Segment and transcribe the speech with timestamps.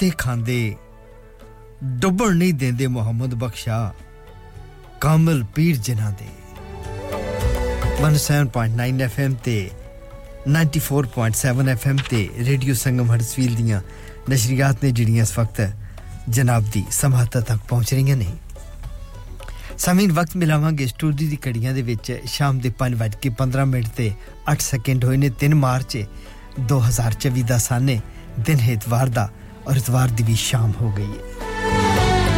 [0.00, 0.76] ਮੱਤੇ ਖਾਂਦੇ।
[2.00, 3.78] ਡੁੱਬਣ ਨਹੀਂ ਦਿੰਦੇ ਮੁਹੰਮਦ ਬਖਸ਼ਾ,
[5.00, 6.28] ਕਾਮਲ ਪੀਰ ਜਿਨ੍ਹਾਂ ਦੇ।
[8.18, 9.56] 17.9 FM ਤੇ
[10.48, 13.80] 94.7 FM ਤੇ ਰੇਡੀਓ ਸੰਗਮ ਹਰਸਵੀਲ ਦੀਆਂ
[14.30, 15.60] ਨਸ਼ਰੀਆਤ ਨੇ ਜਿਹੜੀਆਂ ਇਸ ਵਕਤ
[16.28, 18.30] ਜਨਾਬ ਦੀ ਸਮਾਹਤਾ ਤੱਕ ਪਹੁੰਚ ਰਹੀਆਂ ਨੇ।
[19.78, 24.10] ਸਮੀਨ ਵਕਤ ਮਿਲਾਵਾਂਗੇ ਸਟੂਡੀਓ ਦੀ ਕੜੀਆਂ ਦੇ ਵਿੱਚ। ਸ਼ਾਮ ਦੇ 5:15 ਮਿੰਟ ਤੇ
[24.52, 25.98] 8 ਸੈਕਿੰਡ ਹੋਏ ਨੇ 3 ਮਾਰਚ
[26.72, 28.00] 2024 ਦਾ ਸਾਨੇ
[28.40, 29.28] ਦਿਨ ਹੈ ਇਤਵਾਰ ਦਾ।
[29.67, 32.35] ਔਰ ਇਤਵਾਰ ਦੀ ਵੀ ਸ਼ਾਮ ਹੋ ਗਈ ਹੈ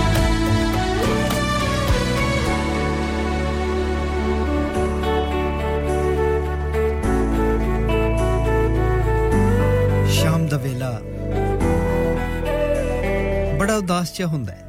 [10.12, 10.92] ਸ਼ਾਮ ਦਾ ਵੇਲਾ
[13.60, 14.66] ਬੜਾ ਉਦਾਸ ਜਿਹਾ ਹੁੰਦਾ ਹੈ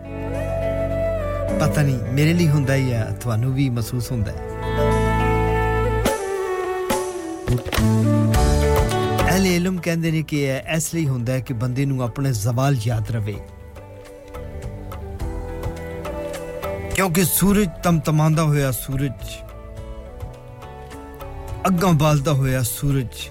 [1.59, 4.47] ਪਤਾ ਨਹੀਂ ਮੇਰੇ ਲਈ ਹੁੰਦਾ ਹੀ ਆ ਤੁਹਾਨੂੰ ਵੀ ਮਹਿਸੂਸ ਹੁੰਦਾ ਹੈ
[9.33, 12.77] ਅਹਲੇ ਇਲਮ ਕਹਿੰਦੇ ਨੇ ਕਿ ਇਹ ਇਸ ਲਈ ਹੁੰਦਾ ਹੈ ਕਿ ਬੰਦੇ ਨੂੰ ਆਪਣੇ ਜ਼ਵਾਲ
[12.87, 13.37] ਯਾਦ ਰਵੇ
[16.95, 19.37] ਕਿਉਂਕਿ ਸੂਰਜ ਤਮਤਮਾਂਦਾ ਹੋਇਆ ਸੂਰਜ
[21.69, 23.29] ਅੱਗਾਂ ਬਾਲਦਾ ਹੋਇਆ ਸੂਰਜ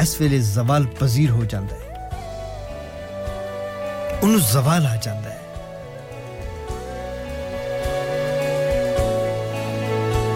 [0.00, 1.84] ਇਸ ਵੇਲੇ ਜ਼ਵਾਲ ਪਜ਼ੀਰ ਹੋ ਜਾਂਦਾ ਹੈ
[4.22, 5.44] ਉਹਨੂੰ ਜ਼ਵਾਲ ਆ ਜਾਂਦਾ ਹੈ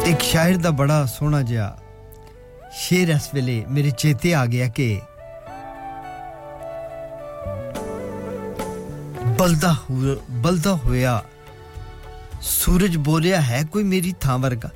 [0.06, 1.76] ਇੱਕ ਸ਼ਾਇਰ ਦਾ ਬੜਾ ਸੋਹਣਾ ਜਿਹਾ
[2.78, 5.00] ਸ਼ੇਰ ਇਸ ਵੇਲੇ ਮੇਰੇ ਚੇਤੇ ਆ ਗਿਆ ਕਿ
[9.38, 9.74] ਬਲਦਾ
[10.30, 11.22] ਬਲਦਾ ਹੋਇਆ
[12.42, 14.70] ਸੂਰਜ ਬੋਲਿਆ ਹੈ ਕੋਈ ਮੇਰੀ ਥਾਂ ਵਰਗਾ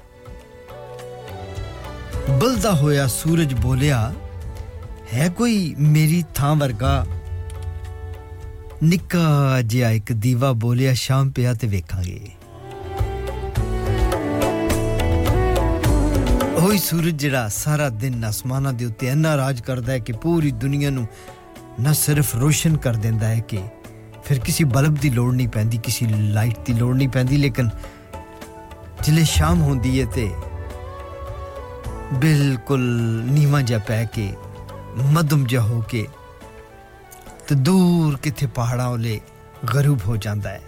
[2.31, 4.13] ਬਲਦਾ ਹੋਇਆ ਸੂਰਜ ਬੋਲਿਆ
[5.13, 7.05] ਹੈ ਕੋਈ ਮੇਰੀ ਥਾਂ ਵਰਗਾ
[8.83, 12.21] ਨਿੱਕਾ ਜਿਹਾ ਇੱਕ ਦੀਵਾ ਬੋਲਿਆ ਸ਼ਾਮ ਪਿਆ ਤੇ ਵੇਖਾਂਗੇ
[16.59, 20.91] ਉਹੀ ਸੂਰਜ ਜਿਹੜਾ ਸਾਰਾ ਦਿਨ ਅਸਮਾਨਾਂ ਦੇ ਉੱਤੇ ਇੰਨਾ ਰਾਜ ਕਰਦਾ ਹੈ ਕਿ ਪੂਰੀ ਦੁਨੀਆ
[20.91, 21.07] ਨੂੰ
[21.81, 23.59] ਨਾ ਸਿਰਫ ਰੋਸ਼ਨ ਕਰ ਦਿੰਦਾ ਹੈ ਕਿ
[24.25, 27.69] ਫਿਰ ਕਿਸੇ ਬਲਬ ਦੀ ਲੋੜ ਨਹੀਂ ਪੈਂਦੀ ਕਿਸੇ ਲਾਈਟ ਦੀ ਲੋੜ ਨਹੀਂ ਪੈਂਦੀ ਲੇਕਿਨ
[29.05, 30.31] ਜਿਲੇ ਸ਼ਾਮ ਹੁੰਦੀ ਹੈ ਤੇ
[32.13, 32.81] ਬਿਲਕੁਲ
[33.31, 34.33] ਨੀਵਾਂ ਜਿਹਾ ਪੈ ਕੇ
[35.13, 36.07] ਮਧਮ ਜਿਹਾ ਹੋ ਕੇ
[37.49, 39.21] ਤੇ ਦੂਰ ਕਿਥੇ ਪਹਾੜਾਂ ਉਲੇ
[39.75, 40.61] ਗਰੂਬ ਹੋ ਜਾਂਦਾ ਹੈ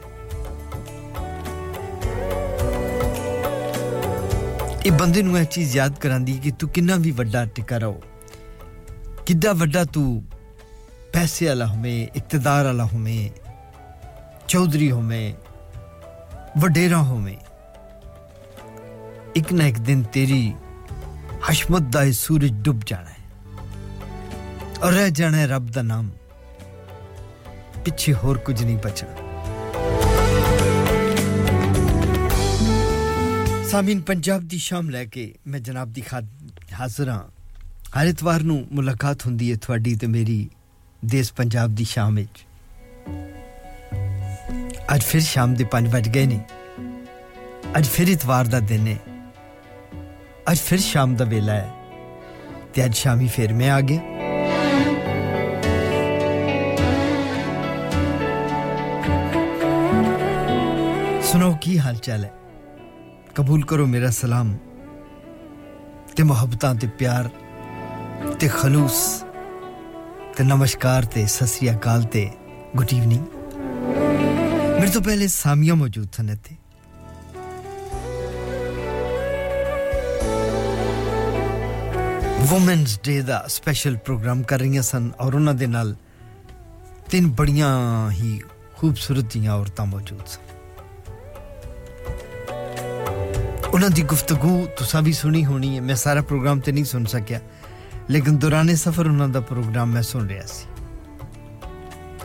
[4.85, 8.01] ਇਹ ਬੰਦੇ ਨੂੰ ਇਹ ਚੀਜ਼ ਯਾਦ ਕਰਾਂਦੀ ਕਿ ਤੂੰ ਕਿੰਨਾ ਵੀ ਵੱਡਾ ਟਿਕਾ ਰਹੋ
[9.27, 10.23] ਕਿੱਡਾ ਵੱਡਾ ਤੂੰ
[11.13, 13.31] ਪੈਸੇ ਵਾਲਾ ਹੋਵੇਂ ਇਕਤਦਾਰ ਵਾਲਾ ਹੋਵੇਂ
[14.49, 15.35] ਚੌਧਰੀ ਹੋਵੇਂ
[16.59, 17.37] ਵਡੇਰਾ ਹੋਵੇਂ
[19.37, 20.55] ਇੱਕ ਨਾ ਇੱਕ ਦਿਨ ਤੇਰੀ
[21.51, 23.25] ਹਸ਼ਮਤ ਦਾ ਇਹ ਸੂਰਜ ਡੁੱਬ ਜਾਣਾ ਹੈ
[24.83, 26.11] ਔਰ ਰਹਿ ਜਾਣਾ ਹੈ ਰੱਬ ਦਾ ਨਾਮ
[27.85, 29.30] ਪਿੱਛੇ ਹੋਰ ਕੁਝ ਨਹੀਂ ਬਚਣਾ
[33.71, 36.27] ਸਾਮੀਨ ਪੰਜਾਬ ਦੀ ਸ਼ਾਮ ਲੈ ਕੇ ਮੈਂ ਜਨਾਬ ਦੀ ਖਾਦ
[36.73, 37.23] ਹਾਜ਼ਰ ਹਾਂ
[37.97, 40.39] ਹਰ ਇਤਵਾਰ ਨੂੰ ਮੁਲਾਕਾਤ ਹੁੰਦੀ ਹੈ ਤੁਹਾਡੀ ਤੇ ਮੇਰੀ
[41.05, 42.45] ਦੇਸ਼ ਪੰਜਾਬ ਦੀ ਸ਼ਾਮ ਵਿੱਚ
[44.95, 46.41] ਅੱਜ ਫਿਰ ਸ਼ਾਮ ਦੇ 5 ਵਜ ਗਏ ਨੇ
[47.79, 48.99] ਅੱਜ ਫਿਰ ਇਤਵਾਰ ਦਾ ਦਿਨ ਹੈ
[50.51, 51.73] ਅੱਜ ਫਿਰ ਸ਼ਾਮ ਦਾ ਵੇਲਾ ਹੈ
[52.75, 54.15] ਤੇ ਅੱਜ ਸ਼ਾਮੀ ਫਿਰ ਮੈਂ ਆ ਗਿਆ
[61.23, 62.33] ਸੁਣੋ ਕੀ ਹਾਲ ਚਾਲ ਹੈ
[63.37, 64.57] ਕਬੂਲ ਕਰੋ ਮੇਰਾ ਸਲਾਮ
[66.17, 67.31] ਤੇ ਮੁਹੱਬਤਾਂ ਤੇ ਪਿਆਰ
[68.41, 69.01] ਤੇ ਖਲੂਸ
[70.37, 72.31] ਤੇ ਨਮਸਕਾਰ ਤੇ ਸਤਿ ਅਕਾਲ ਤੇ
[72.77, 73.25] ਗੁੱਡ ਈਵਨਿੰਗ
[74.81, 76.57] ਮੇਰੇ ਤੋਂ ਪਹਿਲੇ ਸਾਮੀਆਂ ਮੌਜੂਦ ਸਨ ਇੱਥੇ
[82.57, 85.95] ਔਮਨਸ ਡੇ ਦਾ ਸਪੈਸ਼ਲ ਪ੍ਰੋਗਰਾਮ ਕਰ ਰਹੀਆਂ ਸਨ ਔਰ ਉਹਨਾਂ ਦੇ ਨਾਲ
[87.11, 87.71] ਤਿੰਨ ਬੜੀਆਂ
[88.11, 88.41] ਹੀ
[88.77, 90.50] ਖੂਬਸੂਰਤ ਜੀਆਂ ਔਰਤਾਂ ਮੌਜੂਦ ਸਨ
[93.81, 97.41] ਉਹਨਾਂ ਦੀ ਗੁਫ਼ਤਗੂ ਤੁਸੀਂ ਵੀ ਸੁਣੀ ਹੋਣੀ ਹੈ ਮੈਂ ਸਾਰਾ ਪ੍ਰੋਗਰਾਮ ਤੇ ਨਹੀਂ ਸੁਣ ਸਕਿਆ
[98.11, 100.65] ਲੇਕਿਨ ਦੌਰਾਨੇ ਸਫ਼ਰ ਉਹਨਾਂ ਦਾ ਪ੍ਰੋਗਰਾਮ ਮੈਂ ਸੁਣ ਰਿਹਾ ਸੀ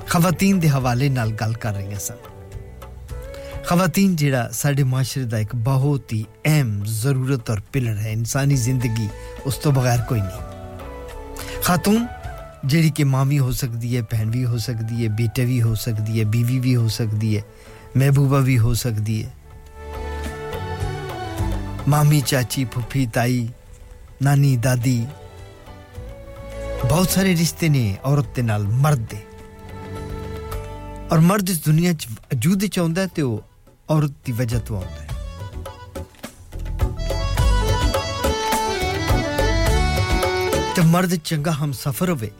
[0.08, 2.16] ਖਵਾਤੀਨ ਦੇ ਹਵਾਲੇ ਨਾਲ ਗੱਲ ਕਰ ਰਹੀਆਂ ਸਨ
[3.68, 9.10] ਖਵਾਤੀਨ ਜਿਹੜਾ ਸਾਡੇ ਮਾਸ਼ਰੇ ਦਾ ਇੱਕ ਬਹੁਤ ਹੀ ਅਹਿਮ ਜ਼ਰੂਰਤ ਔਰ ਪਿਲਰ ਹੈ ਇਨਸਾਨੀ ਜ਼ਿੰਦਗੀ
[9.46, 12.08] ਉਸ ਤੋਂ ਬਗੈਰ ਕੋਈ ਨਹੀਂ ਖਾਤੂਨ
[12.66, 15.76] ਜਿਹੜੀ ਕਿ ਮਾਂ ਵੀ ਹੋ ਸਕਦੀ ਹੈ ਭੈਣ ਵੀ ਹੋ ਸਕਦੀ ਹੈ ਬੇਟੇ ਵੀ ਹੋ
[15.76, 17.44] ਸਕਦੀ ਹੈ ਬੀਵੀ ਵੀ ਹੋ ਸਕਦੀ ਹੈ
[17.98, 19.32] ਮਹਿਬੂਬਾ ਵੀ ਹੋ ਸਕਦੀ ਹੈ
[21.88, 23.48] ਮਾਮੀ ਚਾਚੀ ਫੁੱਫੀ ਤਾਈ
[24.22, 25.06] ਨਾਨੀ ਦਾਦੀ
[26.84, 29.22] ਬਹੁਤ ਸਾਰੇ ਰਿਸ਼ਤੇ ਨੇ ਔਰਤ ਦੇ ਨਾਲ ਮਰਦ ਦੇ
[31.12, 33.42] ਔਰ ਮਰਦ ਇਸ ਦੁਨੀਆ 'ਚ ਵਜੂਦ 'ਚ ਆਉਂਦਾ ਤੇ ਉਹ
[33.90, 35.08] ਔਰਤ ਦੀ ਵਜ੍ਹਾ ਤੋਂ ਆਉਂਦਾ ਹੈ
[40.76, 42.32] ਤੇ ਮਰਦ ਚੰਗਾ ਹਮਸਫਰ ਹੋਵੇ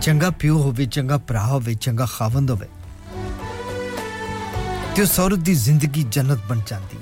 [0.00, 2.68] ਚੰਗਾ ਪਿਓ ਹੋਵੇ ਚੰਗਾ ਭਰਾ ਹੋਵੇ ਚੰਗਾ ਖਾਵੰਦ ਹੋਵੇ
[4.96, 6.95] ਤੇ ਉਸ ਔਰਤ ਦੀ ਜ਼ਿੰਦਗੀ ਜੰਨਤ ਬਣ ਜਾਂਦੀ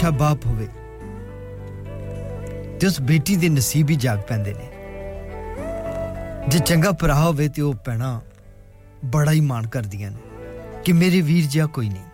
[0.00, 0.66] ਅੱਛਾ ਬਾਪ ਹੋਵੇ
[2.78, 4.70] ਤੇ ਉਸ ਬੇਟੀ ਦੇ ਨਸੀਬ ਹੀ ਜਾਗ ਪੈਂਦੇ ਨੇ
[6.48, 8.20] ਜੇ ਚੰਗਾ ਭਰਾ ਹੋਵੇ ਤੇ ਉਹ ਪੈਣਾ
[9.04, 12.04] ਬੜਾ ਹੀ ਮਾਣ ਕਰਦੀਆਂ ਨੇ ਕਿ ਮੇਰੇ ਵੀਰ ਜਿਹਾ ਕੋਈ ਨਹੀਂ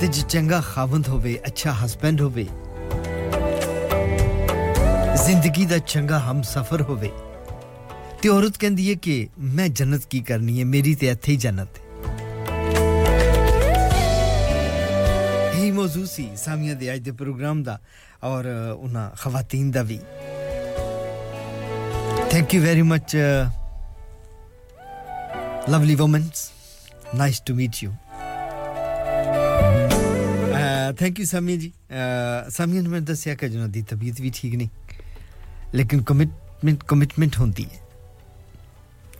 [0.00, 2.46] ਤੇ ਜੇ ਚੰਗਾ ਖਾਵੰਦ ਹੋਵੇ ਅੱਛਾ ਹਸਬੰਡ ਹੋਵੇ
[5.26, 7.10] ਜ਼ਿੰਦਗੀ ਦਾ ਚੰਗਾ ਹਮਸਫਰ ਹੋਵੇ
[8.22, 11.78] ਤੇ ਔਰਤ ਕਹਿੰਦੀ ਹੈ ਕਿ ਮੈਂ ਜੰਨਤ ਕੀ ਕਰਨੀ ਹੈ ਮੇਰੀ ਤੇ ਇੱਥੇ ਹੀ ਜੰਨਤ
[11.78, 11.84] ਹੈ
[15.56, 17.78] ਇਹ ਮੌਜੂ ਸੀ ਸਾਮੀਆਂ ਦੇ ਅੱਜ ਦੇ ਪ੍ਰੋਗਰਾਮ ਦਾ
[18.24, 18.46] ਔਰ
[18.78, 19.98] ਉਹਨਾਂ ਖਵਾਤੀਨ ਦਾ ਵੀ
[22.30, 23.16] thank you very much
[25.68, 26.50] lovely womens
[27.14, 27.92] nice to meet you
[30.98, 31.72] thank you Sami ji
[32.48, 34.68] Sami ਨੇ ਮੈਨੂੰ ਦੱਸਿਆ ਕਿ ਜਨਾਂ ਦੀ ਤਬੀਅਤ ਵੀ ਠੀਕ ਨਹੀਂ
[35.74, 37.80] ਲੇਕਿਨ ਕਮਿਟਮੈਂਟ ਕਮਿਟਮੈਂਟ ਹੁੰਦੀ ਹੈ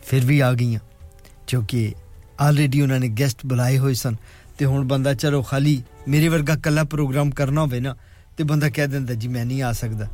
[0.03, 0.79] ਫਿਰ ਵੀ ਆ ਗਈਆਂ
[1.47, 1.93] ਕਿਉਂਕਿ
[2.39, 4.15] ਆਲਰੇਡੀ ਉਹਨਾਂ ਨੇ ਗੈਸਟ ਬੁਲਾਏ ਹੋਏ ਸਨ
[4.57, 7.95] ਤੇ ਹੁਣ ਬੰਦਾ ਚਲੋ ਖਾਲੀ ਮੇਰੇ ਵਰਗਾ ਕੱਲਾ ਪ੍ਰੋਗਰਾਮ ਕਰਨਾ ਹੋਵੇ ਨਾ
[8.37, 10.07] ਤੇ ਬੰਦਾ ਕਹਿ ਦਿੰਦਾ ਜੀ ਮੈਂ ਨਹੀਂ ਆ ਸਕਦਾ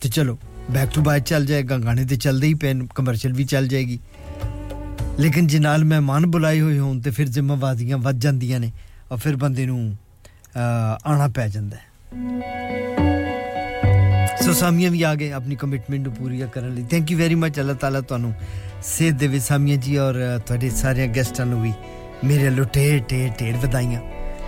[0.00, 0.38] ਤੇ ਚਲੋ
[0.70, 3.98] ਬੈਕ ਟੂ ਬਾਇ ਚੱਲ ਜਾਏਗਾ ਗਾਣੇ ਤੇ ਚੱਲਦੇ ਹੀ ਪੈਨ ਕਮਰਸ਼ੀਅਲ ਵੀ ਚੱਲ ਜਾਏਗੀ
[5.18, 8.72] ਲੇਕਿਨ ਜੇ ਨਾਲ ਮਹਿਮਾਨ ਬੁਲਾਏ ਹੋਏ ਹੋਣ ਤੇ ਫਿਰ ਜ਼ਿੰਮੇਵਾਰੀਆਂ ਵੱਧ ਜਾਂਦੀਆਂ ਨੇ
[9.12, 9.96] ਔਰ ਫਿਰ ਬੰਦੇ ਨੂੰ
[11.04, 11.90] ਆਣਾ ਪੈ ਜਾਂਦਾ ਹੈ
[14.42, 17.60] ਸੋ ਸਾਮੀਆਂ ਵੀ ਆ ਗਏ ਆਪਣੀ ਕਮਿਟਮੈਂਟ ਨੂੰ ਪੂਰੀ ਕਰਨ ਲਈ ਥੈਂਕ ਯੂ ਵੈਰੀ ਮਚ
[17.60, 18.34] ਅੱਲਾਹ ਤਾਲਾ ਤੁਹਾਨੂੰ
[18.82, 20.14] ਸੇਧ ਦੇਵੇ ਸਾਮੀਆਂ ਜੀ ਔਰ
[20.46, 21.72] ਤੁਹਾਡੇ ਸਾਰੇ ਗੈਸਟਾਂ ਨੂੰ ਵੀ
[22.24, 24.00] ਮੇਰੇ ਲੁਟੇ ਟੇ ਢੇਰ ਵਧਾਈਆਂ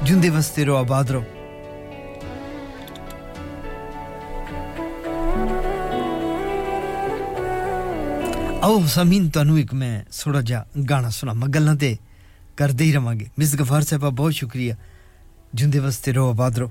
[0.03, 1.25] ਜਿੰਦੇ ਵਸਤੇ ਰਹੋ ਆਬਾਦ ਰਹੋ
[8.63, 11.97] ਆਓ ਸਮੀਨ ਤੁਹਾਨੂੰ ਇੱਕ ਮੈਂ ਥੋੜਾ ਜਿਹਾ ਗਾਣਾ ਸੁਣਾਵਾਂ ਗੱਲਾਂ ਤੇ
[12.57, 14.77] ਕਰਦੇ ਹੀ ਰਵਾਂਗੇ ਮਿਸ ਗਫਾਰ ਸਾਹਿਬਾ ਬਹੁਤ ਸ਼ੁਕਰੀਆ
[15.55, 16.71] ਜਿੰਦੇ ਵਸਤੇ ਰਹੋ ਆਬਾਦ ਰਹੋ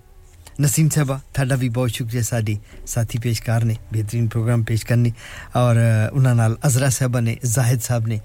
[0.61, 5.13] ਨਸੀਮ ਸਾਹਿਬਾ ਤੁਹਾਡਾ ਵੀ ਬਹੁਤ ਸ਼ੁਕਰੀਆ ਸਾਡੀ ਸਾਥੀ ਪੇਸ਼ਕਾਰ ਨੇ ਬਿਹਤਰੀਨ ਪ੍ਰੋਗਰਾਮ ਪੇਸ਼ ਕਰਨੀ
[5.55, 5.77] ਔਰ
[6.13, 8.19] ਉਹਨਾਂ ਨਾਲ ਅਜ਼ਰਾ ਸਾਹਿਬਾ ਨੇ ਜ਼ਾਹਿਦ ਸਾਹਿਬ ਨੇ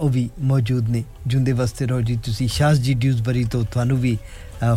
[0.00, 4.16] ਉਹ ਵੀ ਮੌਜੂਦ ਨੇ ਜੁੰਦੇ ਵਸਤੇ ਰਹੋ ਜੀ ਤੁਸੀਂ ਸ਼ਾਸ ਜੀ ਡਿਊਜ਼ਬਰੀ ਤੋਂ ਤੁਹਾਨੂੰ ਵੀ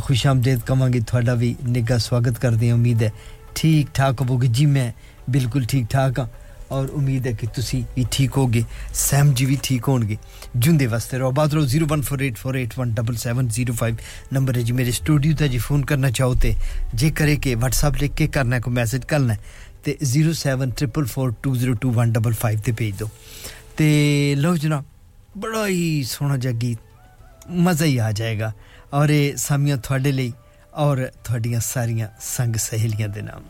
[0.05, 3.11] ਖੁਸ਼ਾਮਦੇਦ ਕਵਾਂਗੇ ਤੁਹਾਡਾ ਵੀ ਨਿੱਘਾ ਸਵਾਗਤ ਕਰਦੇ ਹਾਂ ਉਮੀਦ ਹੈ
[3.55, 4.91] ਠੀਕ ਠਾਕ ਹੋਵੋਗੇ ਜੀ ਮੈਂ
[5.29, 6.27] ਬਿਲਕੁਲ ਠੀਕ ਠਾਕ ਹਾਂ
[6.71, 8.63] ਔਰ ਉਮੀਦ ਹੈ ਕਿ ਤੁਸੀਂ ਵੀ ਠੀਕ ਹੋਗੇ
[8.93, 10.17] ਸੈਮ ਜੀ ਵੀ ਠੀਕ ਹੋਣਗੇ
[10.57, 13.95] ਜੁੰਦੇ ਵਾਸਤੇ ਰੋ ਬਾਦ ਰੋ 0148417705
[14.33, 16.55] ਨੰਬਰ ਹੈ ਜੀ ਮੇਰੇ ਸਟੂਡੀਓ ਤੇ ਜੀ ਫੋਨ ਕਰਨਾ ਚਾਹੋ ਤੇ
[16.95, 19.35] ਜੇ ਕਰੇ ਕਿ WhatsApp ਲਿਖ ਕੇ ਕਰਨਾ ਕੋ ਮੈਸੇਜ ਕਰਨਾ
[19.83, 23.09] ਤੇ 07444202155 ਤੇ ਭੇਜ ਦਿਓ
[23.77, 24.83] ਤੇ ਲਓ ਜਨਾਬ
[25.37, 26.77] ਬੜਾ ਹੀ ਸੋਹਣਾ ਜਿਹਾ ਗੀਤ
[27.49, 28.53] ਮਜ਼ਾ ਹੀ ਆ ਜਾਏਗਾ
[28.93, 30.33] ਔਰ ਇਹ ਸਾਮੀਆਂ ਤੁਹਾਡੇ ਲਈ
[30.77, 33.43] ਔਰ ਤੁਹਾਡੀਆਂ ਸਾਰੀਆਂ ਸੰਗ ਸਹੇਲੀਆਂ ਦੇ ਨਾਮ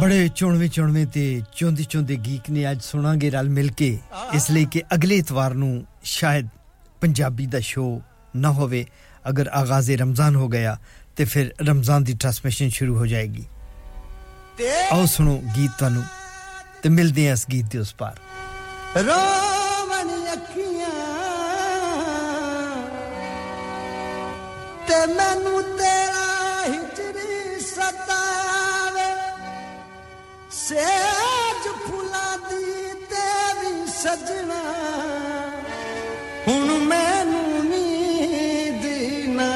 [0.00, 3.98] ਬੜੇ ਚੁਣਵੇਂ ਚੁਣਵੇਂ ਤੇ ਚੁੰਦੀ ਚੁੰਦੇ ਗੀਕ ਨੇ ਅੱਜ ਸੁਣਾਂਗੇ ਰਲ ਮਿਲ ਕੇ।
[4.34, 6.48] ਇਸ ਲਈ ਕਿ ਅਗਲੇ ਇਤਵਾਰ ਨੂੰ ਸ਼ਾਇਦ
[7.00, 8.00] ਪੰਜਾਬੀ ਦਾ ਸ਼ੋਅ
[8.36, 8.84] ਨਾ ਹੋਵੇ,
[9.28, 10.76] ਅਗਰ ਆਗਾਜ਼ ਰਮਜ਼ਾਨ ਹੋ ਗਿਆ
[11.16, 13.44] ਤੇ ਫਿਰ ਰਮਜ਼ਾਨ ਦੀ ਟ੍ਰਾਂਸਮਿਸ਼ਨ ਸ਼ੁਰੂ ਹੋ ਜਾਏਗੀ।
[14.92, 16.04] ਆਓ ਸੁਣੋ ਗੀਤ ਤੁਹਾਨੂੰ
[16.82, 18.16] ਤੇ ਮਿਲਦੇ ਹਾਂ ਇਸ ਗੀਤ ਦੇ ਉਸ ਪਾਰ।
[18.96, 20.90] ਰੋਵਣ ਅੱਖੀਆਂ
[24.88, 26.26] ਤੇ ਮੈਨੂੰ ਤੇਰਾ
[26.68, 28.51] ਹਿਜਰੀ ਸਤਾਵੇ
[30.62, 33.24] ਸੇਜ ਫੁੱਲਾਂ ਦੀ ਤੇ
[33.60, 34.60] ਵੀ ਸਜਣਾ।
[36.48, 38.84] ਹੁਣ ਮੈਨੂੰ ਨੀਂਦ
[39.30, 39.48] ਨਾ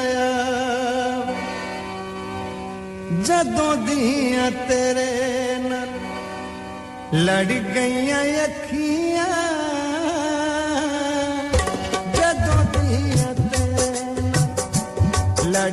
[3.23, 5.89] ਜਦੋਂ ਦੀਆਂ ਤੇਰੇ ਨਾਲ
[7.23, 9.25] ਲੜ ਗਈਆਂ ਅੱਖੀਆਂ।
[12.15, 15.71] ਜਦੋਂ ਦੀਆਂ ਤੇਰੇ ਨਾਲ ਲੜ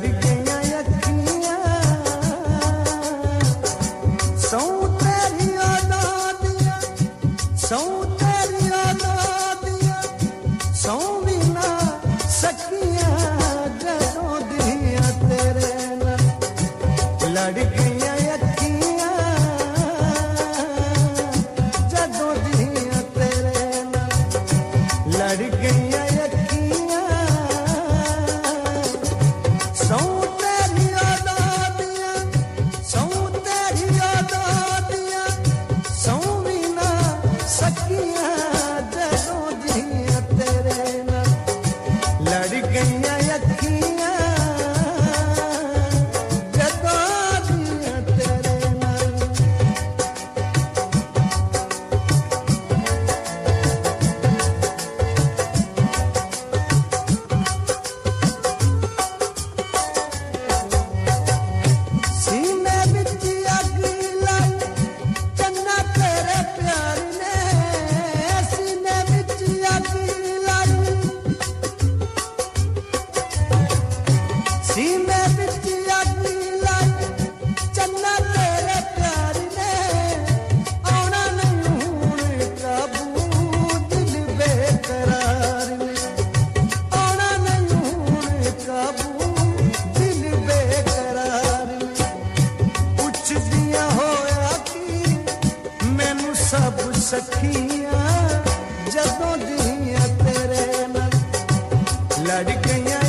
[102.31, 103.04] அடிக்கையா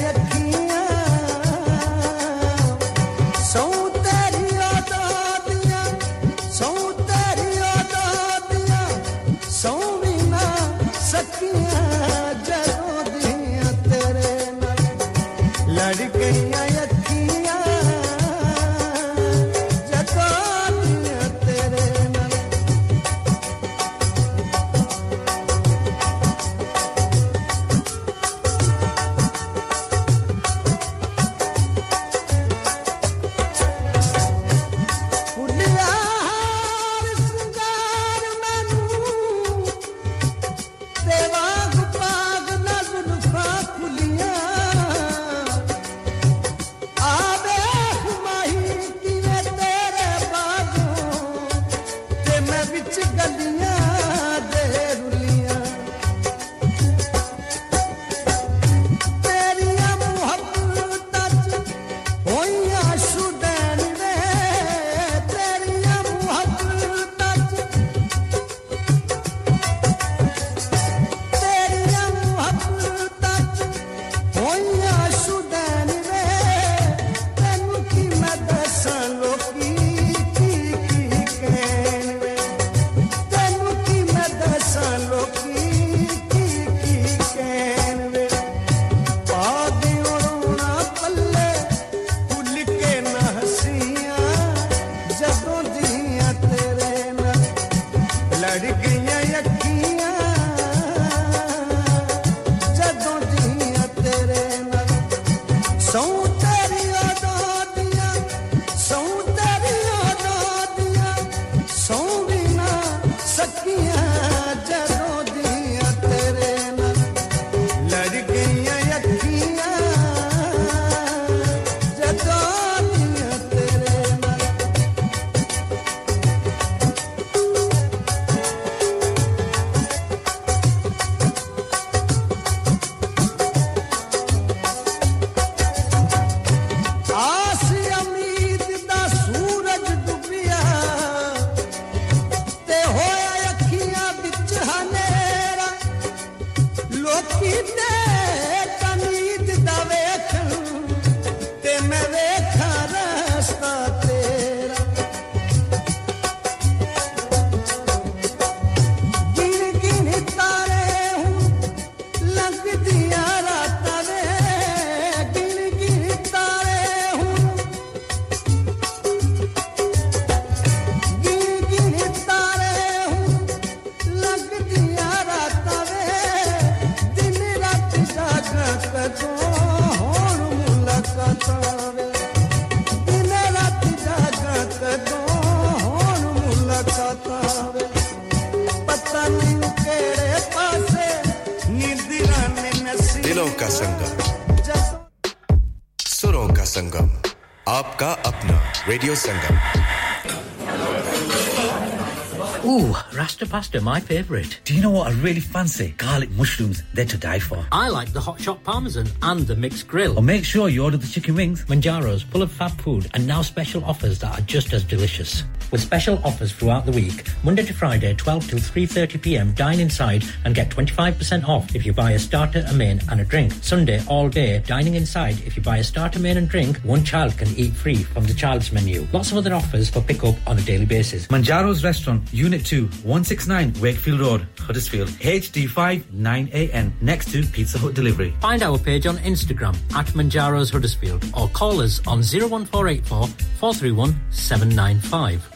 [203.46, 204.60] pasta, my favourite.
[204.64, 205.94] Do you know what I really fancy?
[205.96, 207.64] Garlic mushrooms, they're to die for.
[207.72, 210.18] I like the hot shot parmesan and the mixed grill.
[210.18, 211.64] Or make sure you order the chicken wings.
[211.64, 215.80] Manjaro's, full of fab food, and now special offers that are just as delicious with
[215.80, 217.24] special offers throughout the week.
[217.42, 219.52] Monday to Friday, 12 till 3.30 p.m.
[219.54, 223.24] Dine inside and get 25% off if you buy a starter, a main and a
[223.24, 223.52] drink.
[223.62, 225.40] Sunday, all day, dining inside.
[225.44, 228.32] If you buy a starter, main and drink, one child can eat free from the
[228.32, 229.06] child's menu.
[229.12, 231.26] Lots of other offers for pick up on a daily basis.
[231.26, 238.32] Manjaro's Restaurant, Unit 2, 169 Wakefield Road, Huddersfield, HD5 9AN, next to Pizza Hut Delivery.
[238.40, 243.26] Find our page on Instagram at Manjaro's Huddersfield or call us on 01484
[243.58, 245.55] 431 795.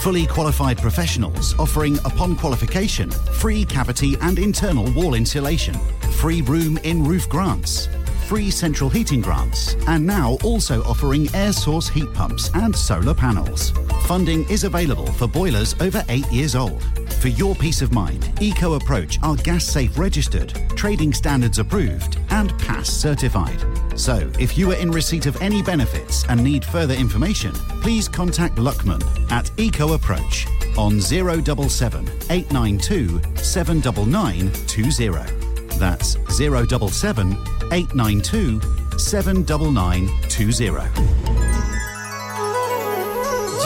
[0.00, 5.74] Fully qualified professionals offering upon qualification free cavity and internal wall insulation,
[6.12, 7.88] free room in roof grants,
[8.26, 13.72] free central heating grants, and now also offering air source heat pumps and solar panels.
[14.06, 16.82] Funding is available for boilers over eight years old.
[17.20, 22.56] For your peace of mind, Eco Approach are gas safe registered, trading standards approved, and
[22.60, 23.60] PASS certified.
[23.96, 28.56] So, if you are in receipt of any benefits and need further information, please contact
[28.56, 35.78] Luckman at Eco Approach on 077 892 79920.
[35.78, 37.32] That's 077
[37.72, 38.60] 892
[38.98, 41.37] 79920.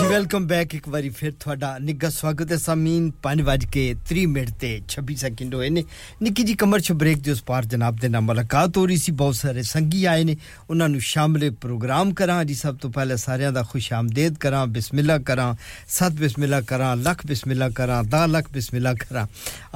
[0.02, 5.16] ਜੀ welcome back ਇੱਕ ਵਾਰੀ ਫਿਰ ਤੁਹਾਡਾ ਨਿੱਘਾ ਸਵਾਗਤ ਹੈ ਸਾਮੀਨ 5:30 minute ਤੇ 26
[5.22, 5.84] second ਹੋਏ ਨੇ
[6.22, 9.36] ਨਿੱਕੀ ਜੀ ਕਮਰਸ਼ੀਅਲ ਬ੍ਰੇਕ ਦੇ ਉਸ ਪਾਰ ਜਨਾਬ ਦੇ ਨਾਲ ਮੁਲਾਕਾਤ ਹੋ ਰਹੀ ਸੀ ਬਹੁਤ
[9.36, 10.36] ਸਾਰੇ ਸੰਗੀ ਆਏ ਨੇ
[10.70, 15.18] ਉਹਨਾਂ ਨੂੰ ਸ਼ਾਮਲੇ ਪ੍ਰੋਗਰਾਮ ਕਰਾਂ ਜੀ ਸਭ ਤੋਂ ਪਹਿਲੇ ਸਾਰਿਆਂ ਦਾ ਖੁਸ਼ ਆਮਦੇਦ ਕਰਾਂ ਬਿਸਮਿਲ੍ਲਾ
[15.28, 15.54] ਕਰਾਂ
[15.90, 19.26] ਸਤ ਬਿਸਮਿਲ੍ਲਾ ਕਰਾਂ ਲੱਖ ਬਿਸਮਿਲ੍ਲਾ ਕਰਾਂ ਦਾ ਲੱਖ ਬਿਸਮਿਲ੍ਲਾ ਕਰਾਂ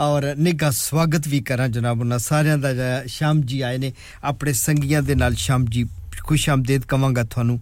[0.01, 2.73] ਔਰ ਨਿੱਘਾ ਸਵਾਗਤ ਵੀ ਕਰਾਂ ਜਨਾਬ ਉਹਨਾਂ ਸਾਰਿਆਂ ਦਾ
[3.09, 3.93] ਸ਼ਾਮ ਜੀ ਆਏ ਨੇ
[4.23, 5.85] ਆਪਣੇ ਸੰਗੀਆਂ ਦੇ ਨਾਲ ਸ਼ਾਮ ਜੀ
[6.25, 7.59] ਖੁਸ਼ ਆਮਦੇਦ ਕਵਾਂਗਾ ਤੁਹਾਨੂੰ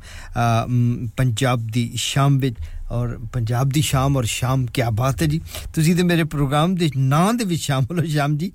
[1.17, 2.55] ਪੰਜਾਬ ਦੀ ਸ਼ਾਮ ਵਿੱਚ
[2.93, 5.39] ਔਰ ਪੰਜਾਬ ਦੀ ਸ਼ਾਮ ਔਰ ਸ਼ਾਮ ਕੀ ਬਾਤ ਹੈ ਜੀ
[5.74, 8.51] ਤੁਸੀਂ ਤੇ ਮੇਰੇ ਪ੍ਰੋਗਰਾਮ ਦੇ ਨਾਂ ਦੇ ਵਿੱਚ ਸ਼ਾਮਲ ਹੋ ਸ਼ਾਮ ਜੀ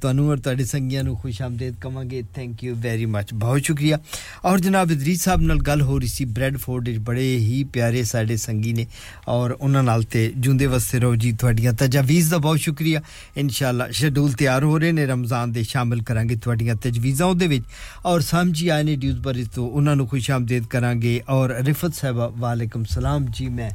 [0.00, 3.98] ਤੁਹਾਨੂੰ ਔਰ ਤੁਹਾਡੇ ਸੰਗੀਆਂ ਨੂੰ ਖੁਸ਼ ਆਮਦੇਦ ਕਵਾਂਗੇ ਥੈਂਕ ਯੂ ਵੈਰੀ ਮੱਚ ਬਹੁਤ ਸ਼ੁਕਰੀਆ
[4.44, 8.36] ਔਰ ਜਨਾਬ ਇਦਰੀਸ ਸਾਹਿਬ ਨਾਲ ਗੱਲ ਹੋ ਰਹੀ ਸੀ ਬ੍ਰੈਡਫੋਰਡ ਵਿੱਚ ਬੜੇ ਹੀ ਪਿਆਰੇ ਸਾਡੇ
[8.36, 8.86] ਸੰਗੀ ਨੇ
[9.28, 13.02] ਔਰ ਉਹਨਾਂ ਨਾਲ ਤੇ ਜੁੰਦੇ ਵਸਤੇ ਰਹੋ ਜੀ ਤੁਹਾਡੀਆਂ ਤਜਵੀਜ਼ ਦਾ ਬਹੁਤ ਸ਼ੁਕਰੀਆ
[13.36, 17.64] ਇਨਸ਼ਾਅੱਲਾ ਸ਼ੈਡਿਊਲ ਤਿਆਰ ਹੋ ਰਹੇ ਨੇ ਰਮਜ਼ਾਨ ਦੇ ਸ਼ਾਮਿਲ ਕਰਾਂਗੇ ਤੁਹਾਡੀਆਂ ਤਜਵੀਜ਼ਾਂ ਉਹਦੇ ਵਿੱਚ
[18.06, 22.84] ਔਰ ਸਮਝੀ ਆਏ ਨੇ ਡਿਊਜ਼ਬਰੀ ਤੋਂ ਉਹਨਾਂ ਨੂੰ ਖੁਸ਼ ਆਮਦੇਦ ਕਰਾਂਗੇ ਔਰ ਰਿਫਤ ਸਾਹਿਬਾ ਵਾਲੇਕਮ
[22.84, 23.70] ਸਲਾਮ ਜੀ ਮੈਂ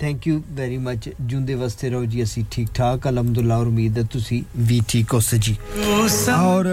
[0.00, 4.02] ਥੈਂਕ ਯੂ ਵੈਰੀ ਮੱਚ ਜੁੰਦੇ ਵਸਤੇ ਰਹੋ ਜੀ ਅਸੀਂ ਠੀਕ ਠਾਕ ਅਲਹਮਦੁਲਿਲਾ ਔਰ ਉਮੀਦ ਹੈ
[4.02, 5.56] ਤੁਸੀਂ ਵੀ ਠੀਕ ਹੋ ਸਜੀ
[6.38, 6.66] ਔਰ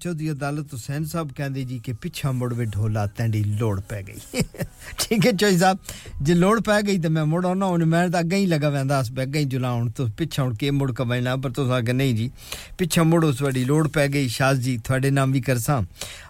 [0.00, 4.42] ਚੌਧਰੀ ਅਦਾਲਤ ਹੁਸੈਨ ਸਾਹਿਬ ਕਹਿੰਦੇ ਜੀ ਕਿ ਪਿੱਛਾ ਮੁੜ ਵੇ ਢੋਲਾ ਤੈਂਡੀ ਲੋੜ ਪੈ ਗਈ
[4.98, 5.78] ਠੀਕ ਹੈ ਚੌਧਰੀ ਸਾਹਿਬ
[6.22, 9.00] ਜੇ ਲੋੜ ਪੈ ਗਈ ਤਾਂ ਮੈਂ ਮੁੜ ਆਉਣਾ ਹੁਣ ਮੈਂ ਤਾਂ ਅੱਗੇ ਹੀ ਲਗਾ ਵੈਂਦਾ
[9.00, 12.30] ਅਸ ਅੱਗੇ ਹੀ ਜੁਲਾਉਣ ਤੋਂ ਪਿੱਛਾ ਹੁਣ ਕੇ ਮੁੜ ਕਵੈਣਾ ਪਰ ਤੁਸੀਂ ਆਗੇ ਨਹੀਂ ਜੀ
[12.78, 15.82] ਪਿੱਛਾ ਮੁੜੋ ਤੁਹਾਡੀ ਲੋੜ ਪੈ ਗਈ ਸ਼ਾਜ਼ ਜੀ ਤੁਹਾਡੇ ਨਾਮ ਵੀ ਕਰਸਾਂ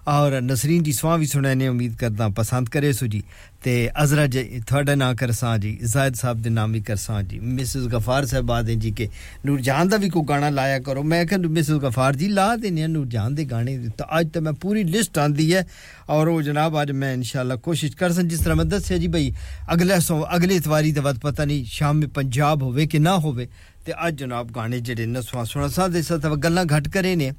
[0.08, 3.22] ਔਰ ਨਸਰੀਨ ਦੀ ਸਵਾਂ ਵੀ ਸੁਣਾਣੇ ਉਮੀਦ ਕਰਦਾ ਪਸੰਦ ਕਰੇ ਸੋ ਜੀ
[3.64, 7.86] ਤੇ ਅਜ਼ਰਾ ਜੀ ਤੁਹਾਡਾ ਨਾਂ ਕਰਸਾਂ ਜੀ ਜ਼ਾਇਦ ਸਾਹਿਬ ਦੇ ਨਾਮ ਵੀ ਕਰਸਾਂ ਜੀ ਮਿਸਿਸ
[7.86, 9.08] ਗਫਾਰ ਸਾਹਿਬ ਆਦੇ ਜੀ ਕਿ
[9.46, 13.34] ਨੂਰਜਾਨ ਦਾ ਵੀ ਕੋ ਗਾਣਾ ਲਾਇਆ ਕਰੋ ਮੈਂ ਕਿਹਾ ਮਿਸਿਸ ਗਫਾਰ ਜੀ ਲਾ ਦੇਨੇ ਨੂਰਜਾਨ
[13.34, 15.66] ਦੇ ਗਾਣੇ ਤਾਂ ਅੱਜ ਤਾਂ ਮੈਂ ਪੂਰੀ ਲਿਸਟ ਆਂਦੀ ਹੈ
[16.10, 19.32] ਔਰ ਉਹ ਜਨਾਬ ਅੱਜ ਮੈਂ ਇਨਸ਼ਾਅੱਲਾ ਕੋਸ਼ਿਸ਼ ਕਰਸਾਂ ਜਿਸ ਤਰ੍ਹਾਂ ਮੈਂ ਦੱਸਿਆ ਜੀ ਭਈ
[19.74, 23.48] ਅਗਲੇ ਸੋ ਅਗਲੇ ਇਤਵਾਰੀ ਦੇ ਬਾਅਦ ਪਤਾ ਨਹੀਂ ਸ਼ਾਮ ਮੇ ਪੰਜਾਬ ਹੋਵੇ ਕਿ ਨਾ ਹੋਵੇ
[23.84, 27.32] ਤੇ ਅੱਜ ਜਨਾਬ ਗਾਣੇ ਜਿਹੜੇ ਨਸਵਾ ਸੁਣਾ ਸਾਦੇ ਸਤ ਗੱਲਾਂ ਘਟ ਕਰੇ ਨੇ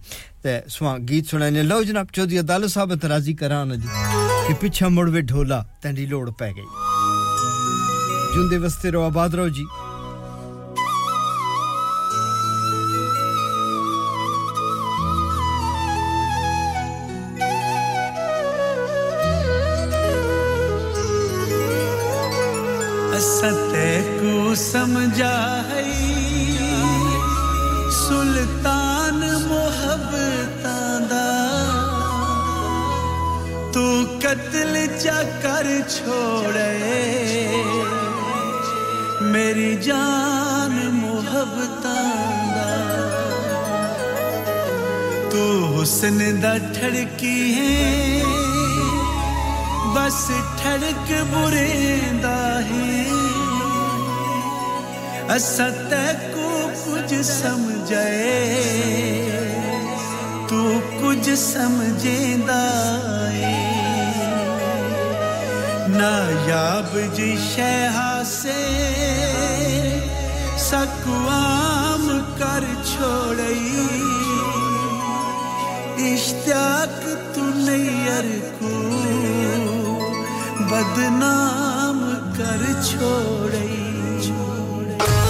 [0.43, 3.88] ਤੇ ਸਵਾ ਗੀਤ ਸੁਣਾਣੇ ਲਓ ਜਨਾਬ ਚੌਧਰੀ ਅਦਾਲਤ ਸਾਹਿਬ ਇਤਰਾਜ਼ੀ ਕਰਾਂ ਨਾ ਜੀ
[4.47, 6.65] ਕਿ ਪਿੱਛਾ ਮੁੜਵੇ ਢੋਲਾ ਤੈਂਦੀ ਲੋੜ ਪੈ ਗਈ
[8.36, 9.65] ਜੁੰਦੇ ਵਸਤੇ ਰੋ ਆਬਾਦ ਰਹੋ ਜੀ
[23.17, 25.36] सते को समझा
[25.67, 25.84] है
[28.11, 29.18] सुल्तान
[29.49, 30.64] मोहब्बत
[31.11, 31.27] दा।
[33.75, 33.85] तू
[34.25, 36.73] कत्ल चा कर छोड़े।
[39.27, 41.87] मेरी जान मोहब्बत
[42.57, 42.66] दा।
[45.31, 47.79] तू हुस्न दा ठड़की है,
[49.94, 50.23] बस
[50.59, 52.38] ठड़क बुरेंदा
[52.70, 52.89] है।
[55.31, 55.90] असत
[56.35, 58.07] को कुछ समझे,
[60.51, 60.62] तू
[60.95, 62.62] कुछ समझेंदा
[65.93, 68.59] नायाब जी शहा से
[70.64, 72.09] सकवाम
[72.40, 73.87] कर छोड़ई।
[76.14, 77.01] इश्तियाक
[77.35, 78.75] तू नैयर को
[80.73, 82.01] बदनाम
[82.38, 83.89] कर छोड़ई।
[85.00, 85.30] मेरी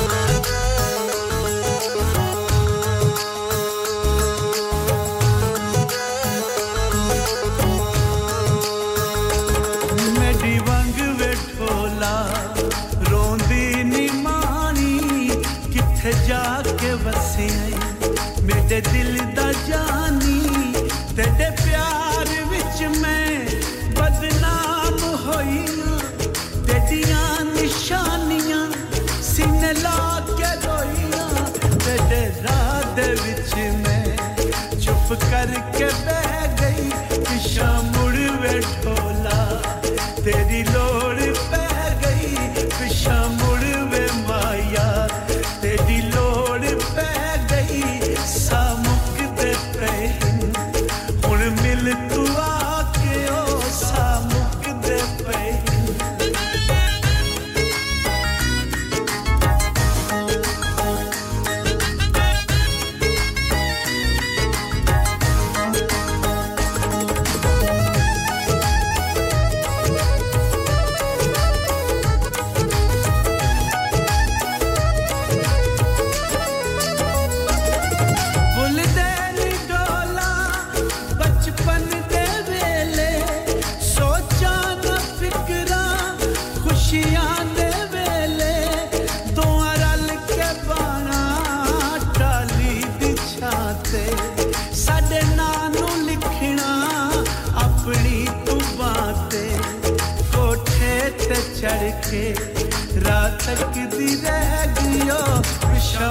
[103.51, 105.21] रात तक दी रह गयो
[105.63, 106.07] पिछा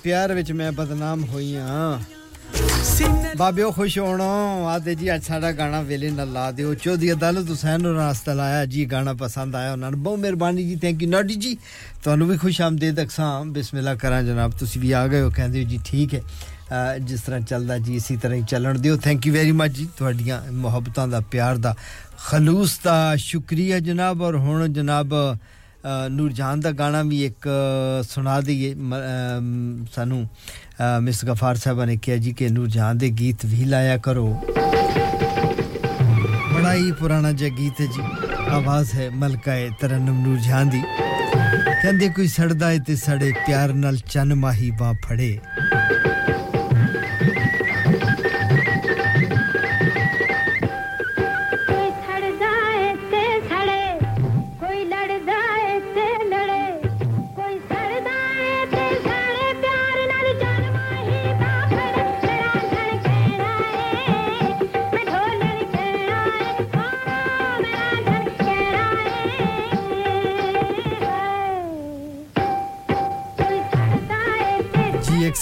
[0.00, 1.98] ਪਿਆਰ ਵਿੱਚ ਮੈਂ ਬਦਨਾਮ ਹੋਈ ਹਾਂ
[2.90, 4.24] सीने ਬਾਬਿਓ ਖੁਸ਼ ਹੋਣੋ
[4.68, 8.64] ਆਦੇ ਜੀ ਅੱਜ ਸਾਡਾ ਗਾਣਾ ਵੇਲੇ ਨਾਲ ਲਾ ਦਿਓ ਚੌਧਰੀ ਅਦਾਲਤ ਹੁਸੈਨ ਨੂੰ ਰਾਸਤਾ ਲਾਇਆ
[8.66, 11.56] ਜੀ ਗਾਣਾ ਪਸੰਦ ਆਇਆ ਉਹਨਾਂ ਨੂੰ ਬਹੁਤ ਮਿਹਰਬਾਨੀ ਜੀ ਥੈਂਕ ਯੂ ਨਾਡੀ ਜੀ
[12.04, 15.68] ਤੁਹਾਨੂੰ ਵੀ ਖੁਸ਼ ਆਮਦੀਦ ਅਕਸਾਂ ਬਿਸਮਿਲ੍ਲਾ ਕਰਾਂ ਜਨਾਬ ਤੁਸੀਂ ਵੀ ਆ ਗਏ ਹੋ ਕਹਿੰਦੇ ਹੋ
[15.68, 16.20] ਜੀ ਠੀਕ ਹੈ
[16.72, 19.88] ਅਹ ਜਿਸ ਤਰ੍ਹਾਂ ਚੱਲਦਾ ਜੀ ਇਸੇ ਤਰ੍ਹਾਂ ਹੀ ਚੱਲਣ ਦਿਓ ਥੈਂਕ ਯੂ ਵੈਰੀ ਮਚ ਜੀ
[19.98, 21.74] ਤੁਹਾਡੀਆਂ ਮੁਹੱਬਤਾਂ ਦਾ ਪਿਆਰ ਦਾ
[22.26, 25.36] ਖਲੂਸ ਦਾ ਸ਼ੁਕਰੀਆ ਜਨਾਬ ਔਰ ਹੁਣ ਜਨਾਬ ਅ,
[26.10, 28.94] ਨੂਰਜਾਨ ਦਾ ਗਾਣਾ ਵੀ ਇੱਕ ਅ, ਸੁਣਾ ਦਈਏ ਮ-
[29.38, 30.28] ਅਮ, ਸਾਨੂੰ
[30.80, 34.26] ਅ, ਮਿਸ ਗਫਾਰ ਸਾਹਿਬਾ ਨੇ ਕਿਹਾ ਜੀ ਕਿ ਨੂਰਜਾਨ ਦੇ ਗੀਤ ਵੀ ਲਾਇਆ ਕਰੋ
[36.54, 38.02] ਬੜਾ ਹੀ ਪੁਰਾਣਾ ਜਿਹਾ ਗੀਤ ਹੈ ਜੀ
[38.48, 40.82] ਆਵਾਜ਼ ਹੈ ਮਲਕਾਏ ਤਰਨਮ ਨੂਰਜਾਨ ਦੀ
[41.82, 45.38] ਕਹਿੰਦੇ ਕੋਈ ਸੜਦਾ ਏ ਤੇ ਸੜੇ ਪਿਆਰ ਨਾਲ ਚੰਨ ਮਾਹੀ ਬਾਹ ਫੜੇ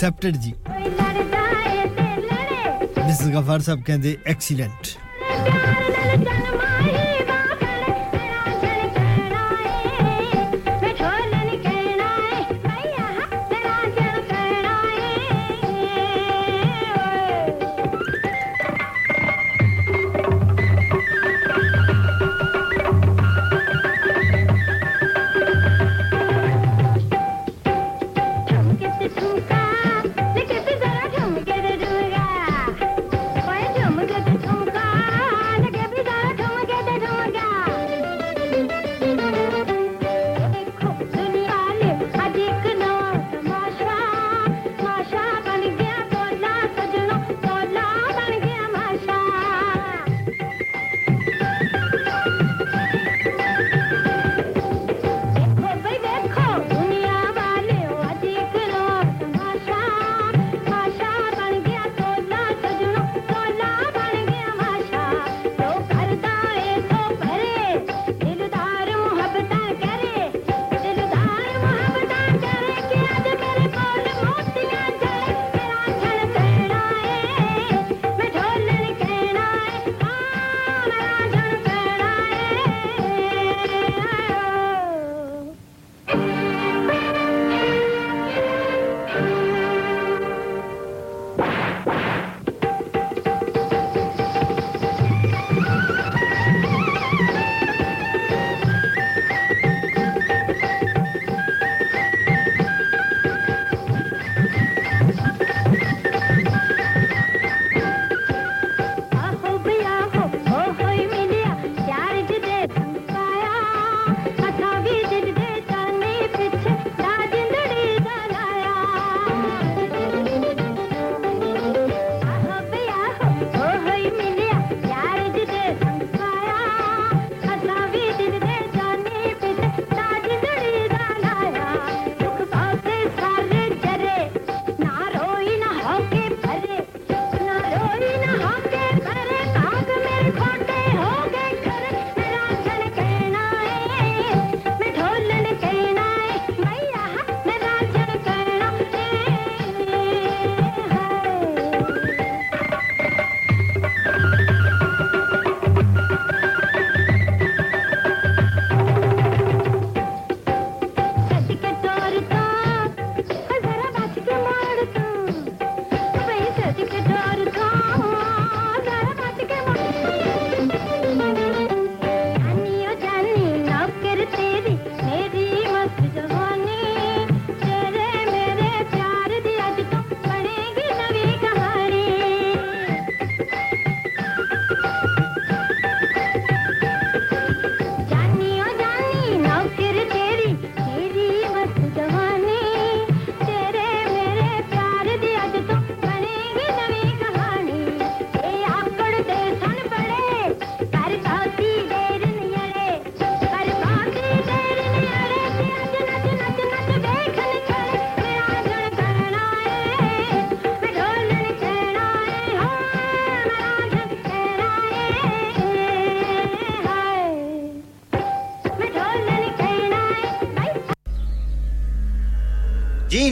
[0.09, 0.53] ਅਕਸੈਪਟਡ ਜੀ
[2.99, 4.87] ਮਿਸ ਗਫਾਰ ਸਾਹਿਬ ਕਹਿੰਦੇ ਐਕਸੀਲੈਂਟ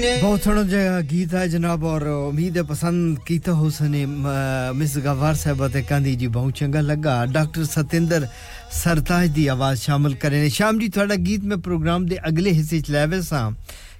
[0.08, 0.64] बहुत सोहणो
[1.04, 4.06] गीत है जनाब, और उम्मीद है पसंद कीता हुसने
[4.74, 8.28] मिस गवार साहब ते कांदी जी, बहुत चंगा लगा। डॉक्टर सतेंद्र
[8.74, 12.90] सरताज दी आवाज़ शामिल करे शाम जी थोड़ा गीत में प्रोग्राम दे अगले हिस्से च
[12.90, 13.42] लेवे सा,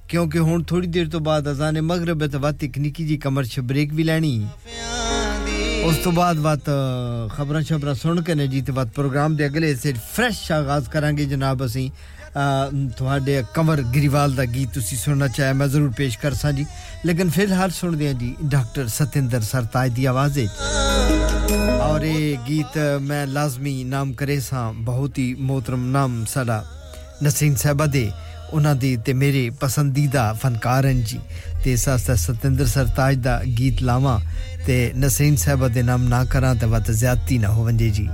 [0.10, 4.04] क्योंकि हुन थोड़ी देर तो बाद अजान मगरब ते वा तकनीकी जी कमर्शियल ब्रेक भी
[4.04, 4.36] लेनी
[5.88, 6.64] उस तो बाद बात
[7.32, 11.26] खबरें शबरें सुन के ने जी ते बाद प्रोग्राम दे अगले हिस्से फ्रेश आगाज़ करांगे
[11.28, 11.92] जनाब असी।
[12.97, 16.67] ਤੁਹਾਡੇ ਕਮਰ ਗਰੀਵਾਲ ਦਾ ਗੀਤ ਤੁਸੀਂ ਸੁਣਨਾ ਚਾਹੇ ਮੈਂ ਜ਼ਰੂਰ ਪੇਸ਼ ਕਰ ਸਾਂ ਜੀ
[17.07, 20.53] ਲੇਕਿਨ ਫਿਲਹਾਲ ਸੁਣਦੇ ਹਾਂ ਜੀ ਡਾਕਟਰ ਸਤਿੰਦਰ ਸਰਤਾਜ ਦੀ ਆਵਾਜ਼ ਵਿੱਚ
[21.83, 26.65] ਔਰ ਇਹ ਗੀਤ ਮੈਂ ਲਾਜ਼ਮੀ ਨਾਮ ਕਰੇ ਸਾਂ ਬਹੁਤ ਹੀ ਮੋਹਤਰਮ ਨਾਮ ਸਾਡਾ
[27.23, 28.11] ਨਸੀਨ ਸਾਹਿਬਾ ਦੇ
[28.53, 31.21] ਉਹਨਾਂ ਦੀ ਤੇ ਮੇਰੇ ਪਸੰਦੀਦਾ ਫਨਕਾਰ ਹਨ ਜੀ
[31.65, 34.19] ਤੇ ਸਾਸਾ ਸਤਿੰਦਰ ਸਰਤਾਜ ਦਾ ਗੀਤ ਲਾਵਾਂ
[34.67, 38.09] ਤੇ ਨਸੀਨ ਸਾਹਿਬਾ ਦੇ ਨਾਮ ਨਾ ਕਰਾਂ ਤੇ ਵਤ ਜ਼ਿਆਦਤੀ ਨਾ ਹੋਵੰਜੇ ਜੀ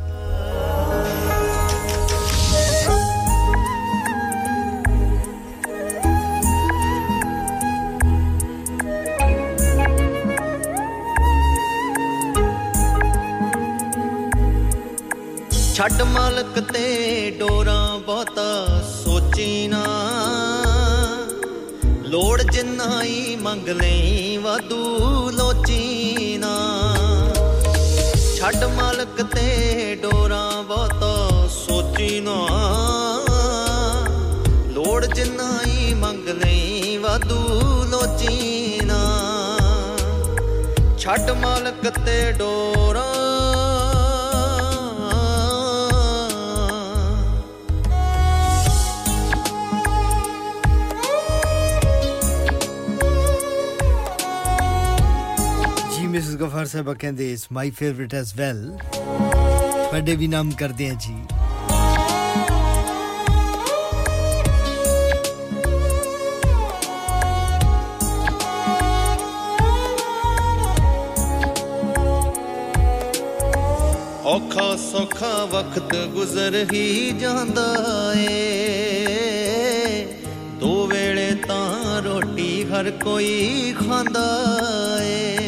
[16.54, 19.84] ਮਾਲਕ ਤੇ ਡੋਰਾਂ ਬਹੁਤਾ ਸੋਚੀ ਨਾ।
[22.04, 26.54] ਲੋੜ ਜਿੰਨਾ ਹੀ ਮੰਗ ਲਈ ਵਾਦੂ ਲੋਚੀ ਨਾ।
[28.36, 32.38] ਛੱਡ ਮਾਲਕ ਤੇ ਡੋਰਾਂ ਬਹੁਤਾ ਸੋਚੀ ਨਾ।
[34.70, 37.40] ਲੋੜ ਜਿੰਨਾ ਹੀ ਮੰਗ ਲਈ ਵਾਦੂ
[37.86, 39.02] ਲੋਚੀ ਨਾ।
[41.00, 43.23] ਛੱਡ ਮਾਲਕ ਤੇ ਡੋਰਾਂ
[56.44, 61.16] ਗਫਰ ਸਾਹਿਬ ਕਹਿੰਦੇ ਇਸ ਮਾਈ ਫੇਵਰਿਟ ਐਸ ਵੈਲ ਤੁਹਾਡੇ ਵੀ ਨਾਮ ਕਰਦੇ ਆ ਜੀ।
[74.26, 77.68] ਔਖਾ ਸੌਖਾ ਵਕਤ ਗੁਜ਼ਰ ਹੀ ਜਾਂਦਾ
[78.18, 80.06] ਏ।
[80.60, 84.26] ਦੋ ਵੇਲੇ ਤਾਂ ਰੋਟੀ ਹਰ ਕੋਈ ਖਾਂਦਾ
[85.04, 85.43] ਏ।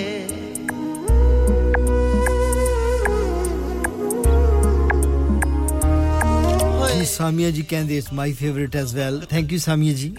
[7.18, 10.10] ਸਾਮੀਆ ਜੀ ਕਹਿੰਦੇ is my favourite as well thank you Samia ji.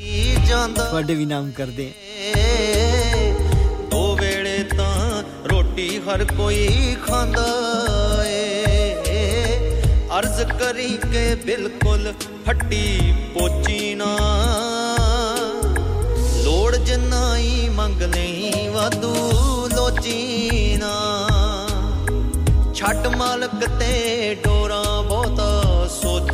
[0.77, 1.91] ਤੁਹਾਡੇ ਵੀ ਨਾਮ ਕਰਦੇ
[3.91, 7.45] ਦੋ ਵੇਲੇ ਤਾਂ ਰੋਟੀ ਹਰ ਕੋਈ ਖਾਂਦਾ
[8.27, 9.05] ਏ।
[10.19, 12.13] ਅਰਜ਼ ਕਰੀ ਕੇ ਬਿਲਕੁਲ
[12.47, 14.17] ਫੱਟੀ ਪੋਚੀ ਨਾ।
[16.45, 19.15] ਲੋੜ ਜਿੰਨਾ ਹੀ ਮੰਗ ਲਈ ਵਾਦੂ
[19.77, 20.95] ਲੋਚੀ ਨਾ।
[22.75, 25.66] ਛੱਡ ਮਾਲਕ ਤੇ ਡੋਰਾਂ ਬਹੁਤਾ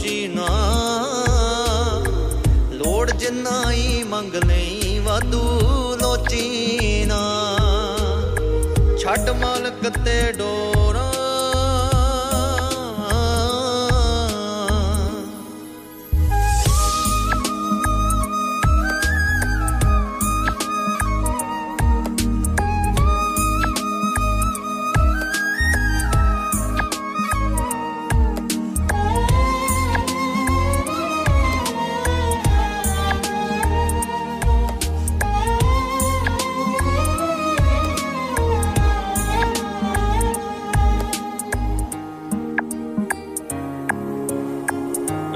[0.03, 0.47] ਸੋਚੀ ਨਾ।
[2.73, 5.43] ਲੋੜ ਜਿੰਨਾ ਹੀ ਮੰਗ ਲਈ ਵਾਦੂ
[6.01, 7.21] ਲੋਚੀ ਨਾ।
[8.99, 10.72] ਛੱਡ ਮਾਲਕ ਤੇ ਡੋਰਾਂ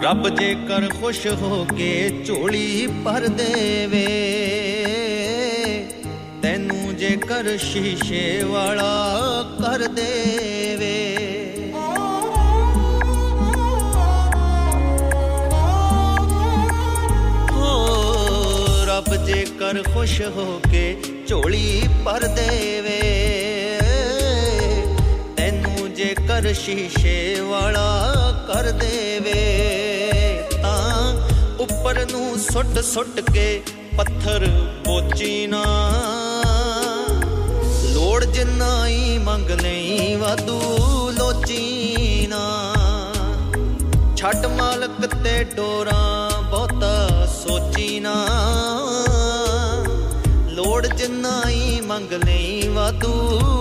[0.06, 4.06] ਰੱਬ ਜੇਕਰ ਖੁਸ਼ ਹੋ ਕੇ ਝੋਲੀ ਭਰ ਦੇਵੇ
[6.42, 8.92] ਤੈਨੂੰ ਜੇਕਰ ਸ਼ੀਸ਼ੇ ਵਾਲਾ
[9.62, 10.96] ਕਰ ਦੇਵੇ
[17.52, 20.96] ਹੋ ਰੱਬ ਜੇਕਰ ਖੁਸ਼ ਹੋ ਕੇ
[21.28, 23.00] ਝੋਲੀ ਭਰ ਦੇਵੇ
[25.38, 27.90] ਤੈਨੂੰ ਜੇਕਰ ਸ਼ੀਸ਼ੇ ਵਾਲਾ
[28.48, 29.40] ਕਰ ਦੇਵੇ
[29.72, 29.75] ਤਾਂ
[31.71, 33.63] ਉੱਪਰ ਨੂੰ ਸੁੱਟ ਸੁੱਟ ਕੇ
[33.97, 34.47] ਪੱਥਰ
[34.85, 35.63] ਪੋਚੀ ਨਾ।
[37.85, 40.61] ਲੋੜ ਜਿੰਨਾ ਹੀ ਮੰਗ ਲਈ ਵਾਦੂ
[41.11, 42.75] ਲੋਚੀ ਨਾ।
[44.17, 48.27] ਛੱਡ ਮਾਲਕ ਤੇ ਡੋਰਾਂ ਬਹੁਤਾ ਸੋਚੀ ਨਾ।
[50.49, 53.13] ਲੋੜ ਜਿੰਨਾ ਹੀ ਮੰਗ ਲਈ ਵਾਦੂ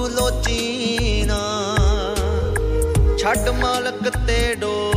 [0.08, 1.42] ਲੋਚੀ ਨਾ।
[3.18, 4.95] ਛੱਡ ਮਾਲਕ ਤੇ ਡੋਰਾਂ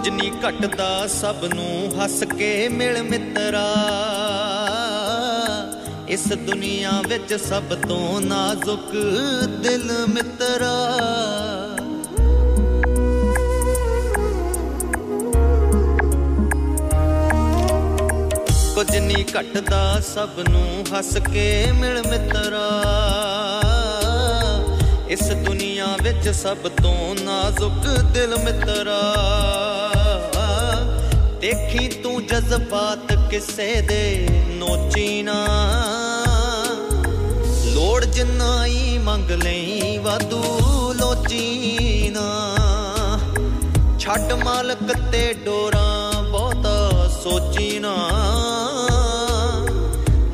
[0.00, 3.64] ਕੁਝ ਨਹੀਂ ਘਟਦਾ, ਸਭ ਨੂੰ ਹੱਸ ਕੇ ਮਿਲ ਮਿੱਤਰਾ।
[6.08, 8.92] ਇਸ ਦੁਨੀਆ ਵਿੱਚ ਸਭ ਤੋਂ ਨਾਜ਼ੁਕ
[9.62, 10.72] ਦਿਲ ਮਿੱਤਰਾ।
[18.74, 22.66] ਕੁਝ ਨਹੀਂ ਘਟਦਾ, ਸਭ ਨੂੰ ਹੱਸ ਕੇ ਮਿਲ ਮਿੱਤਰਾ।
[25.08, 29.00] ਇਸ ਦੁਨੀਆ ਵਿੱਚ ਸਭ ਤੋਂ ਨਾਜ਼ੁਕ ਦਿਲ ਮਿੱਤਰਾ।
[31.40, 35.46] ਦੇਖੀ ਤੂੰ ਜਜ਼ਬਾਤ ਕਿਸੇ ਦੇ ਨੋਚੀ ਨਾ।
[37.64, 40.42] ਲੋੜ ਜਿੰਨਾ ਹੀ ਮੰਗ ਲਈ ਵਾਧੂ
[40.92, 42.46] ਲੋਚੀ ਨਾ।
[43.98, 47.94] ਛੱਡ ਮਾਲਕ ਤੇ ਡੋਰਾਂ ਬਹੁਤਾ ਸੋਚੀ ਨਾ।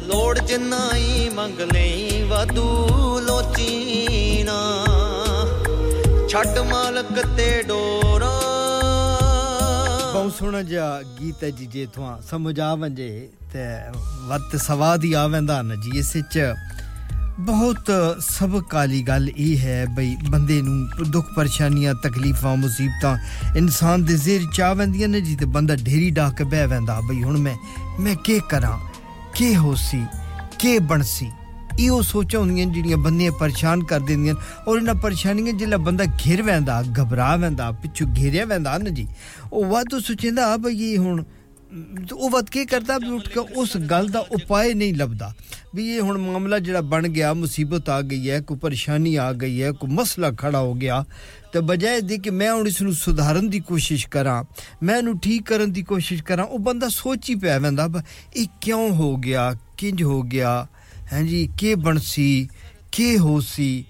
[0.07, 2.89] ਲੋੜ ਜਿੰਨਾ ਹੀ ਮੰਗ ਲਈ ਵਾਧੂ
[3.21, 4.87] ਲੋਚੀ ਨਾ।
[6.29, 7.96] ਛੱਡ ਮਾਲਕ ਤੇ ਡੋਰਾਂ
[10.26, 13.10] ਬਹੁਤ ਸੋਹਣਾ ਜਿਹਾ ਗੀਤ ਹੈ ਜੀ ਜੇ ਤੁਹਾਂ ਸਮਝ ਆ ਵੰਜੇ
[13.54, 13.66] ਤੇ
[14.28, 16.54] ਵਤ ਸਵਾਦ ਹੀ ਆਵੰਦਾ ਨਾ ਜੀ ਇਸ ਵਿੱਚ
[17.40, 17.92] ਬਹੁਤ
[18.22, 23.18] ਸਬਕ ਵਾਲੀ ਗੱਲ ਇਹ ਹੈ ਬਈ ਬੰਦੇ ਨੂੰ ਦੁੱਖ ਪਰੇਸ਼ਾਨੀਆਂ ਤਕਲੀਫਾਂ ਮੁਸੀਬਤਾਂ
[23.58, 27.24] ਇਨਸਾਨ ਦੇ ਜ਼ੇਰ ਚ ਆਵੰਦੀਆਂ ਨੇ ਜੀ ਤੇ ਬੰਦਾ ਢੇਰੀ ਡਾ ਕੇ ਬਹਿ ਵੰਦਾ ਬਈ
[27.24, 27.56] ਹੁਣ ਮੈਂ
[28.00, 28.78] ਮੈਂ ਕੀ ਕਰਾਂ
[29.36, 30.06] ਕੀ ਹੋਸੀ
[30.60, 31.30] ਕੀ ਬਣਸੀ
[31.80, 34.36] ਇਹੋ ਸੋਚਾਂ ਹੁੰਦੀਆਂ ਜਿਹੜੀਆਂ ਬੰਦੇ ਪਰੇਸ਼ਾਨ ਕਰ ਦਿੰਦੀਆਂ
[34.68, 39.08] ਔਰ ਇਹਨਾਂ ਪਰੇਸ਼ਾਨੀਆਂ ਜਿਹੜਾ ਬੰਦਾ ਘਿਰ ਵੈਂਦਾ ਘਬਰਾ ਵੈਂਦਾ ਪਿੱਛੋਂ ਘੇਰਿਆ ਵੈਂਦਾ ਨਾ ਜੀ
[39.54, 41.24] ਉਹ ਵਾਧੂ ਸੋਚਦਾ ਆ ਬਈ ਇਹ ਹੁਣ
[42.14, 45.32] ਉਹ ਵਤ ਕੀ ਕਰਦਾ ਵੀ ਉੱਠ ਕੇ ਉਸ ਗੱਲ ਦਾ ਉਪਾਅ ਨਹੀਂ ਲੱਭਦਾ
[45.76, 49.62] ਵੀ ਇਹ ਹੁਣ ਮਾਮਲਾ ਜਿਹੜਾ ਬਣ ਗਿਆ ਮੁਸੀਬਤ ਆ ਗਈ ਹੈ ਕੋਈ ਪਰੇਸ਼ਾਨੀ ਆ ਗਈ
[49.64, 51.04] ਹੈ ਕੋਈ ਮਸਲਾ ਖੜਾ ਹੋ ਗਿਆ
[51.54, 54.44] ਤੇ ਬਜਾਏ ਦੇ ਕਿ ਮੈਂ ਹੁਣ ਇਸ ਨੂੰ ਸੁਧਾਰਨ ਦੀ ਕੋਸ਼ਿਸ਼ ਕਰਾਂ
[54.84, 57.88] ਮੈਂ ਇਹਨੂੰ ਠੀਕ ਕਰਨ ਦੀ ਕੋਸ਼ਿਸ਼ ਕਰਾਂ ਉਹ ਬੰਦਾ ਸੋਚ ਹੀ ਪਿਆ ਵੈਂਦਾ
[58.36, 60.68] ਇਹ ਕਿਉਂ ਹੋ ਗਿਆ ਕਿੰਜ ਹੋ ਗਿਆ
[61.07, 62.49] हैं जी, के बनसी,
[62.95, 63.87] के होसी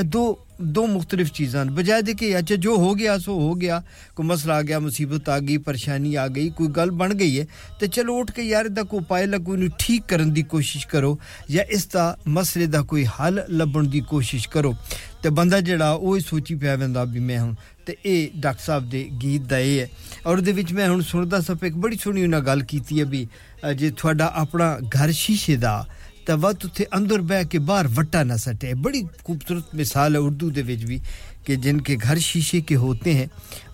[0.00, 3.78] दो दो मुख्तलिफ़ चीज़ा बजाय देखिए अच्छा जो हो गया, सो हो गया,
[4.16, 7.46] कोई मसला आ गया, मुसीबत आ गई, परेशानी आ गई, कोई गल बन गई है
[7.80, 11.18] तो चलो उठ के यार को उपाय लगो इन ठीक करने की कोशिश करो,
[11.50, 14.74] या इसका मसले का कोई हल लभन की कोशिश करो।
[15.22, 17.56] तो बंदा जड़ा वो ही सोची पाया वह भी मैं हूँ
[17.86, 19.90] तो ये डॉक्टर साहब के गीत का ये है।
[20.26, 20.40] और
[20.72, 23.26] मैं हूँ सुनता सब एक बड़ी सोहनी उन्हें गल की है भी
[23.64, 25.76] जे थोड़ा अपना घर शीशे का
[26.25, 30.51] ਤਾਂ ਵਤ ਉੱਥੇ ਅੰਦਰ ਬਹਿ ਕੇ ਬਾਹਰ ਵਟਾ ਨਾ ਸਟੇ बड़ी खूबसूरत मिसाल है उर्दू
[30.51, 31.01] ਦੇ ਵਿੱਚ ਵੀ
[31.47, 33.27] कि जिनके घर शीशे के होते हैं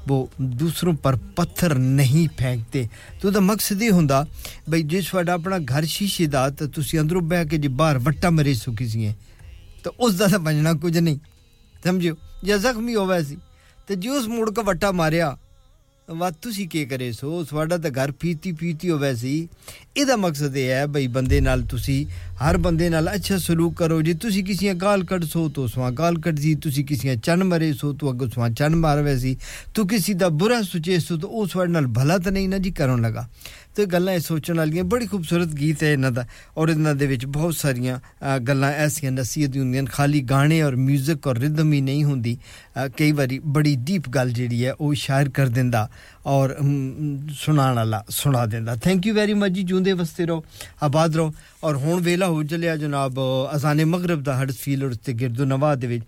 [0.07, 0.15] वो
[0.55, 2.81] दूसरों पर पत्थर नहीं फेंकते
[3.21, 4.25] तो ਉਹਦਾ ਮਕਸਦ ਇਹ ਹੁੰਦਾ
[4.69, 8.29] ਬਈ ਜੇ ਤੁਹਾਡਾ ਆਪਣਾ ਘਰ ਸ਼ੀਸ਼ੇ ਦਾ ਤਾਂ ਤੁਸੀਂ ਅੰਦਰੋਂ ਬਹਿ ਕੇ ਜੇ ਬਾਹਰ ਵਟਾ
[8.29, 9.13] ਮਰੇ ਸੋ ਕਿਸੇ
[9.83, 11.17] ਤਾਂ ਉਸ ਦਾ ਤਾਂ ਬਣਨਾ ਕੁਝ ਨਹੀਂ
[11.83, 13.37] ਸਮਝਿਓ ਜਾਂ ਜ਼ਖਮੀ ਹੋਵੇ ਸੀ
[13.87, 15.37] ਤੇ ਜੇ ਉਸ ਮੋੜ ਕੇ ਵਟਾ ਮਾਰਿਆ
[16.10, 17.44] ਵਾ ਤੁਸੀਂ ਕੀ ਕਰੇ ਸੋ?
[17.44, 19.48] ਤੁਹਾਡਾ ਤਾਂ ਘਰ ਪੀਤੀ ਪੀਤੀ ਹੋਵੇ ਸੀ।
[19.96, 24.14] ਇਹਦਾ ਮਕਸਦ ਇਹ ਹੈ ਬਈ ਬੰਦੇ ਨਾਲ ਤੁਸੀਂ, ਹਰ ਬੰਦੇ ਨਾਲ ਅੱਛਾ ਸਲੂਕ ਕਰੋ। ਜੇ
[24.14, 27.92] ਤੁਸੀਂ ਕਿਸੇ ਗਾਲ ਕੱਢ ਸੋ, ਤੋ ਸਵਾ ਗਾਲ ਕੱਢ ਸੀ। ਤੁਸੀਂ ਕਿਸੇ ਚੰਨ ਮਰੇ ਸੋ,
[27.92, 29.36] ਤੋ ਅੱਗੋਂ ਸਵਾ ਚੰਨ ਮਾਰਵੇ ਸੀ।
[29.74, 32.70] ਤੂੰ ਕਿਸੇ ਦਾ ਬੁਰਾ ਸੁਚੇ ਸੋ, ਤੋ ਉਹ ਤੁਹਾਡੇ ਨਾਲ ਭਲਾ ਤਾਂ ਨਹੀਂ ਨਾ ਜੀ
[32.70, 33.28] ਕਰਨ ਲਗਾ।
[33.75, 36.25] ਤੇ ਗੱਲਾਂ ਇਹ ਸੋਚਣ ਵਾਲੀਆਂ ਬੜੀ ਖੂਬਸੂਰਤ ਗੀਤ ਹੈ ਇਹਨਾਂ ਦਾ
[36.57, 37.99] ਔਰ ਇਹਨਾਂ ਦੇ ਵਿੱਚ ਬਹੁਤ ਸਾਰੀਆਂ
[38.39, 42.37] ਗੱਲਾਂ ਐਸੀਆਂ ਨਸੀਹਤ ਦੀ ਹੁੰਦੀਆਂ ਖਾਲੀ ਗਾਣੇ ਔਰ 뮤직 ਔਰ ਰਿਦਮ ਹੀ ਨਹੀਂ ਹੁੰਦੀ
[42.97, 45.87] ਕਈ ਵਾਰੀ ਬੜੀ ਡੀਪ ਗੱਲ ਜਿਹੜੀ ਹੈ ਉਹ ਸ਼ਾਇਰ ਕਰ ਦਿੰਦਾ
[46.25, 46.55] ਔਰ
[47.35, 50.43] ਸੁਣਾਉਣ ਵਾਲਾ ਸੁਣਾ ਦਿੰਦਾ ਥੈਂਕ ਯੂ ਵੈਰੀ ਮਚ ਜੀ ਜੂੰਦੇ ਵਸਤੇ ਰਹੋ
[50.83, 51.33] ਆਬਾਦ ਰਹੋ
[51.63, 53.19] ਔਰ ਹੁਣ ਵੇਲਾ ਹੋ ਚੱਲਿਆ ਜਨਾਬ
[53.55, 56.03] ਅਜ਼ਾਨ ਮਗਰਬ ਦਾ ਹਡਸਫੀਲ ਔਰ ਤੇ ਗਿਰਦੋ ਨਵਾਹ ਦੇ ਵਿੱਚ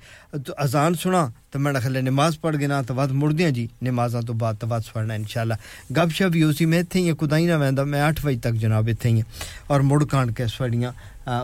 [0.64, 4.58] ਅਜ਼ਾਨ ਸੁਣਾ ਤਾਂ ਮੈਂ ਖਲੇ ਨਮਾਜ਼ ਪੜ ਗਿਆ ਤਾਂ ਬਾਅਦ ਮੁੜਦਿਆਂ ਜੀ ਨਮਾਜ਼ਾਂ ਤੋਂ ਬਾਅਦ
[4.58, 5.58] ਤਵਾਤ ਪੜਨਾ ਇਨਸ਼ਾਅੱਲਾ
[5.94, 9.10] ਗਪਸ਼ਪ ਵੀ ਉਸੇ ਮੈਂ ਇੱਥੇ ਹੀ ਕੁਦਾਈ ਨਾ ਵੈਂਦਾ ਮੈਂ 8 ਵਜੇ ਤੱਕ ਜਨਾਬ ਇੱਥੇ
[9.10, 9.24] ਹੀ
[9.72, 10.94] ਔਰ ਮੁੜ ਕਾਂਡ ਕੇ ਸਵੜੀਆਂ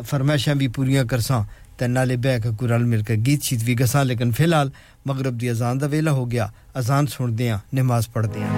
[0.02, 1.44] ਫਰਮਾਇਸ਼ਾਂ ਵੀ ਪੂਰੀਆਂ ਕਰਸਾਂ
[1.78, 4.72] ਤੇ ਨਾਲੇ ਬਹਿ ਕੇ ਕੁਰਾਨ ਮਿਲ ਕੇ ਗੀਤ ਸ਼ੀਤ ਵੀ ਗਸਾਂ ਲੇਕਿਨ ਫਿਲਹਾਲ
[5.08, 8.50] ਮਗਰਬ ਦੀ ਅਜ਼ਾਨ ਦਾ ਵੇਲਾ ਹੋ ਗਿਆ ਅਜ਼ਾਨ ਸੁਣਦੇ ਆ ਨਮਾਜ਼ ਪੜਦੇ ਆ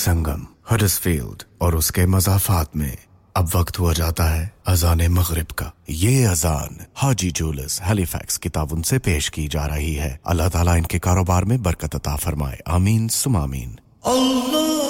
[0.00, 2.96] संगम हडसफील्ड और उसके मजाफात में
[3.36, 8.98] अब वक्त हुआ जाता है अजान मगरब का। ये अजान हाजी जूलस हेलीफैक्स किताब उनसे
[8.98, 13.78] पेश की जा रही है। अल्लाह ताला इनके कारोबार में बरकत अता फरमाए। आमीन, सुमामीन।
[14.06, 14.89] अल्लाह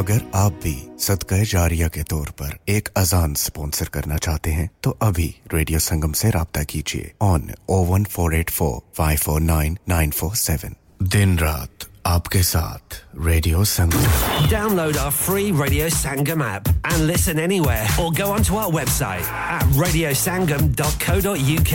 [0.00, 0.74] अगर आप भी
[1.06, 6.12] सदका जारिया के तौर पर एक अजान स्पॉन्सर करना चाहते हैं तो अभी रेडियो संगम
[6.20, 10.74] से राब्ता कीजिए on O one four eight four five four nine nine four seven
[11.14, 14.04] दिन रात आपके साथ radio Sangam
[14.50, 19.64] Download our free Radio Sangam app and listen anywhere or go onto our website at
[19.82, 21.74] radiosangam.co.uk.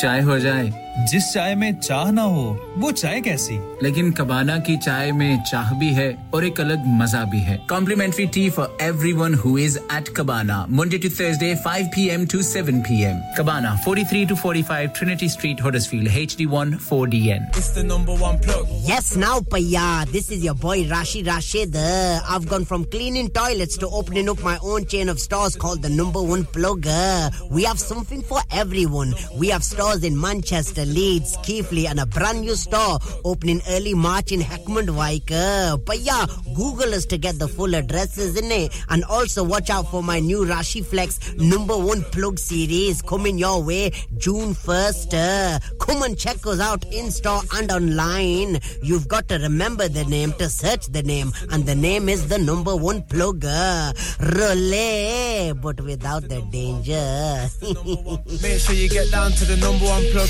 [0.00, 0.64] चाय हो जाए
[1.11, 2.45] जिस चाय में चाह ना हो
[2.77, 7.23] वो चाय कैसी लेकिन कबाना की चाय में चाह भी है और एक अलग मज़ा
[7.31, 12.25] भी है complimentary tea for everyone who is at cabana Monday to Thursday 5 PM
[12.33, 18.15] to 7 PM cabana 43 to 45 Trinity Street Huddersfield HD1 4DN It's the number
[18.23, 18.67] one plug.
[18.89, 19.85] Yes, now, Paya.
[20.11, 21.75] This is your boy Rashi Rashid.
[21.75, 25.81] Uh, I've gone from cleaning toilets to opening up my own chain of stores called
[25.81, 26.87] the Number One Plug.
[26.87, 29.13] Uh, we have something for everyone.
[29.37, 34.31] We have stores in Manchester, Leeds, Keighley, and a brand new store opening early March
[34.31, 35.31] in Heckmond Wike.
[35.31, 38.73] Uh, Paya, Google us to get the full addresses in it.
[38.89, 43.63] And also watch out for my new Rashi Flex Number One Plug series coming your
[43.63, 45.13] way June 1st.
[45.13, 48.59] Uh, come and check us out in store and online.
[48.81, 52.37] You've got to remember the name to search the name, and the name is the
[52.37, 53.93] number one plugger.
[54.35, 57.49] Relay, but without the danger.
[58.41, 60.29] Make sure you get down to the number one plug.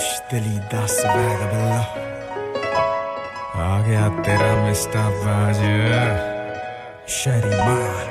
[0.00, 1.80] खुश दिली दस bag बल्ला
[3.64, 5.58] आ गया तेरा mister बाज
[7.16, 8.08] शरीमान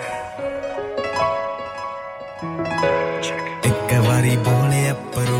[3.69, 5.39] एक बारी बोले अपरो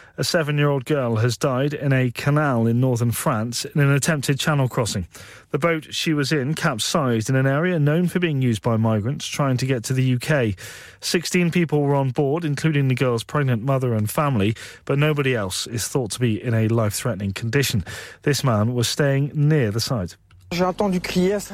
[0.21, 3.91] A seven year old girl has died in a canal in northern France in an
[3.91, 5.07] attempted channel crossing.
[5.49, 9.25] The boat she was in capsized in an area known for being used by migrants
[9.25, 10.55] trying to get to the UK.
[10.99, 14.55] 16 people were on board, including the girl's pregnant mother and family,
[14.85, 17.83] but nobody else is thought to be in a life threatening condition.
[18.21, 20.17] This man was staying near the site.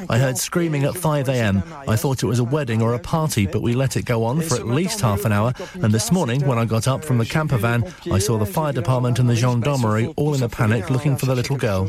[0.09, 1.63] I heard screaming at 5 a.m.
[1.87, 4.41] I thought it was a wedding or a party, but we let it go on
[4.41, 5.53] for at least half an hour.
[5.75, 8.73] And this morning, when I got up from the camper van, I saw the fire
[8.73, 11.87] department and the gendarmerie all in a panic looking for the little girl.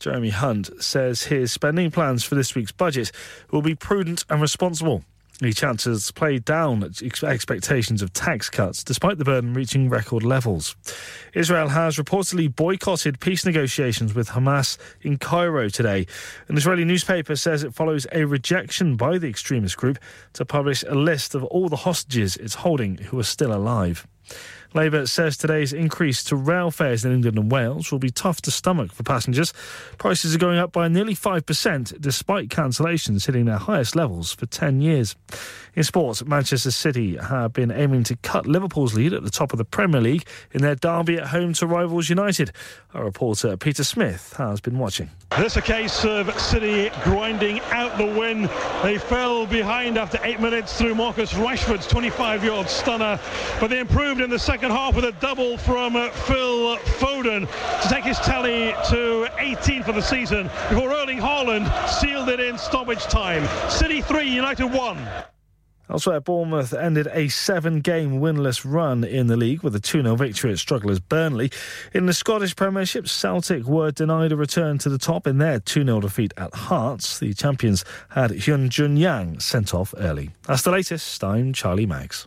[0.00, 3.10] Jeremy Hunt says his spending plans for this week's budget
[3.50, 5.04] will be prudent and responsible.
[5.40, 10.74] The Chancellor's played down expectations of tax cuts despite the burden reaching record levels.
[11.32, 16.08] Israel has reportedly boycotted peace negotiations with Hamas in Cairo today.
[16.48, 20.00] An Israeli newspaper says it follows a rejection by the extremist group
[20.32, 24.08] to publish a list of all the hostages it's holding who are still alive.
[24.74, 28.50] Labour says today's increase to rail fares in England and Wales will be tough to
[28.50, 29.52] stomach for passengers.
[29.96, 34.80] Prices are going up by nearly 5% despite cancellations hitting their highest levels for 10
[34.80, 35.16] years.
[35.74, 39.58] In sports, Manchester City have been aiming to cut Liverpool's lead at the top of
[39.58, 42.50] the Premier League in their derby at home to rivals United.
[42.94, 45.10] Our reporter Peter Smith has been watching.
[45.36, 48.48] This a case of City grinding out the win.
[48.82, 53.20] They fell behind after eight minutes through Marcus Rashford's 25-yard stunner,
[53.60, 57.48] but they improved in the second half with a double from Phil Foden
[57.82, 62.58] to take his tally to 18 for the season before Erling Haaland sealed it in
[62.58, 63.46] stoppage time.
[63.70, 65.08] City 3, United 1.
[65.90, 70.16] Elsewhere, Bournemouth ended a seven game winless run in the league with a 2 0
[70.16, 71.50] victory at strugglers Burnley.
[71.94, 75.84] In the Scottish Premiership, Celtic were denied a return to the top in their 2
[75.84, 77.18] 0 defeat at Hearts.
[77.18, 80.30] The champions had Hyun Jun Yang sent off early.
[80.42, 81.24] That's the latest.
[81.24, 82.26] I'm Charlie Maggs.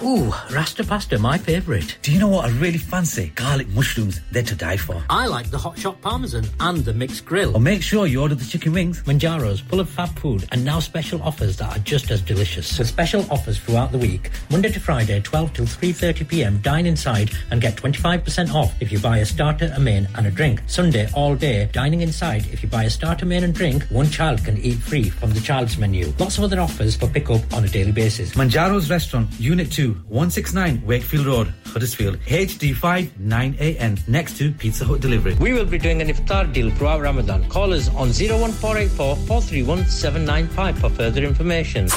[0.00, 1.98] Ooh, Rasta pasta, my favourite.
[2.02, 3.32] Do you know what I really fancy?
[3.34, 5.02] Garlic mushrooms, they're to die for.
[5.10, 7.56] I like the hot shot parmesan and the mixed grill.
[7.56, 9.02] Or make sure you order the chicken wings.
[9.02, 12.78] Manjaro's full of fab food and now special offers that are just as delicious.
[12.78, 16.58] With special offers throughout the week, Monday to Friday, 12 till 3:30 p.m.
[16.58, 20.30] Dine inside and get 25% off if you buy a starter, a main, and a
[20.30, 20.62] drink.
[20.68, 22.46] Sunday all day, dining inside.
[22.52, 25.40] If you buy a starter, main, and drink, one child can eat free from the
[25.40, 26.12] child's menu.
[26.20, 28.34] Lots of other offers for pickup on a daily basis.
[28.34, 35.34] Manjaro's Restaurant, Unit 2, 169 Wakefield Road, Huddersfield, HD5 9AN, next to Pizza Hut Delivery.
[35.34, 37.48] We will be doing an iftar deal throughout Ramadan.
[37.48, 41.88] Call us on 01484 431 795 for further information.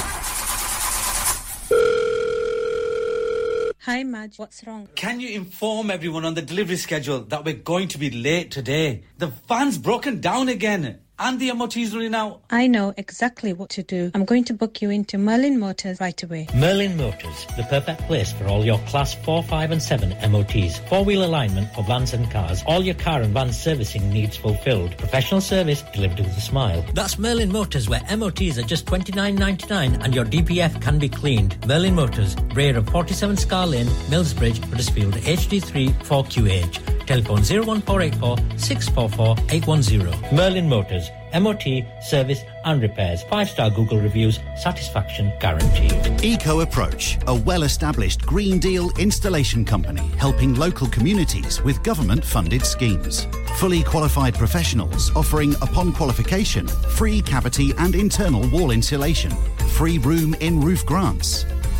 [3.80, 4.38] Hi, Madge.
[4.38, 4.88] What's wrong?
[4.94, 9.02] Can you inform everyone on the delivery schedule that we're going to be late today?
[9.18, 12.42] The van's broken down again and the MOT's running out.
[12.50, 14.10] I know exactly what to do.
[14.14, 16.48] I'm going to book you into Merlin Motors right away.
[16.54, 20.78] Merlin Motors, the perfect place for all your class 4, 5 and 7 MOTs.
[20.88, 22.62] Four-wheel alignment for vans and cars.
[22.66, 24.98] All your car and van servicing needs fulfilled.
[24.98, 26.84] Professional service delivered with a smile.
[26.92, 31.56] That's Merlin Motors where MOTs are just $29.99 and your DPF can be cleaned.
[31.66, 36.92] Merlin Motors, rear of 47 Scar Lane, Millsbridge, Huddersfield, HD3 4QH.
[37.06, 40.36] Telephone 01484 644 810.
[40.36, 41.10] Merlin Motors,
[41.40, 43.22] MOT, service and repairs.
[43.24, 46.24] Five star Google reviews, satisfaction guaranteed.
[46.24, 52.64] Eco Approach, a well established Green Deal installation company helping local communities with government funded
[52.64, 53.26] schemes.
[53.56, 59.30] Fully qualified professionals offering, upon qualification, free cavity and internal wall insulation,
[59.68, 61.44] free room in roof grants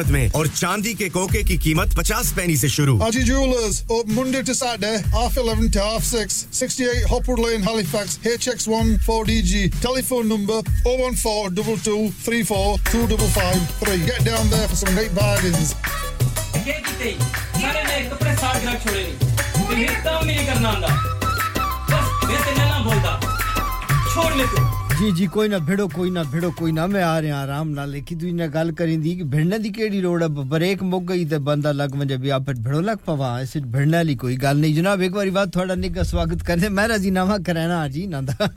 [0.00, 4.14] कीमत में और चांदी के कोके की कीमत पचास पैनी से शुरू Haji Jewelers, open
[4.14, 9.70] Monday to Saturday, half 11 to half 6, 68 Hopwood Lane, Halifax, HX1 4DG.
[9.82, 14.06] Telephone number 014 22 34 2553.
[14.06, 15.74] Get down there for some great bargains.
[17.60, 19.14] सारे ने कपड़े साफ़ ग्राहक छोड़े नहीं
[19.68, 20.88] तुम्हें काम भी नहीं करना आंदा
[21.90, 23.12] बस मैं तेरे ना बोलता
[24.12, 27.21] छोड़ ले तू ਜੀ ਜੀ ਕੋਈ ਨਾ ਭਿੜੋ ਕੋਈ ਨਾ ਭਿੜੋ ਕੋਈ ਨਾ ਮੈਂ ਆ
[27.21, 30.83] ਰਿਹਾ ਆਰਾਮ ਨਾਲ ਲੇਕਿਨ ਤੂੰ ਇਹਨਾਂ ਗੱਲ ਕਰਿੰਦੀ ਕਿ ਭਿੜਨੇ ਦੀ ਕਿਹੜੀ ਲੋੜ ਹੈ ਬ੍ਰੇਕ
[30.83, 34.35] ਮੁੱਕ ਗਈ ਤੇ ਬੰਦਾ ਲੱਗ ਵਜੇ ਵੀ ਆਪੇ ਭਿੜੋ ਲੱਗ ਪਵਾ ਐਸੇ ਭਿੜਨੇ ਵਾਲੀ ਕੋਈ
[34.37, 38.21] ਗੱਲ ਨਹੀਂ ਜਨਾਬ ਇੱਕ ਵਾਰੀ ਬਾਅਦ ਤੁਹਾਡਾ ਨਿੱਘਾ ਸਵਾਗਤ ਕਰਦੇ ਮੈਂ ਰਾਜ਼ੀਨਾਮਾ ਕਰਾਣਾ ਜੀ ਨਾ
[38.21, 38.49] ਦਾ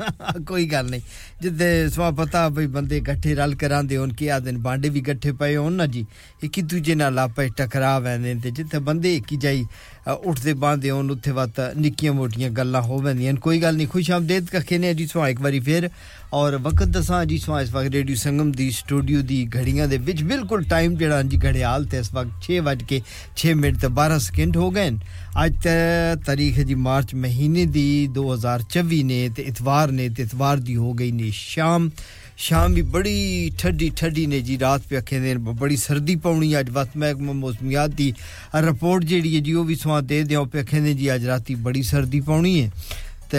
[0.48, 1.00] ਕੋਈ ਗੱਲ ਨਹੀਂ
[1.42, 5.56] ਜਿੱਦੇ ਸਵਾ ਪਤਾ ਬਈ ਬੰਦੇ ਇਕੱਠੇ ਰਲ ਕਰਾਂਦੇ ਹੋਣ ਕੀ ਆਦਨ ਬਾਂਡੇ ਵੀ ਇਕੱਠੇ ਪਏ
[5.56, 6.04] ਹੋਣ ਨਾ ਜੀ
[6.42, 9.64] ਇੱਕ ਦੂਜੇ ਨਾਲ ਆਪੇ ਟਕਰਾ ਵੈਂਦੇ ਤੇ ਜਿੱਥੇ ਬੰਦੇ ਇੱਕ ਜਾਈ
[10.03, 14.49] उठदे बांदे होन उत्थे वक्त निक्कियाँ मोटियाँ गल्लां हो वेंदियाँ कोई गल्ल नहीं खुश आमदेद
[14.51, 15.89] कखने अजी सवा एक बारी फिर
[16.33, 20.21] और वक्त दसा अजी सवा इस वक्त रेडियो संगम दी स्टूडियो दी घड़ियाँ दे विच
[20.27, 23.01] बिल्कुल टाइम जेड़ा जी घड़ियाल ते इस वक्त 6 बज के
[23.37, 24.91] 6 मिनट ते 12 सेकंड हो गए
[25.44, 25.70] ਅੱਜ ਤੇ
[26.26, 27.88] ਤਾਰੀਖ ਹੈ ਜੀ ਮਾਰਚ ਮਹੀਨੇ ਦੀ
[28.18, 31.90] 2024 ਨੇ ਤੇ ਇਤਵਾਰ ਨੇ ਤੇ ਇਤਵਾਰ ਦੀ ਹੋ ਗਈ ਨੇ ਸ਼ਾਮ
[32.36, 36.70] ਸ਼ਾਮ ਵੀ ਬੜੀ ਠੱਡੀ ਠੱਡੀ ਨੇ ਜੀ ਰਾਤ ਪੇ ਅੱਖੇ ਨੇ ਬੜੀ ਸਰਦੀ ਪਾਉਣੀ ਅੱਜ
[36.70, 38.12] ਵਕਤ ਮਹਿਕਮਾ ਮੌਸਮੀਆਤ ਦੀ
[38.54, 41.54] ਰਿਪੋਰਟ ਜਿਹੜੀ ਹੈ ਜੀ ਉਹ ਵੀ ਸਵਾ ਦੇ ਦਿਓ ਪੇ ਅੱਖੇ ਨੇ ਜੀ ਅੱਜ ਰਾਤੀ
[41.54, 42.70] ਬੜੀ ਸਰਦੀ ਪਾਉਣੀ ਹੈ
[43.30, 43.38] ਤੇ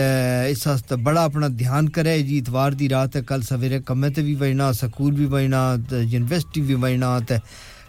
[0.49, 4.35] ਇਸ ਵਾਸਤੇ ਬੜਾ ਆਪਣਾ ਧਿਆਨ ਕਰੇ ਜੀ ਇਤਵਾਰ ਦੀ ਰਾਤ ਕੱਲ ਸਵੇਰੇ ਕੰਮੇ ਤੇ ਵੀ
[4.35, 6.75] ਵਜਣਾ ਸਕੂਲ ਵੀ ਵਜਣਾ ਤੇ ਯੂਨੀਵਰਸਿਟੀ ਵੀ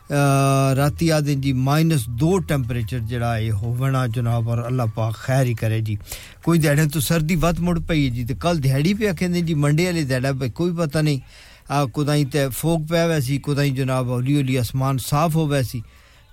[0.04, 5.14] ਵਜਣਾ ਤੇ ਰਾਤੀ ਆ ਦਿਨ ਜੀ -2 ਟੈਂਪਰੇਚਰ ਜਿਹੜਾ ਇਹ ਹੋਵਣਾ ਜਨਾਬ ਔਰ ਅੱਲਾਹ ਪਾਕ
[5.14, 5.98] ਖੈਰ ਹੀ ਕਰੇ ਜੀ
[6.44, 9.84] ਕੋਈ ਦਿਹਾੜੇ ਤੋਂ ਸਰਦੀ ਵੱਧ ਮੁੜ ਪਈ ਜੀ ਤੇ ਕੱਲ ਦਿਹਾੜੀ ਪਿਆ ਕਹਿੰਦੇ ਜੀ ਮੰਡੇ
[9.84, 11.20] ਵਾਲੇ ਦਿਹਾੜਾ ਕੋਈ ਪਤਾ ਨਹੀਂ
[11.70, 15.82] ਆ ਕੁਦਾਈ ਤੇ ਫੋਕ ਪਿਆ ਵੈਸੀ ਕੁਦਾਈ ਜਨਾਬ ਹੌਲੀ ਹੌਲੀ ਅਸਮਾਨ ਸਾਫ਼ ਹੋ ਵੈਸੀ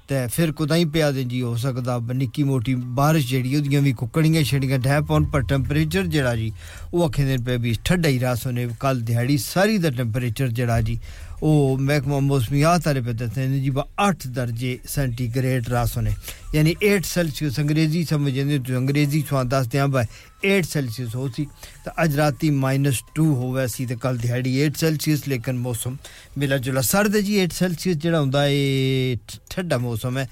[0.08, 4.44] ਤੇ ਫਿਰ ਕੁਦਾਈ ਪਿਆ ਦੇ ਜੀ ਹੋ ਸਕਦਾ ਨਿੱਕੀ ਮੋਟੀ ਬਾਰਿਸ਼ ਜਿਹੜੀ ਉਹਦੀਆਂ ਵੀ ਕੁੱਕੜੀਆਂ
[4.44, 6.52] ਛੜੀਆਂ ਢਹਿ ਪਾਉਣ ਪਰ ਟੈਂਪਰੇਚਰ ਜਿਹੜਾ ਜੀ
[6.94, 10.82] ਉਹ ਅੱਖੇ ਦੇ ਪੇ ਵੀ ਠੰਡਾ ਹੀ ਰਾਸ ਹੋਣੇ ਕੱਲ ਦਿਹਾੜੀ ਸਾਰੀ ਦਾ ਟੈਂਪਰੇਚਰ ਜਿਹੜਾ
[10.82, 11.00] ਜੀ
[11.44, 13.70] ਉਹ ਮਹਿਕਮਾ ਮੌਸਮੀਆਤ ਵਾਲੇ पे ਦੱਸਦੇ ਨੇ ਜੀ
[14.10, 16.14] 8 ਦਰਜੇ ਸੈਂਟੀਗ੍ਰੇਡ ਰਾਸ ਹੋਣੇ
[16.56, 20.04] ਯਾਨੀ 8 ਸੈਲਸੀਅਸ ਅੰਗਰੇਜ਼ੀ ਸਮਝਦੇ ਤੇ ਅੰਗਰੇਜ਼ੀ ਚੋਂ ਦੱਸਦੇ ਆ ਬਈ
[20.45, 21.45] एट सेल्सियस होसी
[21.85, 25.99] तो अज राती माइनस टू होवैसी तो कल दिहाड़ी एट सेल्सियस, लेकिन मौसम
[26.39, 29.17] मिला जुला सर्द जी, एट सेल्सियस जोड़ा होंगे
[29.51, 30.29] ठंडा मौसम है।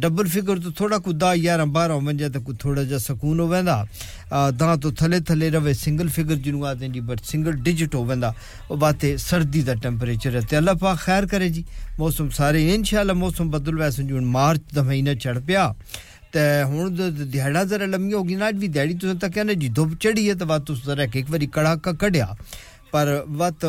[0.00, 3.40] डबल फिगर तो थोड़ा कुछ दह यारह बारह होवन जाए तो कुछ थोड़ा जहा सुकून
[3.40, 3.76] होवेंदा।
[4.52, 8.76] दां तो थले थले रवे, सिंगल फिगर जिनू आते जी बट सिंगल डिजिट हो और
[8.76, 11.64] बातें सर्दी का टेम्परेचर है। तो अल्लाह पाक खैर करे जी।
[11.98, 15.74] मौसम सारे इन मौसम बदल वैसे हूँ मार्च का महीना चढ़ पाया
[16.31, 19.69] ਤੇ ਹੁਣ ਦਿਹਾੜਾ ਜ਼ਰਾ ਲੰਮੀ ਹੋ ਗਈ ਨਾ ਅੱਜ ਵੀ ਦਿਹਾੜੀ ਤੁਸੀਂ ਤਾਂ ਕਹਿੰਦੇ ਜੀ
[19.69, 22.35] ਧੁੱਪ ਚੜੀ ਹੈ ਤਾਂ ਬਾਤ ਤੁਸੀਂ ਜ਼ਰਾ ਇੱਕ ਵਾਰੀ ਕੜਾਕਾ ਕਢਿਆ
[22.91, 23.65] ਪਰ ਵਤ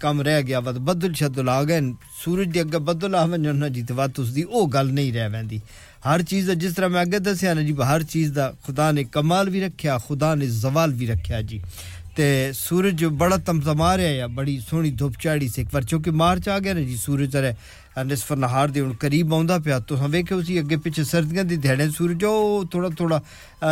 [0.00, 1.80] ਕੰਮ ਰਹਿ ਗਿਆ ਵਤ ਬੱਦਲ ਛੱਦਲ ਆ ਗਏ
[2.24, 5.12] ਸੂਰਜ ਦੇ ਅੱਗੇ ਬੱਦਲ ਆ ਵੰਜਣ ਨਾ ਜੀ ਤੇ ਵਤ ਉਸ ਦੀ ਉਹ ਗੱਲ ਨਹੀਂ
[5.12, 5.60] ਰਹਿ ਵੈਂਦੀ
[6.08, 9.04] ਹਰ ਚੀਜ਼ ਦਾ ਜਿਸ ਤਰ੍ਹਾਂ ਮੈਂ ਅੱਗੇ ਦੱਸਿਆ ਨਾ ਜੀ ਹਰ ਚੀਜ਼ ਦਾ ਖੁਦਾ ਨੇ
[9.04, 11.60] ਕਮਾਲ ਵੀ ਰੱਖਿਆ ਖੁਦਾ ਨੇ ਜ਼ਵਾਲ ਵੀ ਰੱਖਿਆ ਜੀ
[12.16, 16.48] ਤੇ ਸੂਰਜ ਬੜਾ ਤਮਤਮਾ ਰਿਹਾ ਆ ਬੜੀ ਸੋਹਣੀ ਧੁੱਪ ਚਾੜੀ ਸੀ ਇੱਕ ਵਾਰ ਕਿਉਂਕਿ ਮਾਰਚ
[16.48, 17.54] ਆ ਗਿਆ ਨਾ ਜੀ ਸੂਰਜ ਰੇ
[18.06, 21.88] ਨਿਸਫ ਨਹਾਰ ਦੇ ਹੁਣ ਕਰੀਬ ਆਉਂਦਾ ਪਿਆ ਤੁਸੀਂ ਵੇਖਿਓ ਸੀ ਅੱਗੇ ਪਿੱਛੇ ਸਰਦੀਆਂ ਦੀ ਦਿਹਾੜੇ
[21.90, 23.20] ਸੂਰਜ ਉਹ ਥੋੜਾ ਥੋੜਾ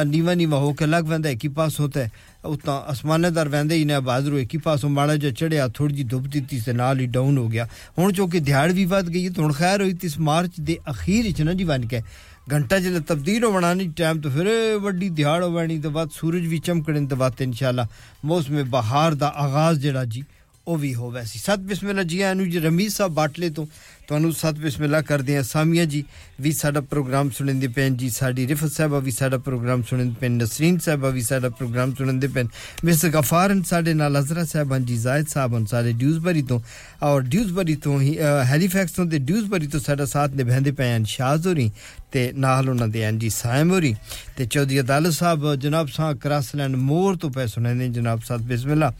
[0.06, 2.08] ਨੀਵਾ ਨੀਵਾ ਹੋ ਕੇ ਲੱਗ ਪੈਂਦਾ ਇੱਕ ਹੀ ਪਾਸ ਹੁੰਦਾ
[2.44, 6.26] ਉਤਾਂ ਅਸਮਾਨੇਦਾਰ ਵੰਦੇ ਹੀ ਨੇ ਬਾਜ਼ਰੋ ਇੱਕ ਹੀ ਪਾਸੋਂ ਮਾੜਾ ਜਿਹਾ ਚੜਿਆ ਥੋੜੀ ਜੀ ਧੁੱਪ
[6.26, 9.42] ਦਿੱਤੀ ਤੇ ਨਾਲ ਹੀ ਡਾਊਨ ਹੋ ਗਿਆ ਹੁਣ ਚੋਂ ਕਿ ਦਿਹਾੜ ਵੀ ਵੱਧ ਗਈ ਤੇ
[9.42, 12.02] ਹੁਣ ਖੈਰ ਹੋਈ ਤਿਸ ਮਾਰਚ ਦੇ ਅਖੀਰ ਵਿੱਚ ਨਾ ਜੀ ਬਣ ਕੇ
[12.48, 14.48] घंटा जिले तब्दील हो बनानी टाइम तो फिर
[14.78, 17.88] वड्डी दिहाड़ हो बनी तो बाद सूरज भी चमकने तो बाद इंशाल्लाह
[18.24, 20.24] मौसम बहार दा आगाज जेड़ा जी
[20.66, 23.66] ਉਹ ਵੀ ਹੋਵੇ ਸੀ ਸਤ ਬਿਸਮਿਲ੍ਲਾ ਜੀ ਆਨੂੰ ਜੀ ਰਮੀਜ਼ ਸਾਹਿਬ ਬਾਟਲੇ ਤੋਂ
[24.10, 26.04] ਤੁਹਾਨੂੰ ਸਤ ਬਿਸਮਿਲ੍ਲਾ ਕਰਦੇ ਆ ਸਾਮੀਆਂ ਜੀ
[26.40, 30.78] ਵੀ ਸਾਡਾ ਪ੍ਰੋਗਰਾਮ ਸੁਣਦੇ ਪੈਣ ਜੀ ਸਾਡੀ ਰਿਫਤ ਸਾਹਿਬਾ ਵੀ ਸਾਡਾ ਪ੍ਰੋਗਰਾਮ ਸੁਣਦੇ ਪੈਣ ਨਸਰੀਨ
[30.78, 32.48] ਸਾਹਿਬਾ ਵੀ ਸਾਡਾ ਪ੍ਰੋਗਰਾਮ ਸੁਣਦੇ ਪੈਣ
[32.84, 36.60] ਮਿਸਟਰ ਗਫਾਰਨ ਸਾਡੇ ਨਾਲ ਹਜ਼ਰਤ ਸਾਹਿਬਾਨ ਜੀ ਜ਼ਾਇਦ ਸਾਹਿਬਾਨ ਸਾਡੇ ਡਿਊਜ਼ਬਰੀ ਤੋਂ
[37.02, 41.70] ਔਰ ਡਿਊਜ਼ਬਰੀ ਤੋਂ ਹੀ ਹੈਲੀਫੈਕਸ ਤੋਂ ਤੇ ਡਿਊਜ਼ਬਰੀ ਤੋਂ ਸਾਡਾ ਸਾਥ ਨਿਭਾਉਂਦੇ ਪਏ ਹਨ ਸ਼ਾਹਜ਼ੋਰੀ
[42.12, 43.94] ਤੇ ਨਾਲ ਉਹਨਾਂ ਦੇ ਹਨ ਜੀ ਸਾਇਮੋਰੀ
[44.36, 48.92] ਤੇ ਚੌਧਰੀ ਅਦਾਲਤ ਸਾਹਿਬ ਜਨਾਬ ਸਾਹ ਕਰਾਸਲੈਂਡ ਮੋਰ ਤੋਂ ਪੈ ਸੁਣਦੇ ਜਨਾਬ ਸਾਥ ਬਿਸਮਿਲ੍ਲਾ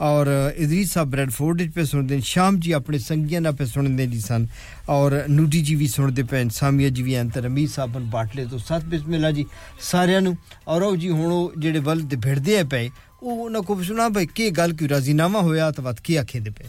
[0.00, 4.46] और इदरीस साहब ब्रेडफोर्ड पे सुनते शाम जी अपने संगियां ना पे सुनते जी सन
[4.90, 8.58] और ਨੂਡੀ ਜੀ ਵੀ ਸੁਣਦੇ ਪੈਣ ਸਾਮੀਆ ਜੀ ਵੀ ਹਨ ਤੇ ਰਮੀਜ਼ ਸਾਹਿਬਨ ਬਾਟਲੇ ਤੋਂ
[8.58, 9.46] ਸਤ ਬਿਸਮਿਲ੍ਲਾ ਜੀ
[9.80, 10.36] ਸਾਰਿਆਂ ਨੂੰ
[10.68, 12.90] ਔਰ ਉਹ ਜੀ ਹੁਣ ਉਹ ਜਿਹੜੇ ਵੱਲ ਤੇ ਭਿੜਦੇ ਆ ਪਏ
[13.22, 16.50] ਉਹ ਉਹਨਾਂ ਕੋ ਸੁਣਾ ਭਾਈ ਕੀ ਗੱਲ ਕਿਉਂ ਰਾਜ਼ੀਨਾਮਾ ਹੋਇਆ ਤਾਂ ਵਤ ਕੀ ਆਖੇ ਦੇ
[16.50, 16.66] ਪਏ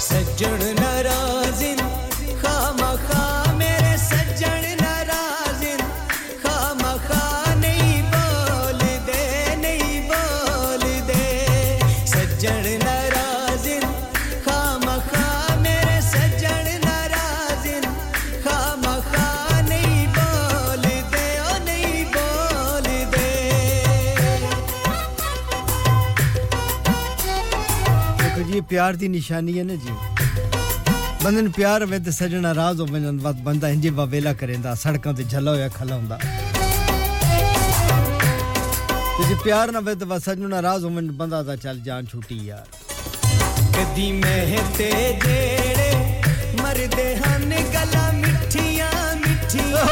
[0.00, 1.35] ਸੱਜਣ ਨਾਰਾਜ਼ਿਨ
[28.57, 29.91] ਜੀ ਪਿਆਰ ਦੀ ਨਿਸ਼ਾਨੀ ਹੈ ਨਾ ਜੀ
[31.23, 35.23] ਬੰਦਨ ਪਿਆਰ ਹੋਵੇ ਤੇ ਸਜਣਾ ਰਾਜ਼ ਹੋ ਵੰਜਨ ਵਤ ਬੰਦਾ ਇੰਜੇ ਬਾਵੇਲਾ ਕਰੇਂਦਾ ਸੜਕਾਂ ਤੇ
[35.23, 36.17] ਝੱਲਾ ਹੋਇਆ ਖਲਾ ਹੁੰਦਾ
[39.19, 42.39] ਜੇ ਪਿਆਰ ਨਾ ਹੋਵੇ ਤੇ ਵਸ ਸਜਣਾ ਰਾਜ਼ ਹੋ ਵੰਜਨ ਬੰਦਾ ਦਾ ਚੱਲ ਜਾਨ ਛੁੱਟੀ
[42.45, 42.65] ਯਾਰ
[43.75, 44.91] ਕਦੀ ਮਹਿ ਤੇ
[45.23, 46.21] ਜਿਹੜੇ
[46.61, 49.85] ਮਰਦੇ ਹਨ ਗਲਾ ਮਿੱਠੀਆਂ ਮਿੱਠੀਆਂ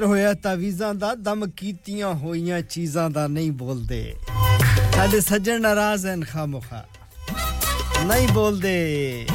[0.00, 4.14] ਅਸਰ ਹੋਇਆ ਤਾਵੀਜ਼ਾਂ ਦਾ ਦਮ ਕੀਤੀਆਂ ਹੋਈਆਂ ਚੀਜ਼ਾਂ ਦਾ ਨਹੀਂ ਬੋਲਦੇ
[4.96, 6.84] ਸਾਡੇ ਸੱਜਣ ਨਾਰਾਜ਼ ਹਨ ਖਾਮੋਖਾ
[8.06, 9.26] ਨਹੀਂ ਬੋਲਦੇ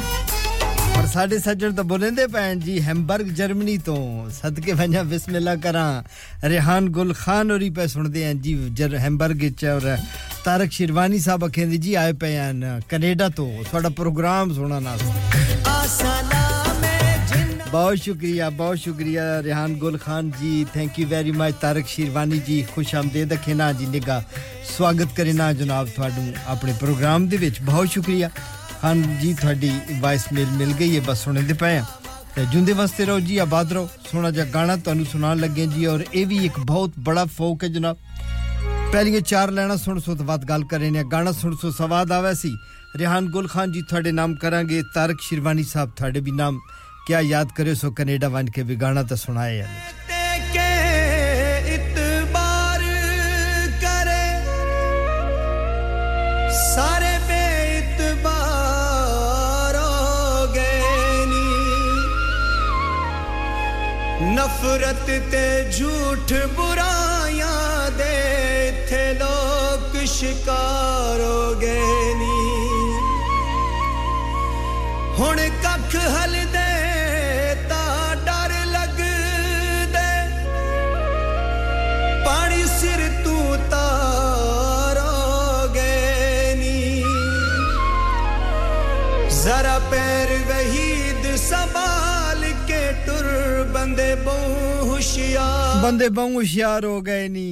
[0.96, 6.02] ਪਰ ਸਾਡੇ ਸੱਜਣ ਤਾਂ ਬੋਲਦੇ ਪੈਣ ਜੀ ਹੈਮਬਰਗ ਜਰਮਨੀ ਤੋਂ ਸਦਕੇ ਵੰਜਾ ਬਿਸਮਿਲ੍ਲਾ ਕਰਾਂ
[6.44, 9.96] ਰਿਹਾਨ ਗੁਲ ਖਾਨ ਹੋਰੀ ਪੈ ਸੁਣਦੇ ਆਂ ਜੀ ਜਰ ਹੈਮਬਰਗ ਵਿੱਚ ਔਰ
[10.44, 16.35] ਤਾਰਕ ਸ਼ਿਰਵਾਨੀ ਸਾਹਿਬ ਕਹਿੰਦੇ ਜੀ ਆਏ ਪਏ ਹਨ ਕੈਨੇਡਾ ਤੋਂ ਤੁਹਾਡਾ ਪ੍ਰੋਗਰਾਮ ਸੁਣਨ ਵਾਸਤੇ
[17.71, 20.65] बहुत शुक्रिया बहुत शुक्रिया, Rehan Gul Khan ji.
[20.75, 22.61] Thank you very much Tariq Sherwani ji.
[22.73, 24.19] खुश आमदेद रखे ना जी, निगा
[24.67, 28.29] स्वागत करे ना जनाब थोड़ू अपने प्रोग्राम दे बहुत शुक्रिया।
[28.81, 31.83] खान जी थोड़ी वॉइस मेल मिल गई है, बस सुने पे हैं
[32.35, 36.03] तो जुंदे वास्ते रहो जी, आबाद रहो। सोना जहा गाना तू सुना लगे जी, और
[36.15, 37.97] ये भी एक बहुत बड़ा फोक है जनाब।
[38.93, 42.33] पहलियाँ चार लाइन सुन सो तो बात गल कर रहे गाना सुन सो सवाद आवे
[42.37, 42.55] सी।
[42.95, 44.63] रेहान गुल खान जी थोड़े नाम करा
[44.95, 46.59] तारक शिरवानी साहब थोड़े भी नाम
[47.07, 49.77] क्या याद करे सो कनेडा वन के भी गाना तो सुनाए यानी
[56.57, 57.15] सारे
[64.37, 67.55] नफरत ते झूठ बुराया
[67.99, 68.15] दे
[68.89, 71.79] थे लोग शिकारोगे
[72.19, 72.35] नी।
[75.17, 75.33] हूँ
[75.65, 76.33] कख हल
[95.81, 97.49] बंदे बंग होशियार हो गए नी।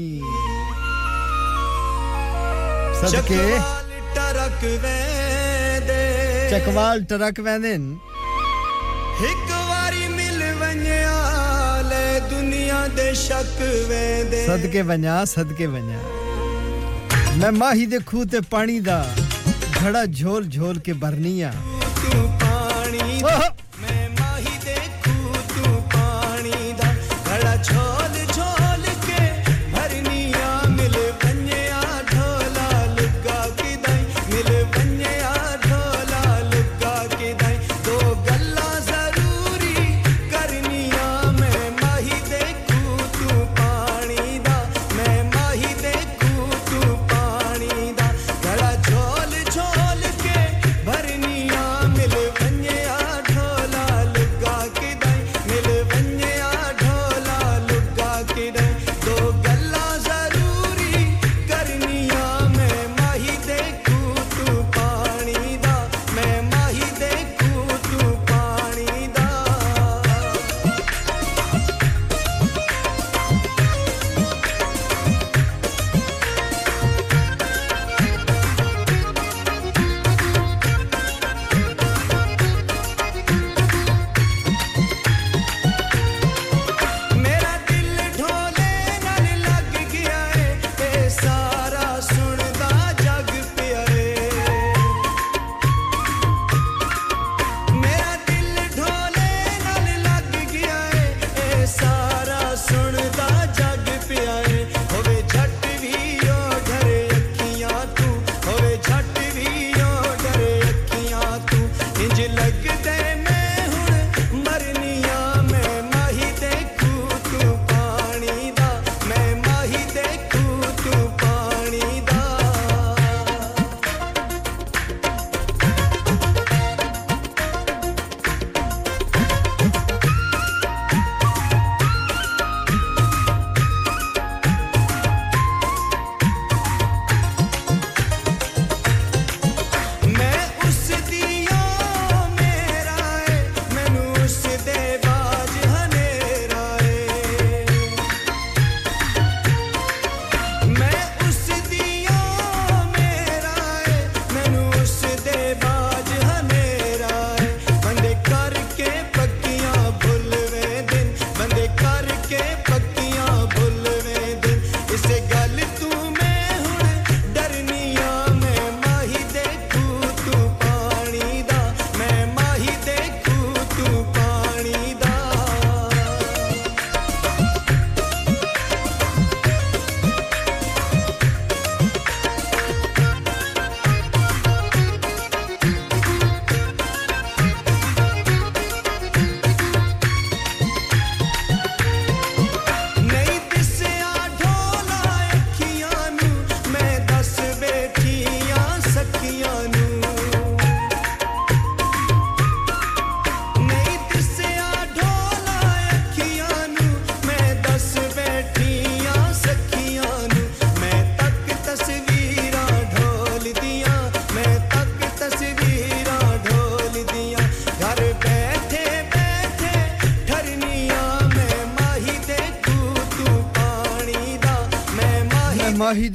[3.00, 3.42] सदके।
[6.52, 7.84] चकवाल टरक वेंदन
[9.20, 10.40] हिक वारी मिल
[11.90, 13.58] ले दुनिया दे शक
[13.90, 16.00] वेंदे। सदके वञा सदके वञा।
[17.40, 19.00] मैं माही दे खूह ते पानी दा
[19.76, 21.52] घड़ा झोल झोल के भरनी आ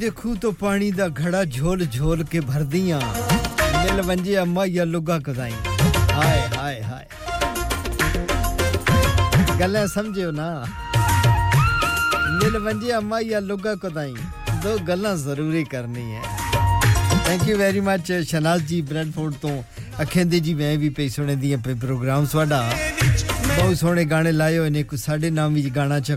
[0.00, 3.00] ਦੇ ਖੂਹ ਤੋਂ ਪਾਣੀ ਦਾ ਘੜਾ ਝੋਲ ਝੋਲ ਕੇ ਭਰਦੀਆਂ
[3.84, 5.52] ਮਿਲ ਵੰਜੇ ਅੰਮਾ ਜਾਂ ਲੁਗਾ ਕਦਾਈ
[6.12, 7.04] ਹਾਏ ਹਾਏ ਹਾਏ
[9.60, 10.46] ਗੱਲਾਂ ਸਮਝਿਓ ਨਾ
[12.42, 14.14] ਮਿਲ ਵੰਜੇ ਅੰਮਾ ਜਾਂ ਲੁਗਾ ਕਦਾਈ
[14.64, 16.22] ਦੋ ਗੱਲਾਂ ਜ਼ਰੂਰੀ ਕਰਨੀ ਹੈ
[17.26, 19.62] thank you very much Shanaz ji Bradford ਤੋਂ
[20.02, 22.62] ਅਖੇਂਦੇ ਜੀ ਮੈਂ ਵੀ ਪਈ ਸੁਣੇ ਦੀਆਂ ਪੇ ਪ੍ਰੋਗਰਾਮ ਤੁਹਾਡਾ
[23.56, 26.12] ਬਹੁਤ ਸੋਹਣੇ ਗਾਣੇ ਲਾਏ ਹੋਏ ਨੇ ਕੋ ਸਾਡੇ ਨਾਮ ਵੀ ਗਾਣਾ ਚ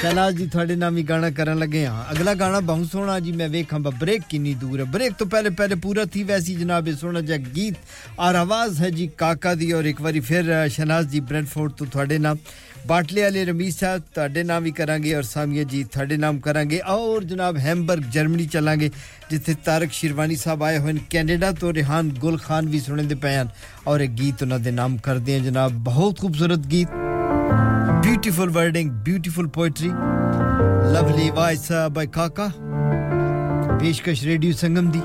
[0.00, 3.48] ਸ਼ਨਾਜ਼ ਜੀ ਤੁਹਾਡੇ ਨਾਮ ਵੀ ਗਾਣਾ ਕਰਨ ਲੱਗੇ ਹਾਂ ਅਗਲਾ ਗਾਣਾ ਬਹੁਤ ਸੋਹਣਾ ਜੀ ਮੈਂ
[3.48, 7.20] ਵੇਖਾਂ ਬ੍ਰੇਕ ਕਿੰਨੀ ਦੂਰ ਹੈ ਬ੍ਰੇਕ ਤੋਂ ਪਹਿਲੇ ਪਹਿਲੇ ਪੂਰਾ ਥੀ ਵੈਸੀ ਜਨਾਬ ਇਹ ਸੋਹਣਾ
[7.20, 7.74] ਜਿਹਾ ਗੀਤ
[8.18, 12.18] ਔਰ ਆਵਾਜ਼ ਹੈ ਜੀ ਕਾਕਾ ਦੀ ਔਰ ਇੱਕ ਵਾਰੀ ਫਿਰ ਸ਼ਨਾਜ਼ ਜੀ ਬ੍ਰੈਡਫੋਰਡ ਤੋਂ ਤੁਹਾਡੇ
[12.18, 12.38] ਨਾਮ
[12.86, 17.24] ਬਾਟਲੇ ਵਾਲੇ ਰਮੀਜ਼ ਸਾਹਿਬ ਤੁਹਾਡੇ ਨਾਮ ਵੀ ਕਰਾਂਗੇ ਔਰ ਸਾਮੀਆ ਜੀ ਤੁਹਾਡੇ ਨਾਮ ਕਰਾਂਗੇ ਔਰ
[17.24, 18.90] ਜਨਾਬ ਹੈਮਬਰਗ ਜਰਮਨੀ ਚਲਾਂਗੇ
[19.30, 23.36] ਜਿੱਥੇ ਤਾਰਕ ਸ਼ਿਰਵਾਨੀ ਸਾਹਿਬ ਆਏ ਹੋਏ ਨੇ ਕੈਨੇਡਾ ਤੋਂ ਰਿਹਾਨ ਗੁਲ ਖਾਨ ਵੀ ਸੁਣਦੇ ਪਏ
[23.36, 23.48] ਹਨ
[23.86, 26.88] ਔਰ ਇਹ ਗੀਤ ਉਹਨਾਂ ਦੇ ਨਾਮ ਕਰਦੇ ਹਨ ਜਨਾਬ ਬਹੁਤ ਖੂਬਸੂਰਤ ਗੀਤ
[28.20, 29.88] beautiful wording beautiful poetry
[30.92, 32.50] lovely voice ਬਾਈ ਕਾਕਾ
[33.80, 35.00] ਪੇਸ਼ਕਸ਼ ਰੇਡੀਓ ਸੰਗਮ ਦੀ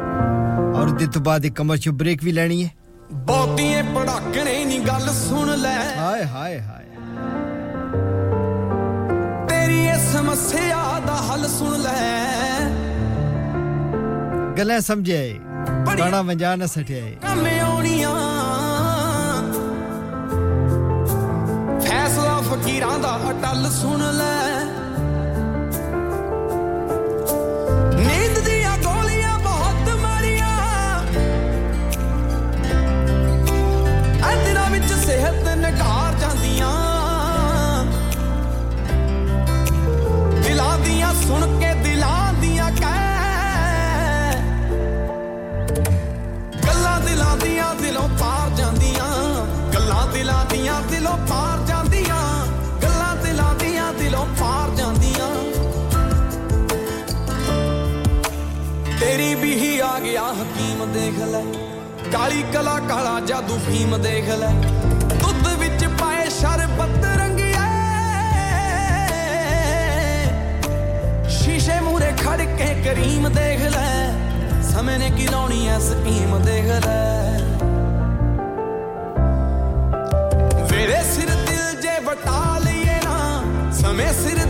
[0.75, 2.69] ਔਰ ਦੇ ਤੋਂ ਬਾਅਦ ਇੱਕ ਕਮਰਸ਼ੀਅਲ ਬ੍ਰੇਕ ਵੀ ਲੈਣੀ ਹੈ
[3.11, 6.86] ਬਹੁਤੀਏ ਪੜਾਕਣੇ ਨਹੀਂ ਗੱਲ ਸੁਣ ਲੈ ਹਾਏ ਹਾਏ ਹਾਏ
[9.47, 12.69] ਤੇਰੀ ਇਹ ਸਮੱਸਿਆ ਦਾ ਹੱਲ ਸੁਣ ਲੈ
[14.57, 15.39] ਗੱਲਾਂ ਸਮਝੇ
[15.97, 18.09] ਗਾਣਾ ਵੰਜਾ ਨਾ ਸਟਿਆ ਕੰਮ ਆਉਣੀਆਂ
[22.57, 24.64] ਫਕੀਰਾਂ ਦਾ ਅਟਲ ਸੁਣ ਲੈ।
[27.96, 30.54] ਨੀਂਦ ਦੀਆਂ ਗੋਲੀਆਂ ਬਹੁਤ ਮਾਰੀਆਂ
[34.32, 36.72] ਅੰਦਰਾਂ ਵਿੱਚ ਸਿਹਤ ਨਕਾਰ ਜਾਂਦੀਆਂ।
[40.42, 43.04] ਦਿਲਾਂ ਦੀਆਂ ਸੁਣ ਕੇ ਦਿਲਾਂ ਦੀਆਂ ਕਹਿ।
[46.66, 49.11] ਗੱਲਾਂ ਦਿਲਾਂ ਦੀਆਂ ਦਿਲੋਂ ਪਾਰ ਜਾਂਦੀਆਂ।
[49.74, 51.55] ਗੱਲਾਂ ਦਿਲਾਂ ਦੀਆਂ ਦਿਲੋਂ ਪਾਰ
[59.87, 61.42] ਆ ਗਿਆ ਹਕੀਮ ਦੇਖ ਲੈ।
[62.13, 64.50] ਕਾਲੀ ਕਲਾ ਕਾਲਾ ਜਾਦੂ ਫੀਮ ਦੇਖ ਲੈ।
[65.14, 67.53] ਦੁੱਧ ਵਿੱਚ ਪਾਏ ਸ਼ਰਬਤ ਰੰਗੀਏ।
[71.29, 74.13] ਸ਼ੀਸ਼ੇ ਮੂਰੇ ਖੜ ਕੇ ਕਰੀਮ ਦੇਖ ਲੈ।
[74.63, 77.38] ਸਮੇਂ ਨੇ ਕੀ ਲਾਉਣੀ ਐ ਸਕੀਮ ਦੇਖ ਲੈ।
[80.71, 83.42] ਵੇਰੇ ਸਿਰ ਦਿਲ ਜੇ ਵਟਾ ਲਈਏ ਨਾ,
[83.72, 84.45] ਸਮੇਂ ਸਿਰ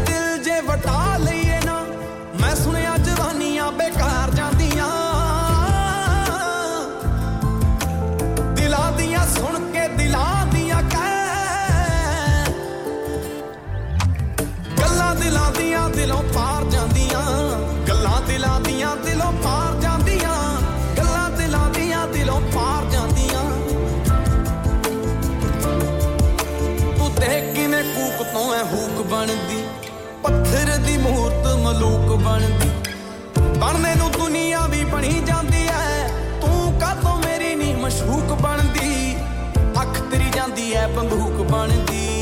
[29.11, 29.63] ਬਣਦੀ,
[30.23, 32.71] ਪੱਥਰ ਦੀ ਮੂਰਤ ਮਲੂਕ ਬਣਦੀ।
[33.59, 36.09] ਬਣਨੇ ਨੂੰ ਦੁਨੀਆ ਵੀ ਬਣੀ ਜਾਂਦੀ ਐ,
[36.41, 39.17] ਤੂੰ ਕਾਤੋਂ ਮੇਰੀ ਨਹੀਂ ਮਸ਼ੂਕ ਬਣਦੀ?
[39.83, 42.16] ਅੱਖ ਤੇਰੀ ਜਾਂਦੀ ਐ, ਬੰਦੂਕ ਬਣਦੀ।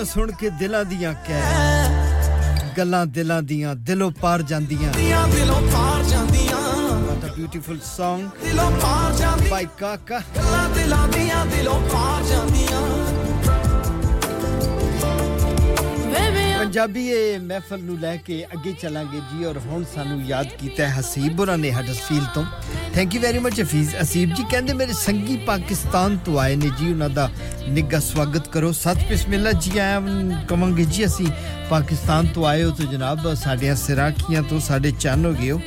[0.00, 1.42] ਦੀਆਂ ਸੁਣ ਕੇ ਦਿਲਾਂ ਦੀਆਂ ਕਹਿ
[2.78, 6.64] ਗੱਲਾਂ ਦਿਲਾਂ ਦੀਆਂ ਦਿਲੋਂ ਪਾਰ ਜਾਂਦੀਆਂ ਦੀਆਂ ਦਿਲੋਂ ਪਾਰ ਜਾਂਦੀਆਂ
[7.06, 12.80] What a beautiful song ਦਿਲੋਂ ਪਾਰ ਜਾਂਦੀਆਂ by Kaka ਗੱਲਾਂ ਦਿਲਾਂ ਦੀਆਂ ਦਿਲੋਂ ਪਾਰ ਜਾਂਦੀਆਂ
[16.70, 21.00] ਪੰਜਾਬੀ ਇਹ ਮਹਿਫਲ ਨੂੰ ਲੈ ਕੇ ਅੱਗੇ ਚੱਲਾਂਗੇ ਜੀ ਔਰ ਹੁਣ ਸਾਨੂੰ ਯਾਦ ਕੀਤਾ ਹੈ
[21.00, 22.44] ਹਸੀਬ ਹੋਰਾਂ ਨੇ ਹਡਸਫੀਲ ਤੋਂ
[22.94, 26.90] thank you very much Hafeez Haseeb ji ਕਹਿੰਦੇ ਮੇਰੇ ਸੰਗੀ ਪਾਕਿਸਤਾਨ ਤੋਂ ਆਏ ਨੇ ਜੀ
[26.92, 27.28] ਉਹਨਾਂ ਦਾ
[27.68, 31.26] ਨਿੱਘਾ ਸਵਾਗਤ ਕਰੋ ਸਤ ਬਿਸਮਿਲ੍ਲਾ ਜੀ ਆਇਆਂ ਕਵਾਂਗੇ ਜੀ ਅਸੀਂ
[31.70, 35.60] ਪਾਕਿਸਤਾਨ ਤੋਂ ਆਏ ਹੋ ਤਾਂ ਜਨਾਬ ਸਾਡੀਆਂ ਸਿਰਾਖੀਆਂ ਤੋਂ ਸਾਡੇ ਚੰਨ ਹੋ ਗਏ ਹੋ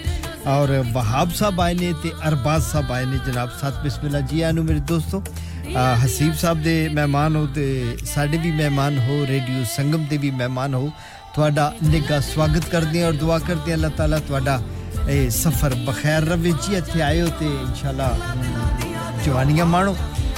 [0.47, 4.53] ਔਰ ਵਹਾਬ ਸਾਹਿਬ ਆਏ ਨੇ ਤੇ ਅਰਬਾਜ਼ ਸਾਹਿਬ ਆਏ ਨੇ ਜਨਾਬ ਸਤ ਬਿਸਮਿਲ੍ਲਾ ਜੀ ਆਇਆਂ
[4.53, 5.23] ਨੂੰ ਮੇਰੇ ਦੋਸਤੋ
[6.03, 10.73] ਹਸੀਬ ਸਾਹਿਬ ਦੇ ਮਹਿਮਾਨ ਹੋ ਤੇ ਸਾਡੇ ਵੀ ਮਹਿਮਾਨ ਹੋ ਰੇਡੀਓ ਸੰਗਮ ਦੇ ਵੀ ਮਹਿਮਾਨ
[10.73, 10.91] ਹੋ
[11.35, 14.61] ਤੁਹਾਡਾ ਨਿੱਘਾ ਸਵਾਗਤ ਕਰਦੇ ਹਾਂ ਔਰ ਦੁਆ ਕਰਦੇ ਹਾਂ ਅੱਲਾਹ ਤਾਲਾ ਤੁਹਾਡਾ
[15.09, 18.15] ਇਹ ਸਫ਼ਰ ਬਖੈਰ ਰਵੇ ਜੀ ਇੱਥੇ ਆਏ ਹੋ ਤੇ ਇਨਸ਼ਾਅੱਲਾ
[19.25, 19.95] ਜਵਾਨੀਆਂ ਮਾਣੋ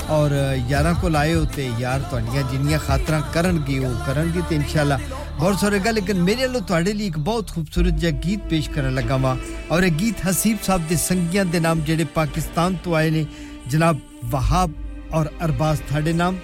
[0.10, 0.32] ਔਰ
[0.70, 5.00] ਯਾਰਾਂ ਕੋਲ ਆਏ ਹੋ ਤੇ ਯਾਰ ਤੁਹਾਡੀਆਂ ਜਿੰਨੀਆਂ ਖਾਤਰਾਂ ਕਰਨਗੇ ਉਹ ਕਰਨਗੇ ਤੇ ਇਨਸ਼ਾਅੱਲਾ
[5.40, 8.94] ਬਹੁਤ ਸਾਰੇ ਗੱਲ ਲੇਕਿਨ ਮੇਰੇ ਵੱਲੋਂ ਤੁਹਾਡੇ ਲਈ ਇੱਕ ਬਹੁਤ ਖੂਬਸੂਰਤ ਜਿਹਾ ਗੀਤ ਪੇਸ਼ ਕਰਨ
[8.96, 9.36] ਲੱਗਾ ਵਾਂ
[9.72, 13.26] ਔਰ ਇਹ ਗੀਤ ਹਸੀਬ ਸਾਹਿਬ ਦੇ ਸੰਗੀਆਂ ਦੇ ਨਾਮ ਜਿਹੜੇ ਪਾਕਿਸਤਾਨ ਤੋਂ ਆਏ ਨੇ
[13.68, 14.74] ਜਨਾਬ ਵਹਾਬ
[15.15, 16.39] और अरबाज थे नाम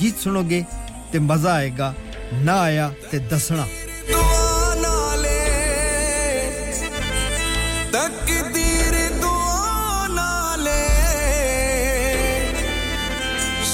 [0.00, 0.60] गीत सुनोगे
[1.12, 1.94] ते मज़ा आएगा,
[2.44, 3.66] ना आया ते दसना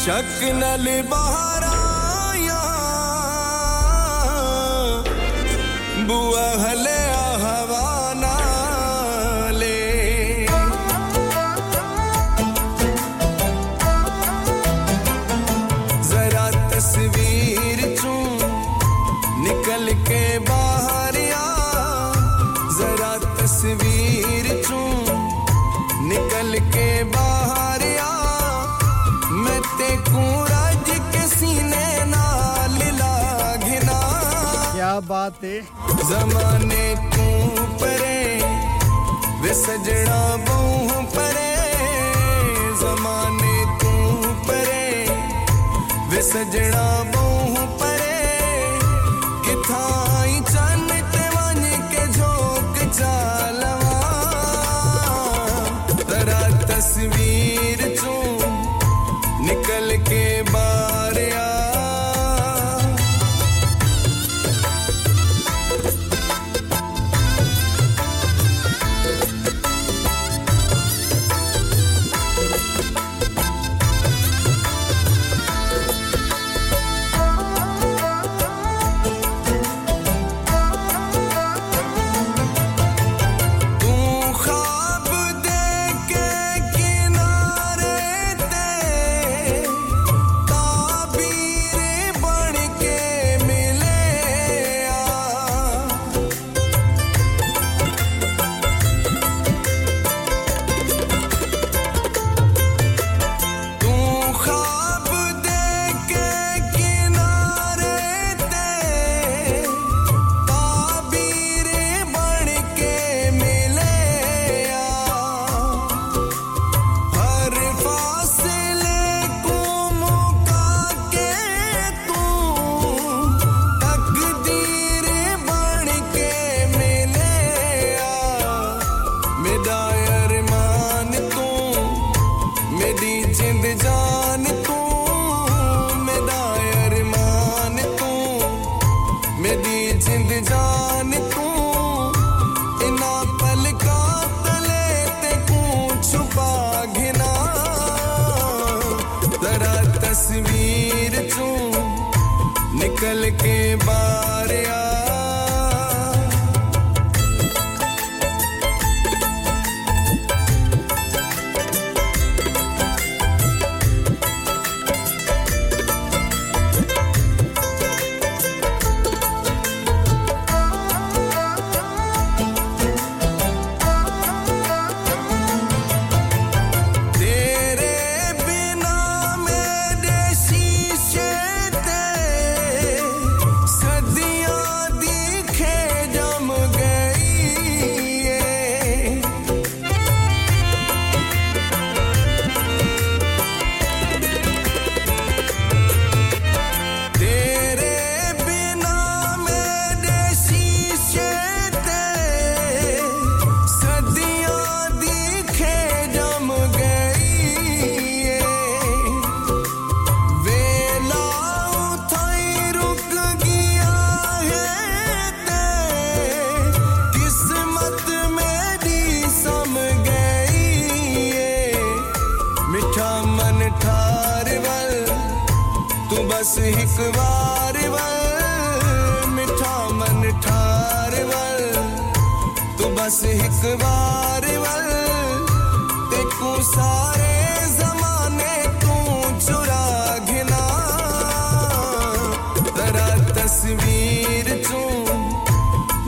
[0.05, 1.77] शक नल बहारा
[6.09, 6.94] बुआ हले
[35.25, 35.45] बात।
[36.09, 37.27] जमाने तू
[37.81, 38.17] परे
[39.43, 41.53] वे सजना बहु परे।
[42.81, 43.93] जमाने तू
[44.49, 44.85] परे
[46.11, 46.85] वे सजना
[47.15, 47.34] बहु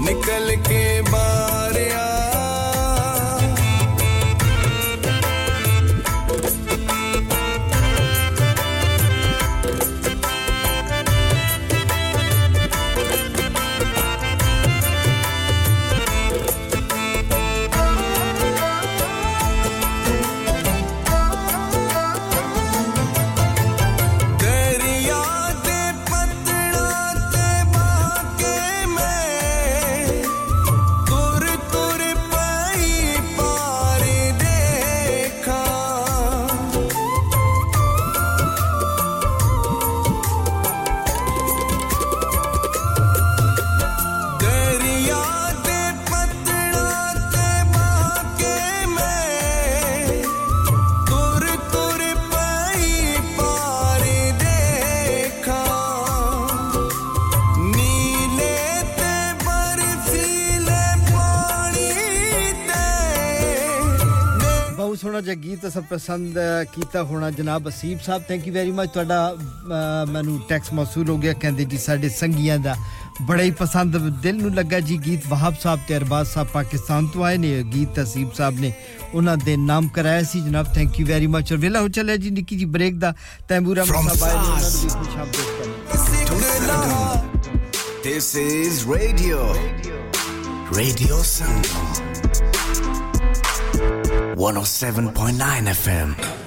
[0.07, 1.36] निकल के बाहर।
[65.91, 66.39] ਪਸੰਦ
[66.75, 71.17] ਕੀਤਾ ਹੋਣਾ ਜਨਾਬ Aseeb sahib thank you very much ਤੁਹਾਡਾ ਅ, ਮੈਨੂੰ ਟੈਕਸ ਮੌਸੂਲ ਹੋ
[71.19, 72.75] ਗਿਆ ਕਹਿੰਦੇ ਜੀ ਸਾਡੇ ਸੰਗੀਆਂ ਦਾ
[73.23, 77.25] ਬੜਾ ਹੀ ਪਸੰਦ ਦਿਲ ਨੂੰ ਲੱਗਾ ਜੀ ਗੀਤ ਵਹਾਬ ਸਾਹਿਬ ਤੇ ਅਰਬਾਜ਼ ਸਾਹਿਬ ਪਾਕਿਸਤਾਨ ਤੋਂ
[77.25, 78.73] ਆਏ ਨੇ ਇਹ ਗੀਤ ਅਸੀਬ ਸਾਹਿਬ ਨੇ
[79.15, 82.31] ਉਹਨਾਂ ਦੇ ਨਾਮ ਕਰਾਇਆ ਸੀ ਜਨਾਬ ਥੈਂਕ ਯੂ ਵੈਰੀ ਮਚ ਔਰ ਵੇਲਾ ਹੋ ਚੱਲਿਆ ਜੀ
[82.31, 83.15] ਨਿੱਕੀ ਜੀ ਬ੍ਰੇਕ ਦਾ
[83.49, 84.95] ਤੈਮੂਰਾ From ਸਾਹਿਬ ਆਏ ਨੇ ਉਹਨਾਂ ਨੂੰ ਵੀ France.
[84.97, 85.55] ਖੁਸ਼ ਆਮਦੀਦ
[88.05, 89.39] This is radio.
[90.73, 92.46] Radio Sangam.
[94.37, 96.46] 107.9 FM.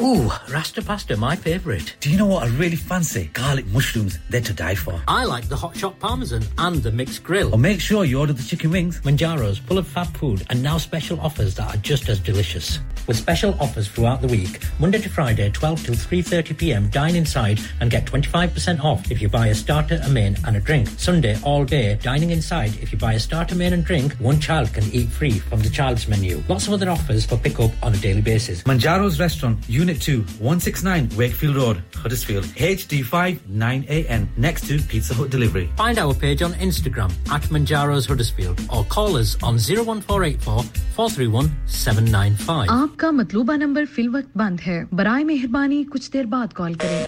[0.00, 1.96] Ooh, Rasta pasta, my favourite.
[1.98, 3.30] Do you know what I really fancy?
[3.32, 5.02] Garlic mushrooms, they're to die for.
[5.08, 7.52] I like the hot shot parmesan and the mixed grill.
[7.52, 9.00] Or make sure you order the chicken wings.
[9.00, 12.78] Manjaro's full of fab food and now special offers that are just as delicious.
[13.08, 16.88] With special offers throughout the week, Monday to Friday, 12 till 3:30 p.m.
[16.90, 20.60] Dine inside and get 25% off if you buy a starter, a main, and a
[20.60, 20.88] drink.
[20.98, 22.76] Sunday all day dining inside.
[22.82, 25.70] If you buy a starter, main, and drink, one child can eat free from the
[25.70, 26.42] child's menu.
[26.48, 28.62] Lots of other offers for pick up on a daily basis.
[28.64, 35.69] Manjaro's Restaurant, Unit 2, 169 Wakefield Road, Huddersfield, HD5 9AN, next to Pizza Hut Delivery.
[35.77, 40.63] Find our page on Instagram at Manjaro's Huddersfield or call us on 01484
[40.95, 42.67] 431 795.
[42.69, 47.05] आपका मतलूबा number fill वक्त बंद है बराए मेहरबानी कुछ देर बाद call करें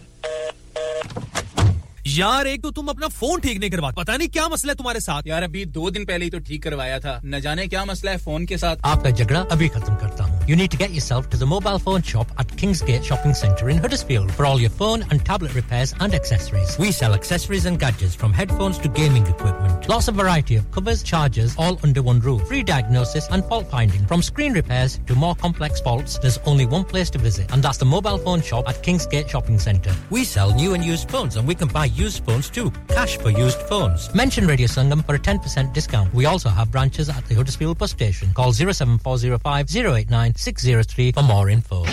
[2.07, 4.99] यार एक तो तुम अपना फोन ठीक नहीं करवा पता नहीं क्या मसला है तुम्हारे
[4.99, 8.11] साथ यार अभी दो दिन पहले ही तो ठीक करवाया था न जाने क्या मसला
[8.11, 11.27] है फोन के साथ आपका झगड़ा अभी खत्म करता हूँ You need to get yourself
[11.31, 15.03] to the mobile phone shop at Kingsgate Shopping Centre in Huddersfield for all your phone
[15.09, 16.75] and tablet repairs and accessories.
[16.77, 19.89] We sell accessories and gadgets from headphones to gaming equipment.
[19.93, 22.43] Lots of variety of covers, chargers, all under one roof.
[22.51, 24.05] Free diagnosis and fault finding.
[24.05, 27.79] From screen repairs to more complex faults, there's only one place to visit, and that's
[27.79, 29.95] the mobile phone shop at Kingsgate Shopping Centre.
[30.11, 32.70] We sell new and used phones, and we can buy used phones too.
[32.88, 34.12] Cash for used phones.
[34.14, 36.12] Mention Radio Sangam for a 10% discount.
[36.14, 38.32] We also have branches at the Huddersfield bus station.
[38.34, 41.84] Call 07405 089 603 for more info.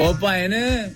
[0.00, 0.46] ओ भाई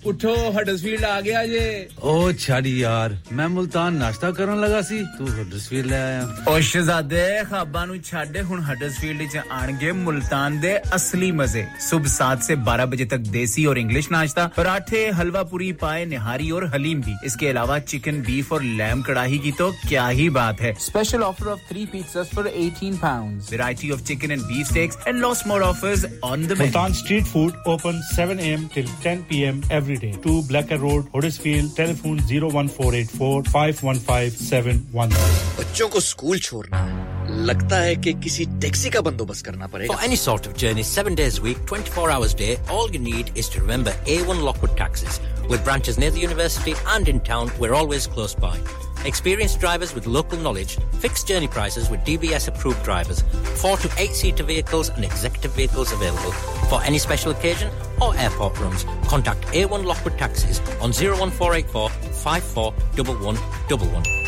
[0.06, 5.26] उठो Huddersfield आ गया जे। ओ छाड़ी यार मैं मुल्तान नाश्ता करन लगा सी तू
[5.26, 11.30] Huddersfield ले आया। ओ शहजादे खाबा नु छाड़े हुन हडसफील्ड च आणगे मुल्तान दे असली
[11.32, 16.04] मज़े। सुबह 7 से 12 बजे तक देसी और इंग्लिश नाश्ता पराठे हलवा पूरी पाए
[16.06, 20.28] निहारी और हलीम भी। इसके अलावा चिकन बीफ और लैम कड़ाही की तो क्या ही
[20.40, 24.66] बात है। Special offer of 3 pizzas for 18 pounds variety of chicken and beef
[24.68, 29.23] steaks and lots more offers on the Multan street food open 7 AM till 10
[29.29, 29.61] p.m.
[29.69, 30.11] every day.
[30.23, 31.75] 2 Blacker Road, Huddersfield.
[31.75, 35.17] Telephone 01484 515 719.
[35.59, 37.11] बच्चों को school छोड़ना है
[37.47, 41.15] लगता है कि किसी taxi का बंदोबस्त करना पड़ेगा For any sort of journey, seven
[41.15, 44.75] days a week, 24 hours a day, all you need is to remember A1 Lockwood
[44.77, 45.19] Taxis.
[45.49, 48.57] With branches near the university and in town, we're always close by.
[49.04, 53.22] Experienced drivers with local knowledge, fixed journey prices with DBS approved drivers,
[53.56, 56.32] four to eight seater vehicles and executive vehicles available.
[56.68, 57.70] For any special occasion
[58.02, 64.27] or airport runs, contact A1 Lockwood Taxis on 01484 541111.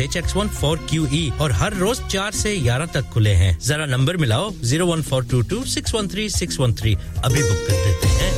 [0.00, 3.58] H X one four Q E और हर रोज चार से ग्यारह तक खुले हैं।
[3.66, 7.42] जरा number मिलाओ zero one four two two six one three six one three अभी
[7.42, 8.32] बुक कर देते हैं।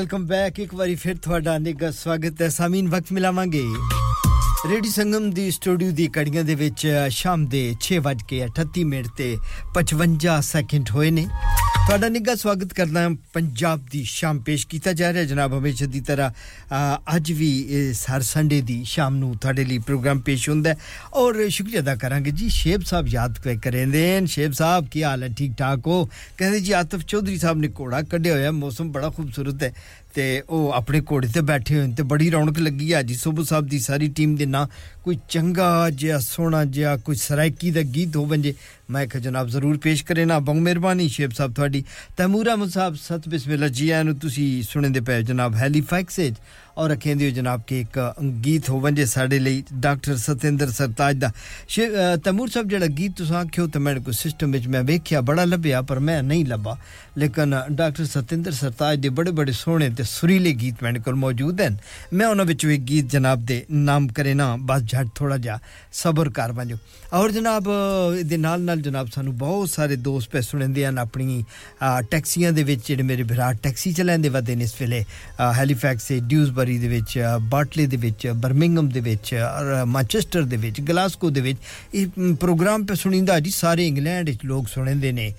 [0.00, 3.62] ਵੈਲਕਮ ਬੈਕ ਇੱਕ ਵਾਰੀ ਫਿਰ ਤੁਹਾਡਾ ਨਿੱਘਾ ਸਵਾਗਤ ਹੈ ਸਾਮੀਨ ਵਕਤ ਮਿਲਾਵਾਂਗੇ
[4.70, 9.28] ਰੇਡੀਓ ਸੰਗਮ ਦੀ ਸਟੂਡੀਓ ਦੀ ਕੜੀਆਂ ਦੇ ਵਿੱਚ ਸ਼ਾਮ ਦੇ 6:38 ਮਿੰਟ ਤੇ
[9.74, 11.26] 55 ਸੈਕਿੰਡ ਹੋਏ ਨੇ
[11.80, 16.00] ਤੁਹਾਡਾ ਨਿੱਘਾ ਸਵਾਗਤ ਕਰਦਾ ਹਾਂ ਪੰਜਾਬ ਦੀ ਸ਼ਾਮ ਪੇਸ਼ ਕੀਤਾ ਜਾ ਰਿਹਾ ਜਨਾਬ ਹਮੇਸ਼ਾ ਦੀ
[16.00, 16.30] ਤਰ੍ਹਾਂ
[17.16, 17.50] ਅੱਜ ਵੀ
[18.10, 20.74] ਹਰ ਸੰਡੇ ਦੀ ਸ਼ਾਮ ਨੂੰ ਤੁਹਾਡੇ ਲਈ ਪ੍ਰੋਗਰਾਮ ਪੇਸ਼ ਹੁੰਦਾ
[21.14, 25.28] ਔਰ ਸ਼ੁਕਰੀਆ ਅਦਾ ਕਰਾਂਗੇ ਜੀ ਸ਼ੇਬ ਸਾਹਿਬ ਯਾਦ ਕਰ ਕਰੇਂਦੇ ਸ਼ੇਬ ਸਾਹਿਬ ਕੀ ਹਾਲ ਹੈ
[25.38, 26.04] ਠੀਕ ਠਾਕ ਹੋ
[26.38, 29.72] ਕਹਿੰਦੇ ਜੀ ਆਤਫ ਚੌਧਰੀ ਸਾਹਿਬ ਨੇ ਕੋੜਾ ਕੱਢਿਆ ਹੋਇਆ ਮੌਸਮ ਬੜਾ ਖੂਬਸੂਰਤ ਹੈ
[30.13, 33.67] ਤੇ ਉਹ ਆਪਣੇ ਘੋੜੇ ਤੇ ਬੈਠੇ ਹੋਏ ਤੇ ਬੜੀ ਰੌਣਕ ਲੱਗੀ ਆ। ਜੀ ਸੁਬੂ ਸਾਹਿਬ
[33.67, 34.67] ਦੀ ਸਾਰੀ ਟੀਮ ਦੇ ਨਾਂ
[35.03, 38.53] ਕੋਈ ਚੰਗਾ ਜਿਹਾ, ਸੋਹਣਾ ਜਿਹਾ, ਕੋਈ ਸਰਾਇਕੀ ਦਾ ਗੀਤ ਹੋ ਬੰਜੇ
[38.89, 41.83] ਮੈਂ ਕਿਹਾ ਜਨਾਬ ਜ਼ਰੂਰ ਪੇਸ਼ ਕਰੇ ਨਾ। ਬਹੁਤ ਮਿਹਰਬਾਨੀ ਸ਼ੇਬ ਸਾਹਿਬ ਤੁਹਾਡੀ।
[42.17, 46.19] ਤੈਮੂਰਾ ਮੁਸਾਬ ਸਤ ਬਿਸਮਿਲ੍ਲਾ ਜੀ, ਆਇਆਂ ਨੂੰ ਤੁਸੀਂ ਸੁਣਦੇ ਪਏ ਜਨਾਬ ਹੈਲੀਫੈਕਸ
[46.78, 47.98] ਔਰ ਕਹਿੰਦੇ ਹੋ ਜਨਾਬ ਕਿ ਇੱਕ
[48.44, 51.30] ਗੀਤ ਹੋਵਨ ਸਾਡੇ ਲਈ ਡਾਕਟਰ ਸਤਿੰਦਰ ਸਰਤਾਜ ਦਾ
[52.24, 55.80] ਤਮੂਰ ਸਾਹਿਬ ਜਿਹੜਾ ਗੀਤ ਤੁਸੀਂ ਆਖਿਓ ਤੇ ਮੇਰੇ ਕੋ ਸਿਸਟਮ ਵਿੱਚ ਮੈਂ ਵੇਖਿਆ ਬੜਾ ਲੱਭਿਆ
[55.82, 56.76] ਪਰ ਮੈਂ ਨਹੀਂ ਲੱਭਾ
[57.18, 61.76] ਲੇਕਿਨ ਡਾਕਟਰ ਸਤਿੰਦਰ ਸਰਤਾਜ ਦੇ ਬੜੇ ਬੜੇ ਸੋਹਣੇ ਤੇ ਸੁਰੀਲੇ ਗੀਤ ਮੇਰੇ ਕੋਲ ਮੌਜੂਦ ਹਨ
[62.12, 65.58] ਮੈਂ ਉਹਨਾਂ ਵਿੱਚੋਂ ਇੱਕ ਗੀਤ ਜਨਾਬ ਦੇ ਨਾਮ ਕਰੇ ਨਾ ਬਸ ਝਟ ਥੋੜਾ ਜਿਹਾ
[65.92, 66.76] ਸਬਰ ਕਰ ਬੰਜੋ
[67.12, 67.68] ਔਰ ਜਨਾਬ
[68.18, 71.44] ਇਹਦੇ ਨਾਲ ਨਾਲ ਜਨਾਬ ਸਾਨੂੰ ਬਹੁਤ ਸਾਰੇ ਦੋਸਤ ਪੈ ਸੁਣਦੇ ਹਨ ਆਪਣੀ
[72.10, 75.04] ਟੈਕਸੀਆਂ ਦੇ ਵਿੱਚ ਜਿਹੜੇ ਮੇਰੇ ਭਰਾ ਟੈਕਸੀ ਚਲਾਉਂਦੇ ਵਦੇ ਨੇ ਇਸ ਵੇਲੇ
[75.54, 76.20] ਹੈਲੀਫੈਕਸ ਤੇ
[76.60, 77.18] ਡਿਊਜ਼ਬਰੀ ਦੇ ਵਿੱਚ
[77.48, 81.58] ਬਾਟਲੇ ਦੇ ਵਿੱਚ ਬਰਮਿੰਗਮ ਦੇ ਵਿੱਚ ਔਰ ਮੈਂਚੈਸਟਰ ਦੇ ਵਿੱਚ ਗਲਾਸਕੋ ਦੇ ਵਿੱਚ
[81.94, 85.32] ਇਹ ਪ੍ਰੋਗਰਾਮ ਪੇ ਸੁਣੀਂਦਾ ਜੀ ਸਾਰੇ ਇੰਗਲੈਂਡ ਵਿੱਚ ਲੋਕ ਸੁਣਦੇ ਨੇ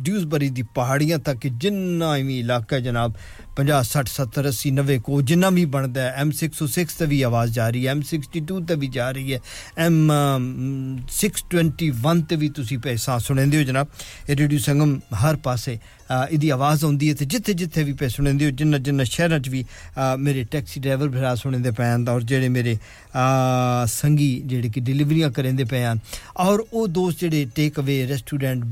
[0.03, 3.15] ਡਿਊਜ਼ਬਰੀ ਦੀ ਪਹਾੜੀਆਂ ਤੱਕ ਜਿੰਨਾ ਵੀ ਇਲਾਕਾ ਜਨਾਬ
[3.57, 7.69] 50 60 70 80 90 ਕੋ ਜਿੰਨਾ ਵੀ ਬਣਦਾ ਹੈ M606 ਤੇ ਵੀ ਆਵਾਜ਼ ਜਾ
[7.69, 9.41] ਰਹੀ ਹੈ M62 ਤੇ ਵੀ ਜਾ ਰਹੀ ਹੈ
[9.87, 13.89] M621 ਤੇ ਵੀ ਤੁਸੀਂ ਪੈਸਾ ਸੁਣਦੇ ਹੋ ਜਨਾਬ
[14.29, 15.79] ਇਹ ਰੇਡੀਓ ਸੰਗਮ ਹਰ ਪਾਸੇ
[16.31, 19.49] ਇਹਦੀ ਆਵਾਜ਼ ਆਉਂਦੀ ਹੈ ਤੇ ਜਿੱਥੇ ਜਿੱਥੇ ਵੀ ਪੈ ਸੁਣਦੇ ਹੋ ਜਿੰਨਾ ਜਿੰਨਾ ਸ਼ਹਿਰਾਂ 'ਚ
[19.49, 19.65] ਵੀ
[20.19, 22.77] ਮੇਰੇ ਟੈਕਸੀ ਡਰਾਈਵਰ ਭਰਾ ਸੁਣਦੇ ਪੈਣ ਔਰ ਜਿਹੜੇ ਮੇਰੇ
[23.89, 25.99] ਸੰਗੀ ਜਿਹੜੇ ਕਿ ਡਿਲੀਵਰੀਆਂ ਕਰਦੇ ਪਏ ਹਨ
[26.37, 28.65] ਔਰ ਉਹ ਦੋਸਤ ਜਿਹੜੇ ਟੇਕ ਅਵੇ ਰੈਸਟੋਰੈਂਟ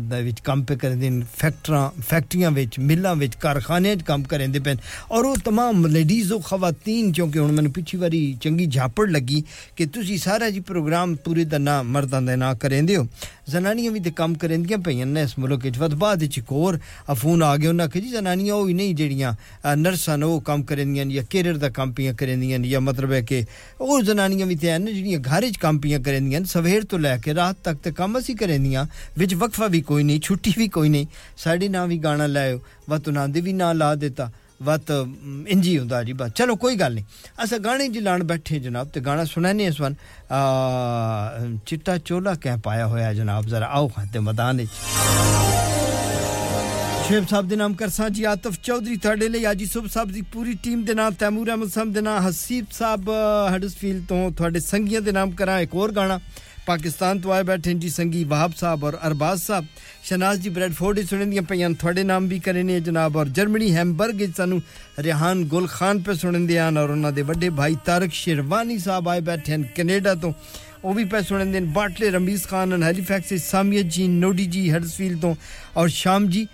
[0.00, 4.58] ਦੇ ਵਿੱਚ ਕੰਮ ਪੇ ਕਰਦੇ ਨੇ ਫੈਕਟਰੀਆਂ ਫੈਕਟਰੀਆਂ ਵਿੱਚ ਮਿੱਲਾਂ ਵਿੱਚ ਕਾਰਖਾਨਿਆਂ 'ਚ ਕੰਮ ਕਰਦੇ
[4.58, 4.76] ਪਏ
[5.10, 9.42] ਔਰ ਉਹ तमाम ਲੇਡੀਜ਼ ਉਹ ਖਵਾਤੀਨ ਕਿਉਂਕਿ ਹੁਣ ਮੈਨੂੰ ਪਿਛਲੀ ਵਾਰੀ ਚੰਗੀ ਝਾਪੜ ਲੱਗੀ
[9.76, 13.06] ਕਿ ਤੁਸੀਂ ਸਾਰਾ ਜੀ ਪ੍ਰੋਗਰਾਮ ਪੂਰੇ ਦਾ ਨਾ ਮਰਦਾਂ ਦੇ ਨਾਂ ਕਰਿੰਦੇ ਹੋ
[13.49, 16.79] जनानियाँ भी ते कम करंदियाँ पईयां ने इस मुल्क च वत बाद च इक होर
[17.09, 19.31] अफून आ गया, उन्हें आखेआ, जी, जनानियाँ होई नहीं जेड़ियाँ
[19.65, 23.11] नर्सां न, ओह् कम्म करंदियाँ न जां केरर दा कम्म पियाँ करंदियाँ न जां मतलब
[23.11, 23.39] है कि
[23.81, 27.33] होर जनानियाँ बी ते हैन जेड़ियाँ घर च कम्म पियाँ करंदियाँ न। सवेर तो लैके
[27.33, 31.07] रात तक ते कम्म असी करंदियाँ विच वक्फा भी कोई नहीं छुट्टी भी कोई नहीं
[31.43, 34.31] साढ़े नां भी गाना लायो वत उनां दे भी नां ला दित्ता।
[35.48, 37.04] ਇੰਜੀ ਹੁੰਦਾ ਜੀ ਬਸ ਚਲੋ ਕੋਈ ਗੱਲ ਨਹੀਂ
[37.44, 39.94] ਅਸਾਂ ਗਾਣੇ ਜੀ ਲਾਣ ਬੈਠੇ ਜਨਾਬ ਤੇ ਗਾਣਾ ਸੁਣਾਨੇ ਇਸ ਵਨ
[41.66, 44.70] ਚਿੱਟਾ ਚੋਲਾ ਕਹਿ ਪਾਇਆ ਹੋਇਆ ਜਨਾਬ ਜ਼ਰਾ ਆਓ ਖਾਤੇ ਮੈਦਾਨ ਵਿੱਚ
[47.08, 50.54] ਸ਼ੇਬ ਸਾਹਿਬ ਦੇ ਨਾਮ ਕਰਸਾਂ ਜੀ ਆਤਫ ਚੌਧਰੀ ਤੁਹਾਡੇ ਲਈ ਆਜੀ ਸੁਭ ਸਾਹਿਬ ਦੀ ਪੂਰੀ
[50.62, 53.10] ਟੀਮ ਦੇ ਨਾਮ ਤੈਮੂਰ ਅਹਿਮਦ ਸਾਹਿਬ ਦੇ ਨਾਮ ਹਸੀਬ ਸਾਹਿਬ
[53.56, 56.18] ਹਡਸਫੀਲ ਤੋਂ ਤੁਹਾਡੇ ਸੰਗੀਆਂ ਦੇ ਨਾਮ ਕਰਾਂ ਇੱਕ ਹੋਰ ਗਾਣਾ
[56.68, 59.66] ਪਾਕਿਸਤਾਨ ਤੋਂ ਆਏ ਬੈਠੇ ਜੀ ਸੰਗੀ ਵਾਹਬ ਸਾਹਿਬ ਔਰ ਅਰਬਾਜ਼ ਸਾਹਿਬ
[60.04, 64.36] ਸ਼ਨਾਜ਼ ਜੀ ਬ੍ਰੈਡਫੋਰਡ ਸੁਣਦੀਆਂ ਪਈਆਂ ਤੁਹਾਡੇ ਨਾਮ ਵੀ ਕਰੇ ਨੇ ਜਨਾਬ ਔਰ ਜਰਮਨੀ ਹੈਮਬਰਗ ਵਿੱਚ
[64.36, 64.60] ਸਾਨੂੰ
[64.98, 69.20] ਰਿਹਾਨ ਗੁਲ ਖਾਨ ਪੇ ਸੁਣਦੇ ਹਨ ਔਰ ਉਹਨਾਂ ਦੇ ਵੱਡੇ ਭਾਈ ਤਾਰਕ ਸ਼ਿਰਵਾਨੀ ਸਾਹਿਬ ਆਏ
[69.20, 70.32] ਬੈਠੇ ਹਨ ਕੈਨੇਡਾ ਤੋਂ
[70.84, 75.16] ਉਹ ਵੀ ਪੈ ਸੁਣਦੇ ਨੇ ਬਾਟਲੇ ਰਮੀਜ਼ ਖਾਨ ਹਨ ਹੈਲੀਫੈਕਸ ਸਾਮੀਅਤ ਜੀ ਨੋਡੀ ਜੀ ਹਡਸਫੀਲ
[75.18, 75.34] ਤੋਂ
[75.76, 76.46] ਔਰ ਸ਼ਾਮ ਜੀ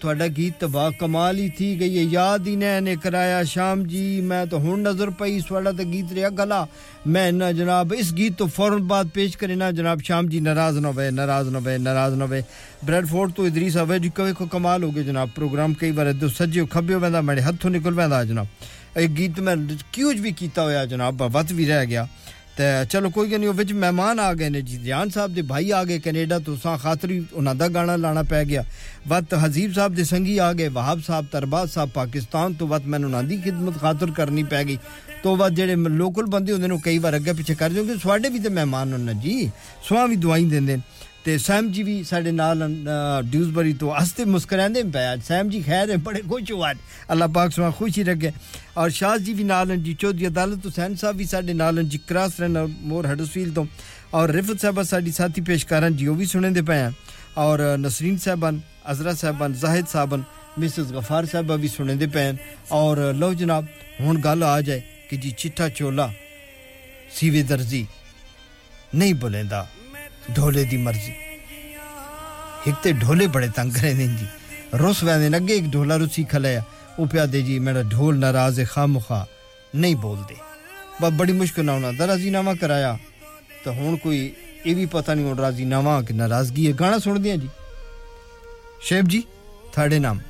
[0.00, 4.44] ਤੁਹਾਡਾ ਗੀਤ ਬਾ ਕਮਾਲ ਹੀ ਥੀ ਗਈ ਯਾਦ ਹੀ ਨੇ ਨੇ ਕਰਾਇਆ ਸ਼ਾਮ ਜੀ ਮੈਂ
[4.46, 6.66] ਤਾਂ ਹੁਣ ਨਜ਼ਰ ਪਈ ਤੁਹਾਡਾ ਤਾਂ ਗੀਤ ਰਿਹਾ ਗਲਾ
[7.06, 10.78] ਮੈਂ ਨਾ ਜਨਾਬ ਇਸ ਗੀਤ ਤੋਂ ਫੌਰਨ ਬਾਅਦ ਪੇਸ਼ ਕਰੇ ਨਾ ਜਨਾਬ ਸ਼ਾਮ ਜੀ ਨਾਰਾਜ਼
[10.78, 12.42] ਨਾ ਹੋਵੇ ਨਾਰਾਜ਼ ਨਾ ਹੋਵੇ ਨਾਰਾਜ਼ ਨਾ ਹੋਵੇ
[12.84, 16.28] ਬ੍ਰੈਡਫੋਰਡ ਤੋਂ ਇਦਰੀਸ ਆਵੇ ਜੀ ਕਵੇ ਕੋ ਕਮਾਲ ਹੋ ਗਿਆ ਜਨਾਬ ਪ੍ਰੋਗਰਾਮ ਕਈ ਵਾਰ ਦੋ
[16.28, 18.46] ਸੱਜੇ ਖੱਬੇ ਵੰਦਾ ਮੇਰੇ ਹੱਥੋਂ ਨਿਕਲ ਵੰਦਾ ਜਨਾਬ
[18.96, 19.56] ਇਹ ਗੀਤ ਮੈਂ
[19.92, 22.06] ਕਿਉਂ ਵੀ ਕੀਤਾ ਹੋਇਆ ਜਨਾਬ ਵਤ ਵੀ ਰਹਿ ਗਿਆ
[22.56, 25.42] ਤੇ ਚਲੋ ਕੋਈ ਗੱਲ ਨਹੀਂ ਉਹ ਵਿੱਚ ਮਹਿਮਾਨ ਆ ਗਏ ਨੇ ਜੀ ਜਾਨ ਸਾਹਿਬ ਦੇ
[25.42, 28.64] ਭਾਈ ਆ ਗਏ ਕੈਨੇਡਾ ਤੋਂ ਸਾਂ ਖਾਤਰੀ ਉਹਨਾਂ ਦਾ ਗਾਣਾ ਲਾਣਾ ਪੈ ਗਿਆ
[29.08, 33.08] ਵਤ ਹਜ਼ੀਬ ਸਾਹਿਬ ਦੇ ਸੰਗੀ ਆ ਗਏ ਵਹਾਬ ਸਾਹਿਬ ਤਰਬਾਜ਼ ਸਾਹਿਬ ਪਾਕਿਸਤਾਨ ਤੋਂ ਵਤ ਮੈਨੂੰ
[33.08, 34.78] ਉਹਨਾਂ ਦੀ ਖਿਦਮਤ ਖਾਤਰ ਕਰਨੀ ਪੈ ਗਈ
[35.22, 38.38] ਤੋਂ ਬਾਅਦ ਜਿਹੜੇ ਲੋਕਲ ਬੰਦੇ ਹੁੰਦੇ ਨੇ ਕਈ ਵਾਰ ਅੱਗੇ ਪਿੱਛੇ ਕਰ ਜਾਂਦੇ ਤੁਹਾਡੇ ਵੀ
[38.38, 39.50] ਤੇ ਮਹਿਮਾਨ ਹਨ ਜੀ
[39.88, 40.82] ਸਵਾਂ ਵੀ ਦਵਾਈ ਦਿੰਦੇ ਨੇ
[41.26, 42.68] ਤੇ ਸੈਮ ਜੀ ਵੀ ਸਾਡੇ ਨਾਲ
[43.24, 46.72] ਡਿਊਜ਼ਬਰੀ ਤੋਂ ਹੱਸਦੇ ਮੁਸਕਰਾਉਂਦੇ ਪਿਆ ਸੈਮ ਜੀ ਖੈਰ ਹੈ ਬੜੇ ਖੁਸ਼ ਹੋਆ
[47.12, 48.32] ਅੱਲਾਹ ਪਾਕ ਸਵਾ ਖੁਸ਼ੀ ਰੱਖੇ
[48.76, 52.40] ਔਰ ਸ਼ਾਹ ਜੀ ਵੀ ਨਾਲ ਜੀ ਚੌਧਰੀ ਅਦਾਲਤ ਹੁਸੈਨ ਸਾਹਿਬ ਵੀ ਸਾਡੇ ਨਾਲ ਜੀ ਕ੍ਰਾਸ
[52.40, 53.66] ਰਨ ਮੋਰ ਹਡਸਫੀਲ ਤੋਂ
[54.14, 56.90] ਔਰ ਰਿਫਤ ਸਾਹਿਬ ਸਾਡੀ ਸਾਥੀ ਪੇਸ਼ ਕਰਨ ਜੀ ਉਹ ਵੀ ਸੁਣਦੇ ਪਏ
[57.36, 60.22] ਔਰ ਨਸਰੀਨ ਸਾਹਿਬਾਨ ਅਜ਼ਰਾ ਸਾਹਿਬਾਨ ਜ਼ਾਹਿਦ ਸਾਹਿਬਾਨ
[60.58, 62.32] ਮਿਸਿਸ ਗਫਾਰ ਸਾਹਿਬ ਵੀ ਸੁਣਦੇ ਪਏ
[62.72, 63.66] ਔਰ ਲੋ ਜਨਾਬ
[64.00, 66.12] ਹੁਣ ਗੱਲ ਆ ਜਾਏ ਕਿ ਜੀ ਚਿੱਟਾ ਚੋਲਾ
[67.14, 67.86] ਸੀਵੇ ਦਰਜੀ
[68.94, 69.66] ਨਹੀਂ ਬੋਲੇਂਦਾ
[70.36, 71.12] ਢੋਲੇ ਦੀ ਮਰਜ਼ੀ
[72.66, 74.26] ਇੱਕ ਤੇ ਢੋਲੇ ਬੜੇ ਤੰਗ ਕਰੇ ਨੇ ਜੀ
[74.74, 76.62] ਰੁੱਸ ਵੈਂਦੇ ਅੱਗੇ ਇੱਕ ਢੋਲਾ ਰੁੱਸੀ ਖਲਿਆ
[76.98, 79.26] ਉਹ ਪਿਆ ਦੇ ਜੀ ਮੇਰਾ ਢੋਲ ਨਾਰਾਜ਼ ਹੈ ਖਾਮਖਾ
[79.76, 80.36] ਨਹੀਂ ਬੋਲਦੇ
[81.00, 82.98] ਬਾ ਬੜੀ ਮੁਸ਼ਕਲ ਨਾਲ ਉਹਨਾਂ ਦਾ ਰਾਜ਼ੀਨਾਮਾ ਕਰਾਇਆ
[83.64, 84.32] ਤਾਂ ਹੁਣ ਕੋਈ
[84.66, 87.48] ਇਹ ਵੀ ਪਤਾ ਨਹੀਂ ਹੁਣ ਰਾਜ਼ੀਨਾਮਾ ਕਿ ਨਾਰਾਜ਼ਗੀ ਹੈ ਗਾਣਾ ਸੁਣਦੇ ਆ ਜੀ
[88.80, 89.22] ਸ਼ੇਬ ਜੀ
[89.72, 90.20] ਤੁਹਾਡੇ ਨਾਮ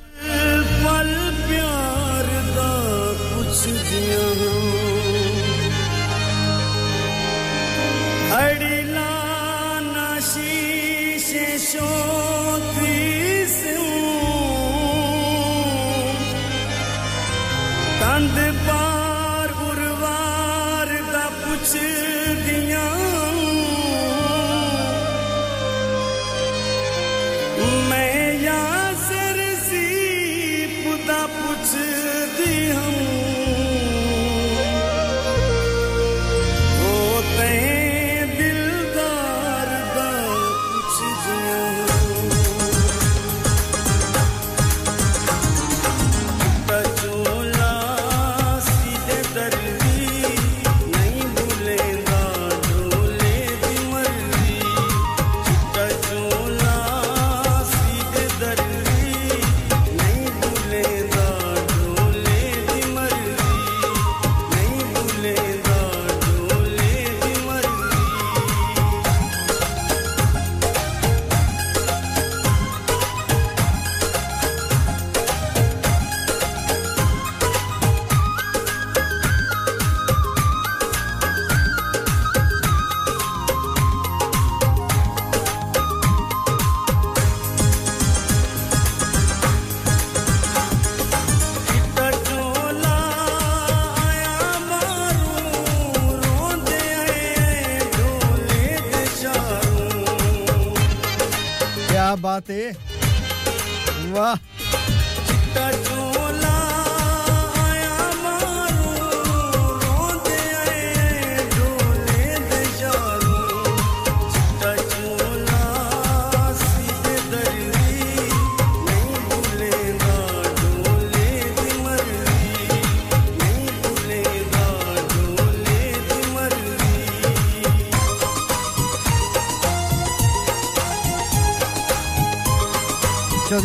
[102.18, 102.50] बात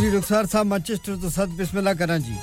[0.04, 2.36] जी रुखसार साहब मैनचेस्टर तो सद बिस्मिल्लाह करा जी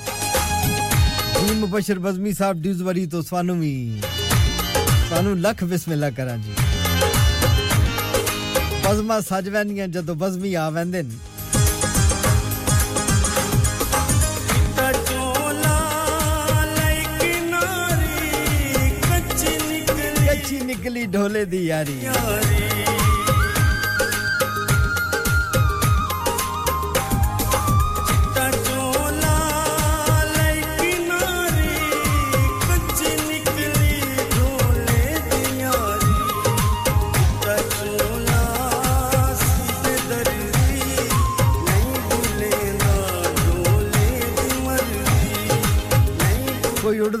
[1.61, 3.73] मुबशर बजमी साहब ड्यूजवरी तो सानू भी
[5.09, 6.53] सानू लख बिस्मिल्लाह करा जी
[8.85, 11.03] बजमा सज वैनियाँ जदों बजमी आ वैंदे
[20.71, 23.00] निकली ढोले दी यारी, यारी।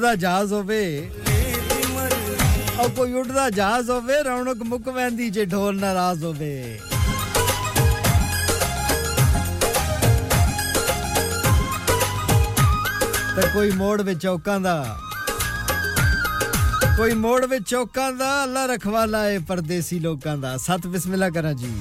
[0.00, 1.10] ਉੜਦਾ ਜਹਾਜ਼ ਹੋਵੇ
[2.80, 6.78] ਉਹ ਕੋਈ ਉੜਦਾ ਜਹਾਜ਼ ਹੋਵੇ ਰੌਣਕ ਮੁੱਕ ਵੈਂਦੀ ਜੇ ਢੋਲ ਨਾਰਾਜ਼ ਹੋਵੇ
[13.36, 14.98] ਤੇ ਕੋਈ ਮੋੜ ਵਿੱਚ ਚੌਕਾਂ ਦਾ
[16.96, 21.72] ਕੋਈ ਮੋੜ ਵਿੱਚ ਚੌਕਾਂ ਦਾ ਅੱਲਾ ਰਖਵਾਲਾ ਏ ਪਰਦੇਸੀ ਲੋਕਾਂ ਦਾ ਸਤ ਬਿਸਮਿਲ੍ਲਾ ਕਰਾਂ ਜੀ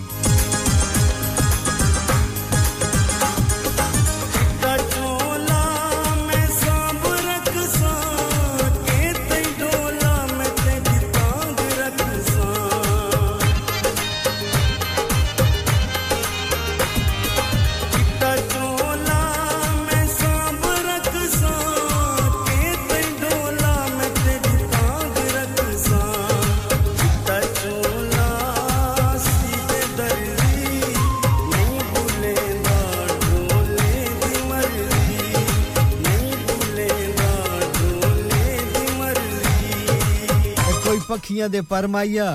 [41.40, 42.26] ਕੋਈ ਪੱਖੀਆਂ ਦੇ ਪਰਮਾਈਆ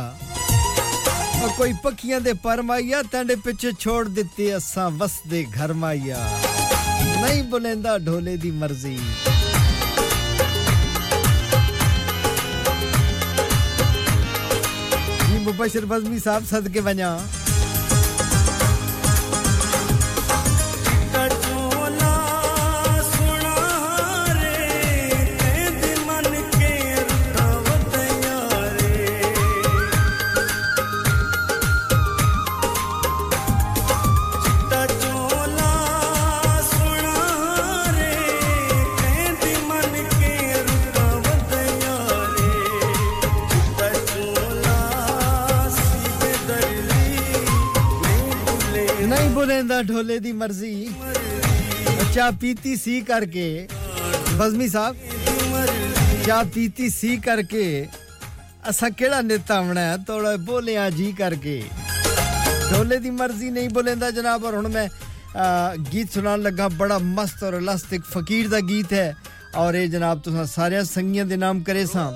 [1.43, 6.19] ਉਹ ਕੋਈ ਪੱਖੀਆਂ ਦੇ ਪਰਮਾਈਆ ਤੰਡੇ ਪਿੱਛੇ ਛੋੜ ਦਿੱਤੇ ਅਸਾਂ ਵਸਦੇ ਘਰ ਮਾਈਆ
[7.21, 8.97] ਨਹੀਂ ਬੁਲੇਂਦਾ ਢੋਲੇ ਦੀ ਮਰਜ਼ੀ
[15.23, 16.81] ਜੀ ਮੁਬਸ਼ਰ ਬਜ਼ਮੀ ਸਾਹਿਬ ਸਦਕੇ
[49.76, 50.96] मीना ढोले दी मर्ज़ी।
[52.16, 53.68] चाह पीती सी करके।
[54.40, 54.96] बजमी साहब
[56.26, 57.66] चाह पीती सी करके।
[58.64, 61.60] असा केड़ा नेता बना थोड़ा बोलिया जी करके।
[62.72, 64.88] ढोले दी मर्ज़ी नहीं बोलेंदा जनाब और हूँ मैं
[65.36, 69.16] आ, गीत सुनान लगा बड़ा मस्त और लस्त एक फकीर का गीत है।
[69.56, 72.08] और ये जनाब तुसा सारे संगियों के नाम करे सा।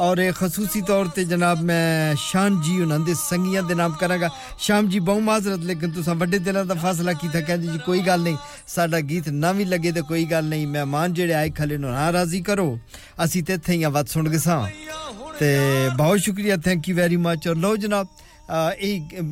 [0.00, 4.28] ਔਰ ਇਹ ਖਸੂਸੀ ਤੌਰ ਤੇ ਜਨਾਬ ਮੈਂ ਸ਼ਾਨ ਜੀ ਉਹਨਾਂ ਦੇ ਸੰਗੀਆਂ ਦੇ ਨਾਮ ਕਰਾਂਗਾ
[4.58, 8.22] ਸ਼ਾਮ ਜੀ ਬਹੁ ਮਾਜ਼ਰਤ ਲੇਕਿਨ ਤੁਸੀਂ ਵੱਡੇ ਦਿਲਾਂ ਦਾ ਫੈਸਲਾ ਕੀਤਾ ਕਹਿੰਦੇ ਜੀ ਕੋਈ ਗੱਲ
[8.22, 8.36] ਨਹੀਂ
[8.66, 12.12] ਸਾਡਾ ਗੀਤ ਨਾ ਵੀ ਲੱਗੇ ਤੇ ਕੋਈ ਗੱਲ ਨਹੀਂ ਮਹਿਮਾਨ ਜਿਹੜੇ ਆਏ ਖਲੇ ਨੂੰ ਨਾ
[12.12, 12.78] ਰਾਜ਼ੀ ਕਰੋ
[13.24, 14.64] ਅਸੀਂ ਤੇ ਇੱਥੇ ਹੀ ਆਵਾਜ਼ ਸੁਣ ਗਏ ਸਾਂ
[15.40, 15.56] ਤੇ
[15.96, 18.06] ਬਹੁਤ ਸ਼ੁਕਰੀਆ ਥੈਂਕ ਯੂ ਵੈਰੀ ਮੱਚ ਔਰ ਲੋ ਜਨਾਬ
[18.80, 19.22] ਇਹ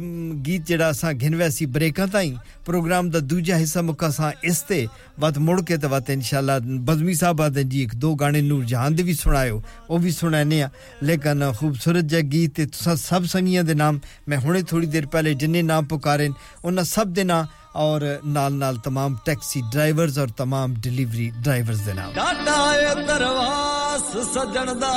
[0.47, 2.33] ਗੀਤ ਜਿਹੜਾ ਅਸਾਂ ਘਿਨਵੇ ਸੀ ਬ੍ਰੇਕਾਂ ਤਾਈਂ
[2.67, 4.87] ਪ੍ਰੋਗਰਾਮ ਦਾ ਦੂਜਾ ਹਿੱਸਾ ਮੁੱਕਾ ਸਾਂ ਇਸ ਤੇ
[5.21, 8.95] ਵਤ ਮੁੜ ਕੇ ਤੇ ਵਤ ਇਨਸ਼ਾਅੱਲਾ ਬਜ਼ਮੀ ਸਾਹਿਬ ਆਦੇ ਜੀ ਇੱਕ ਦੋ ਗਾਣੇ ਨੂਰ ਜਹਾਨ
[8.95, 10.69] ਦੇ ਵੀ ਸੁਣਾਇਓ ਉਹ ਵੀ ਸੁਣਾਣੇ ਆ
[11.03, 15.35] ਲੇਕਿਨ ਖੂਬਸੂਰਤ ਜਿਹਾ ਗੀਤ ਤੇ ਤੁਸੀਂ ਸਭ ਸੰਗੀਆਂ ਦੇ ਨਾਮ ਮੈਂ ਹੁਣੇ ਥੋੜੀ ਦੇਰ ਪਹਿਲੇ
[15.35, 16.31] ਜਿੰਨੇ ਨਾਮ ਪੁਕਾਰੇ
[16.65, 21.93] ਉਹਨਾਂ ਸਭ ਦੇ ਨਾਮ और नाल नाल तमाम टैक्सी ड्राइवर्स और तमाम डिलीवरी ड्राइवर्स दे
[21.93, 24.93] नाम डाटा ए दरवास सजन दा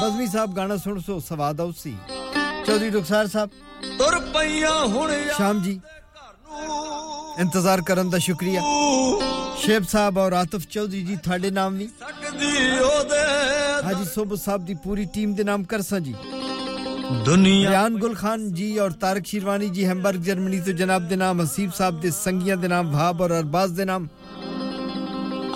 [0.00, 1.94] बजमी साहब गाना सुन सो सवाद उसी
[2.67, 3.49] चौधरी रुखसार साहब
[3.99, 5.79] तुर पईया हुण शाम जी
[7.43, 8.61] इंतज़ार करन दा शुक्रिया
[9.63, 11.87] शेब साहब और आतिफ चौधरी जी थाडे नाम भी
[13.85, 16.15] हाजी सोबत साहब दी पूरी टीम दे नाम करसा जी
[17.25, 21.41] दुनिया रियान गुल खान जी और तारक शिरवानी जी हैम्बर्ग जर्मनी तो जनाब दे नाम
[21.41, 24.09] हसीब साहब दे संगिया दे नाम भाब और अरबाज दे नाम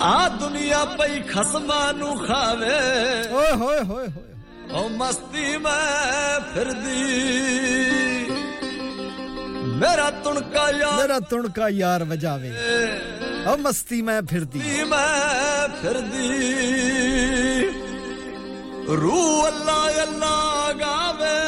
[0.08, 2.76] आ दुनिया पई खसमा नु खावे
[3.38, 4.27] ओए होए होए होए
[4.68, 7.04] ओ मस्ती में फिरदी।
[9.80, 12.50] मेरा तुणका यार। मेरा तुणका यार बजावे
[13.48, 16.28] ओ मस्ती में फिरदी। मैं फिर दी
[19.00, 21.38] रू अल्लाह अल्लाह गावे।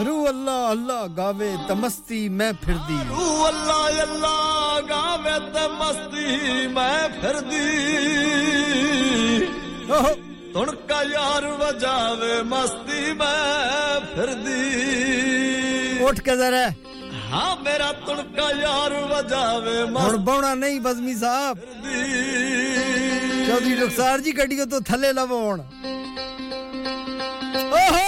[0.00, 6.26] रू अल्लाह अल्लाह गावे तमस्ती मैं फिर दी। रू अल्लाह अल्लाह गावे तमस्ती
[6.76, 7.66] मैं फिर दी।
[10.54, 14.62] तुणका यार वजावे मस्ती मैं फिर दी।
[16.06, 16.64] उठ के जरा।
[17.30, 21.54] हाँ मेरा तुणका यार बजावे और बौना नहीं बजमी साहब।
[23.46, 25.40] चौधरी रुखसार जी कटियो तो थले लवो
[27.72, 28.06] ओहो।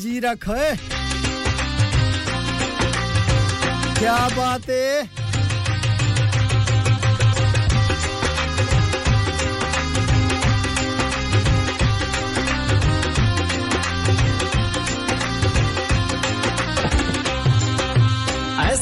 [0.00, 0.48] जी रख
[3.98, 5.15] क्या बात है?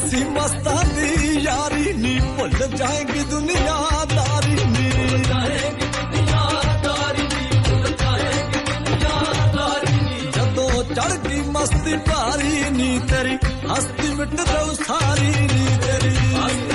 [0.05, 4.85] ऐसी मस्तानी, यारी नी, भुल जाएगी दुनियादारी नी।
[10.31, 13.35] जदों चढ़ गई मस्ती पारी नी, तेरी
[13.71, 16.74] हस्ती मिट दो सारी नी तेरी।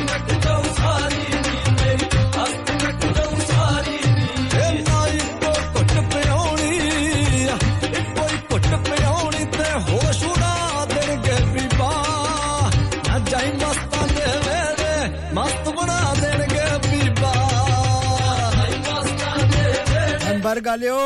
[20.50, 20.98] नंबर गालियो।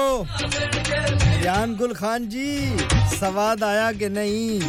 [1.37, 2.49] रियान गुल खान जी,
[3.13, 4.61] सवाद आया कि नहीं?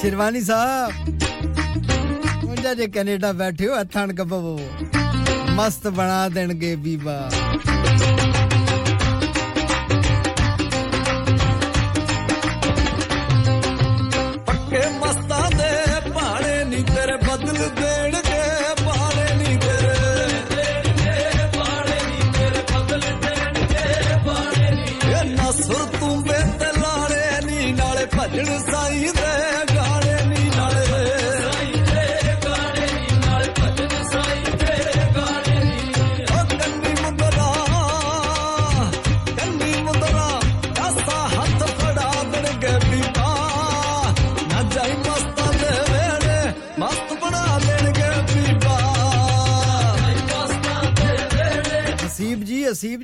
[0.00, 0.90] शिरवानी साहब
[2.44, 4.54] मुझे जे कनेडा बैठे हो हथान कबो
[5.54, 7.43] मस्त बना देंगे बीबा।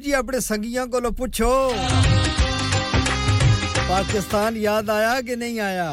[0.10, 1.50] जी अपने संगियां को लो पूछो
[3.88, 5.90] पाकिस्तान याद आया कि नहीं आया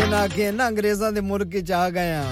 [0.00, 2.24] ਇਹ ਨਾ ਕਿ ਨਾ ਅੰਗਰੇਜ਼ਾਂ ਦੇ ਮੁਲਕ ਚ ਆ ਗਏ ਆ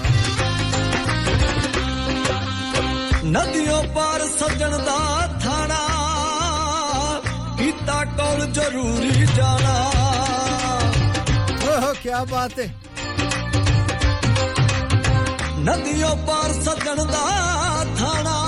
[3.25, 4.97] ਨਦੀਆਂ ਪਾਰ ਸੱਜਣ ਦਾ
[5.43, 5.77] ਥਾਣਾ
[7.57, 9.75] ਕੀਤਾ ਕੋਲ ਜ਼ਰੂਰੀ ਜਾਣਾ
[11.69, 12.73] ਓਹ ਕੀ ਬਾਤ ਹੈ
[15.59, 17.25] ਨਦੀਆਂ ਪਾਰ ਸੱਜਣ ਦਾ
[17.99, 18.42] ਥਾਣਾ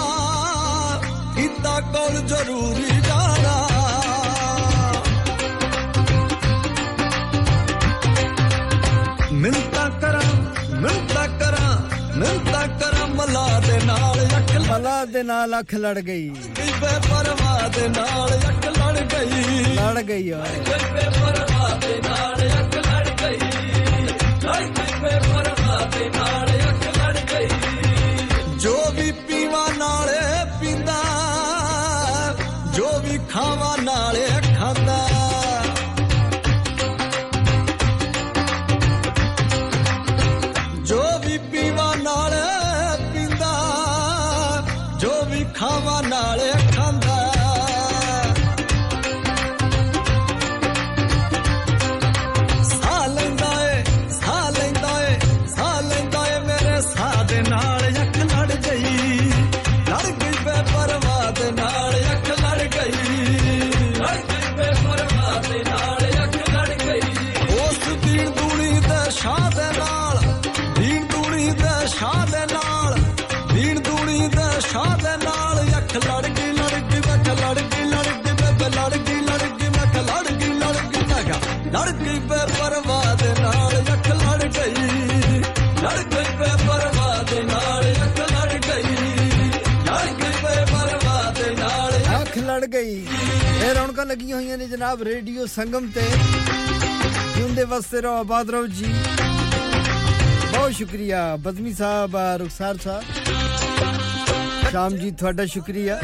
[1.65, 3.55] ਕੀਤਾ ਕੋਲ ਜ਼ਰੂਰੀ ਜਾਣਾ
[9.33, 10.33] ਮਿੰਤਾ ਕਰਾਂ
[10.81, 11.71] ਮਿੰਤਾ ਕਰਾਂ
[12.17, 17.87] ਮਿੰਤਾ ਕਰਾਂ ਮਲਾ ਦੇ ਨਾਲ ਅੱਖ ਮਲਾ ਦੇ ਨਾਲ ਅੱਖ ਲੜ ਗਈ ਬੇ ਪਰਵਾਹ ਦੇ
[17.89, 23.39] ਨਾਲ ਅੱਖ ਲੜ ਗਈ ਲੜ ਗਈ ਓਏ ਬੇ ਪਰਵਾਹ ਦੇ ਨਾਲ ਅੱਖ ਲੜ ਗਈ
[24.43, 26.49] ਲੜ ਗਈ ਬੇ ਪਰਵਾਹ ਦੇ ਨਾਲ
[33.35, 34.25] ਜੋ ਵੀ ਖਾਵਾ ਨਾਲੇ
[94.36, 96.04] हुई ने जनाब रेडियो संगम ते।
[97.36, 98.86] जिंदे वास्ते रहो आबाद रहो जी।
[100.52, 103.02] बहुत शुक्रिया, बदमी साहब रुखसार साहब।
[104.72, 105.96] शाम जी थोड़ा शुक्रिया।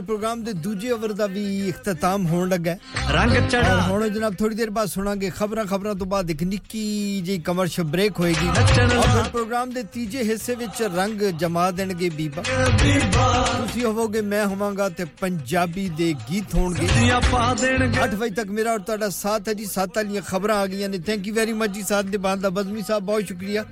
[0.00, 2.78] ਮੇਰੇ ਪ੍ਰੋਗਰਾਮ ਦੇ ਦੂਜੇ ਓਵਰ ਦਾ ਵੀ ਇਖਤਤਾਮ ਹੋਣ ਲੱਗਾ ਹੈ।
[3.10, 7.38] ਰੰਗ। ਔਰ ਹੁਣ ਜਨਾਬ ਥੋੜੀ ਦੇਰ ਬਾਅਦ ਸੁਣਾਂਗੇ ਖਬਰਾਂ ਖਬਰਾਂ ਤੋਂ ਬਾਅਦ ਇੱਕ ਨਿੱਕੀ ਜਿਹੀ
[7.38, 8.48] ਕਮਰਸ਼ੀਅਲ ਬ੍ਰੇਕ ਹੋਏਗੀ।
[8.96, 15.04] ਔਰ ਪ੍ਰੋਗਰਾਮ ਦੇ ਤੀਜੇ ਹਿੱਸੇ ਵਿੱਚ ਰੰਗ ਜਮਾ ਦੇਣਗੇ ਬੀਬਾ। ਤੁਸੀਂ ਹੋਵੋਗੇ ਮੈਂ ਹੋਵਾਂਗਾ ਤੇ
[15.20, 19.54] ਪੰਜਾਬੀ ਦੇ ਗੀਤ ਹੋਣਗੇ। ਦੀਆਂ ਪਾ ਦੇਣਗੇ। 8 ਵਜੇ ਤੱਕ ਮੇਰਾ ਔਰ ਤੁਹਾਡਾ ਸਾਥ ਹੈ
[19.54, 22.40] ਜੀ। ਸਾਥ ਵਾਲੀਆਂ ਖਬਰਾਂ ਆ ਗਈਆਂ ਨੇ। ਥੈਂਕ ਯੂ ਵੈਰੀ ਮਚ ਜੀ। ਸਾਥ ਦੇ ਬਾਅਦ
[22.40, 23.64] ਦਾ ਬਜ਼ਮੀ ਸਾਹਿਬ ਬਹੁਤ ਸ਼ੁਕਰੀਆ।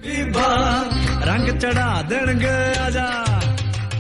[1.25, 3.09] ਰੰਗ ਚੜਾ ਦੇਣਗੇ ਆਜਾ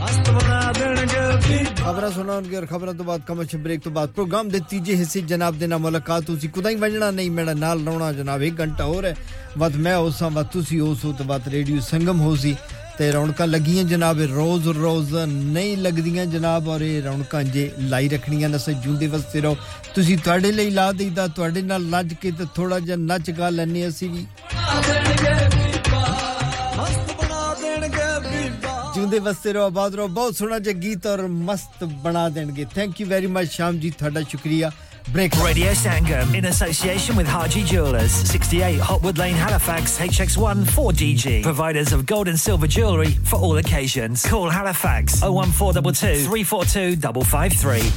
[0.08, 4.60] ਮਸਤ ਬਣਾ ਦੇਣਗੇ ਬੀਬਾ ਖਬਰਾਂ ਸੁਣਾਉਣਗੇ ਖਬਰਾਂ ਤੋਂ ਬਾਅਦ ਕਮਰਸ਼ੀਅਲ ਬ੍ਰੇਕ ਤੋਂ ਬਾਅਦ ਪ੍ਰੋਗਰਾਮ ਦੇ
[4.70, 8.60] ਤੀਜੇ ਹਿੱਸੇ ਜਨਾਬ ਦੇ ਨਾਲ ਮੁਲਾਕਾਤ ਤੁਸੀਂ ਕੁਦਾਈ ਵਜਣਾ ਨਹੀਂ ਮੇਰਾ ਨਾਲ ਲਾਉਣਾ ਜਨਾਬ 1
[8.60, 9.16] ਘੰਟਾ ਹੋਰ ਹੈ।
[9.58, 12.56] ਵੱਧ ਮੈਂ ਉਸਾਂ ਵੱਧ ਤੁਸੀਂ ਉਸ ਤੋਂ ਬਾਅਦ ਰੇਡੀਓ ਸੰਗਮ ਹੋ ਸੀ
[12.98, 18.48] ਤੇ ਰੌਣਕਾਂ ਲੱਗੀਆਂ ਜਨਾਬ ਰੋਜ਼ ਰੋਜ਼ ਨਹੀਂ ਲੱਗਦੀਆਂ ਜਨਾਬ ਔਰ ਇਹ ਰੌਣਕਾਂ ਜੇ ਲਾਈ ਰੱਖਣੀਆਂ
[18.48, 19.56] ਨਸੇ ਜੁੰਦੇ ਵਸਤੇ ਰਹੋ।
[19.94, 23.88] ਤੁਸੀਂ ਤੁਹਾਡੇ ਲਈ ਲਾ ਦੇਈਦਾ ਤੁਹਾਡੇ ਨਾਲ ਲੱਜ ਕੇ ਤੇ ਥੋੜਾ ਜਿਹਾ ਨੱਚ ਗਾ ਲੈਨੇ
[23.88, 24.26] ਅਸੀਂ ਵੀ।
[29.07, 33.01] ਬੀਬਾ ਜਿਉਂਦੇ ਵਸਤੇ ਰਹੋ ਆਬਾਦ ਰਹੋ ਬਹੁਤ ਸੋਹਣਾ ਜਿਹਾ ਗੀਤ ਔਰ ਮਸਤ ਬਣਾ ਦੇਣਗੇ ਥੈਂਕ
[33.01, 34.71] ਯੂ ਵੈਰੀ ਮਚ ਸ਼ਾਮ ਜੀ ਤੁਹਾਡਾ ਸ਼ੁਕਰੀਆ
[35.09, 41.33] break Radio Sangam in association with Haji Jewelers, 68 Hotwood Lane, Halifax, HX1 4DG.
[41.47, 44.23] Providers of gold and silver jewellery for all occasions.
[44.29, 47.91] Call Halifax 01422 342 553.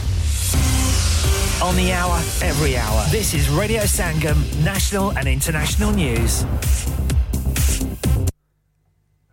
[1.69, 2.19] On the hour,
[2.51, 3.07] every hour.
[3.13, 6.41] This is Radio Sangam, national and international news.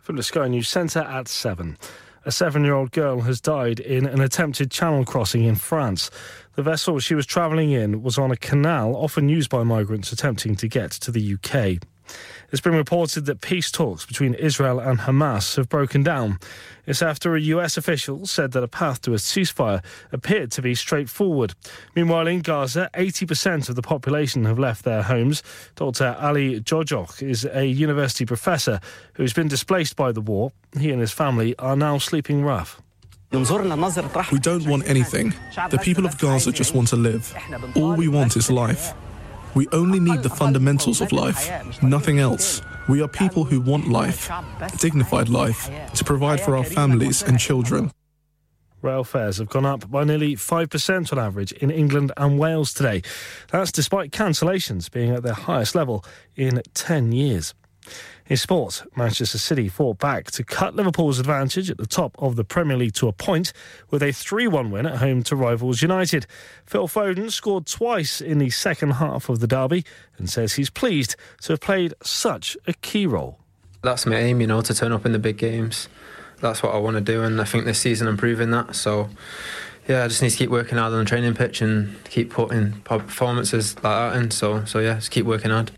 [0.09, 1.77] From the Sky News Centre at 7.
[2.25, 6.09] A seven year old girl has died in an attempted channel crossing in France.
[6.55, 10.55] The vessel she was travelling in was on a canal often used by migrants attempting
[10.55, 11.83] to get to the UK.
[12.51, 16.39] It's been reported that peace talks between Israel and Hamas have broken down.
[16.87, 20.73] It's after a US official said that a path to a ceasefire appeared to be
[20.73, 21.53] straightforward.
[21.95, 25.43] Meanwhile, in Gaza, 80% of the population have left their homes.
[25.75, 26.15] Dr.
[26.19, 28.79] Ali Jojok is a university professor
[29.13, 30.51] who's been displaced by the war.
[30.79, 32.81] He and his family are now sleeping rough.
[33.31, 35.35] We don't want anything.
[35.69, 37.31] The people of Gaza just want to live.
[37.75, 38.93] All we want is life.
[39.55, 41.49] We only need the fundamentals of life,
[41.81, 42.61] nothing else.
[42.87, 44.31] We are people who want life,
[44.77, 47.91] dignified life, to provide for our families and children.
[48.81, 53.01] Rail fares have gone up by nearly 5% on average in England and Wales today.
[53.51, 56.05] That's despite cancellations being at their highest level
[56.35, 57.53] in 10 years.
[58.29, 62.43] In sport, Manchester City fought back to cut Liverpool's advantage at the top of the
[62.43, 63.51] Premier League to a point
[63.89, 66.27] with a 3 1 win at home to rivals United.
[66.63, 69.83] Phil Foden scored twice in the second half of the derby
[70.19, 73.39] and says he's pleased to have played such a key role.
[73.81, 75.89] That's my aim, you know, to turn up in the big games.
[76.39, 78.75] That's what I want to do, and I think this season I'm proving that.
[78.75, 79.09] So,
[79.87, 82.73] yeah, I just need to keep working hard on the training pitch and keep putting
[82.81, 84.29] performances like that in.
[84.29, 85.71] So, so yeah, just keep working hard.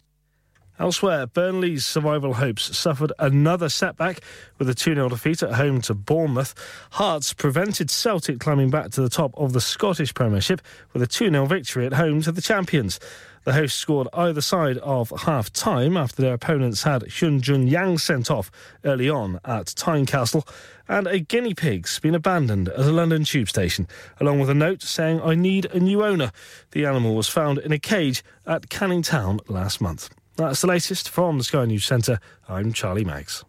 [0.82, 4.22] Elsewhere, Burnley's survival hopes suffered another setback
[4.58, 6.56] with a 2 0 defeat at home to Bournemouth.
[6.94, 10.60] Hearts prevented Celtic climbing back to the top of the Scottish Premiership
[10.92, 13.00] with a 2 0 victory at home to the champions.
[13.44, 18.00] The hosts scored either side of half time after their opponents had Hyun Jun Yang
[18.00, 18.50] sent off
[18.84, 20.48] early on at Tynecastle,
[20.88, 23.88] and a guinea pig's been abandoned at a London tube station,
[24.20, 26.32] along with a note saying, I need a new owner.
[26.72, 30.10] The animal was found in a cage at Canning Town last month.
[30.42, 32.20] That's the latest from the Sky News Centre.
[32.50, 33.46] I'm Charlie Maggs.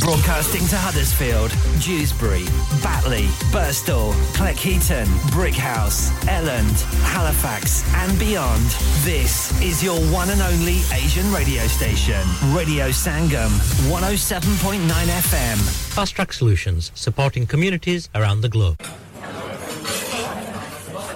[0.00, 1.50] Broadcasting to Huddersfield,
[1.82, 2.44] Dewsbury,
[2.82, 8.64] Batley, Burstall, Cleckheaton, Brickhouse, Elland, Halifax, and beyond.
[9.04, 12.22] This is your one and only Asian radio station,
[12.54, 13.50] Radio Sangam,
[13.90, 15.58] 107.9 FM.
[15.94, 18.82] Fast Track Solutions, supporting communities around the globe.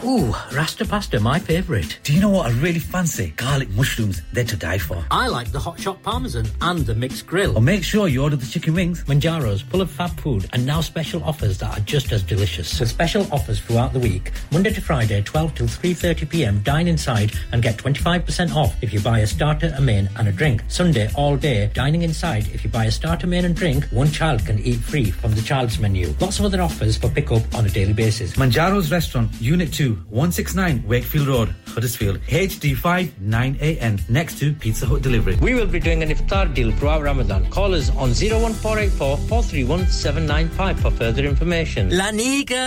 [0.05, 1.99] Ooh, Rasta pasta, my favourite.
[2.05, 3.33] Do you know what I really fancy?
[3.37, 5.05] Garlic mushrooms, they're to die for.
[5.11, 7.59] I like the hot shot parmesan and the mixed grill.
[7.59, 9.03] Or make sure you order the chicken wings.
[9.05, 12.79] Manjaro's full of fab food and now special offers that are just as delicious.
[12.79, 16.61] With special offers throughout the week, Monday to Friday, 12 till 3:30 p.m.
[16.62, 20.33] Dine inside and get 25% off if you buy a starter, a main, and a
[20.33, 20.62] drink.
[20.69, 22.47] Sunday all day, dining inside.
[22.55, 25.43] If you buy a starter, main, and drink, one child can eat free from the
[25.43, 26.15] child's menu.
[26.20, 28.35] Lots of other offers for pickup on a daily basis.
[28.35, 35.36] Manjaro's Restaurant, Unit 2, 169 Wakefield Road, Huddersfield, HD5 9AN, next to Pizza Hut Delivery.
[35.47, 37.48] We will be doing an iftar deal throughout Ramadan.
[37.51, 41.93] Call us on 01484 431 795 for further information.
[41.93, 42.65] लानिका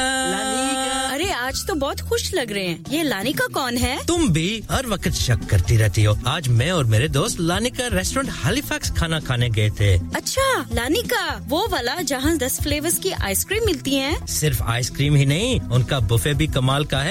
[1.12, 3.98] अरे आज तो बहुत खुश लग रहे हैं। ये लानिका कौन है?
[4.08, 8.34] तुम भी हर वक्त शक करती रहती हो। आज मैं और मेरे दोस्त लानिका रेस्टोरेंट
[8.46, 13.96] हैलिफैक्स खाना खाने गए थे। अच्छा लानिका वो वाला जहाँ दस फ्लेवर्स की आइसक्रीम मिलती
[13.96, 17.11] है। सिर्फ़ आइसक्रीम ही नहीं उनका बुफे भी कमाल का है।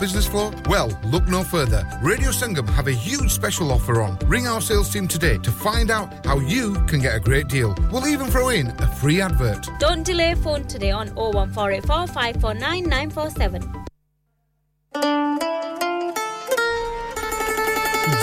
[0.00, 0.50] business flow?
[0.68, 1.82] Well, look no further.
[2.02, 4.18] Radio Sangam have a huge special offer on.
[4.34, 7.74] Ring our sales team today to find out how you can get a great deal.
[7.92, 9.68] We'll even throw in a free advert.
[9.78, 13.60] Don't delay phone today on 01484 549 947.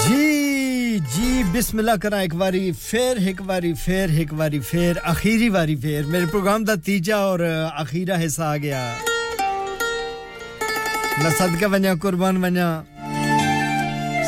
[0.07, 5.75] जी जी बिस्मिल्लाह करा एक बारी फिर एक बारी फिर एक बारी फिर आखिरी बारी
[5.85, 7.43] फिर मेरे प्रोग्राम दा तीजा और
[7.83, 8.55] आखिरा हिस्सा
[11.22, 12.84] ਮੈਂ ਸਦਕਾ ਵੰਨਾ ਕੁਰਬਾਨ ਵੰਨਾ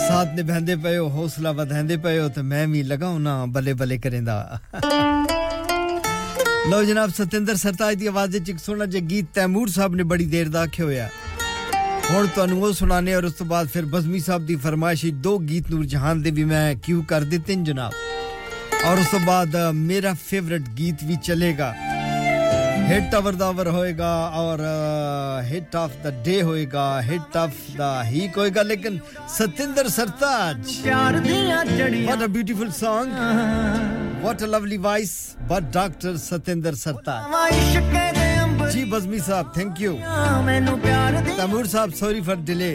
[0.09, 3.99] ਸਾਥ ਨਿਭਾਉਂਦੇ ਪਏ ਹੋ ਹੌਸਲਾ ਵਧਾਉਂਦੇ ਪਏ ਹੋ ਤੇ ਮੈਂ ਵੀ ਲਗਾਉ ਨਾ ਬੱਲੇ ਬੱਲੇ
[3.99, 4.59] ਕਰੇਂਦਾ
[6.71, 10.27] ਲਓ ਜਨਾਬ ਸਤਿੰਦਰ ਸਰਤਾਜ ਦੀ ਆਵਾਜ਼ ਵਿੱਚ ਇੱਕ ਸੋਹਣਾ ਜਿਹਾ ਗੀਤ ਤੈਮੂਰ ਸਾਹਿਬ ਨੇ ਬੜੀ
[10.27, 11.09] ਦੇਰ ਦਾ ਆਖਿਆ ਹੋਇਆ
[12.11, 15.71] ਹੁਣ ਤੁਹਾਨੂੰ ਉਹ ਸੁਣਾਣੇ ਔਰ ਉਸ ਤੋਂ ਬਾਅਦ ਫਿਰ ਬਜ਼ਮੀ ਸਾਹਿਬ ਦੀ ਫਰਮਾਇਸ਼ ਦੋ ਗੀਤ
[15.71, 17.93] ਨੂਰ ਜਹਾਨ ਦੇ ਵੀ ਮੈਂ ਕਿਉ ਕਰ ਦਿੱਤੇ ਨੇ ਜਨਾਬ
[18.85, 21.73] ਔਰ ਉਸ ਤੋਂ ਬਾਅਦ ਮੇਰਾ ਫੇਵਰਿਟ ਗੀਤ ਵੀ ਚੱਲੇਗਾ
[22.90, 24.62] हिट अवर दावर होएगा और
[25.46, 29.00] हिट ऑफ़ द डे होएगा हिट ऑफ़ द हीक होएगा लेकिन
[29.30, 30.72] Satinder Sartaj.
[30.86, 33.10] What a beautiful song
[34.24, 35.14] what a lovely voice
[35.52, 37.22] but doctor Satinder Sartaj.
[38.74, 39.94] Ji Bazmi sahib thank you
[41.38, 42.74] Tamur साहब सॉरी फॉर डिले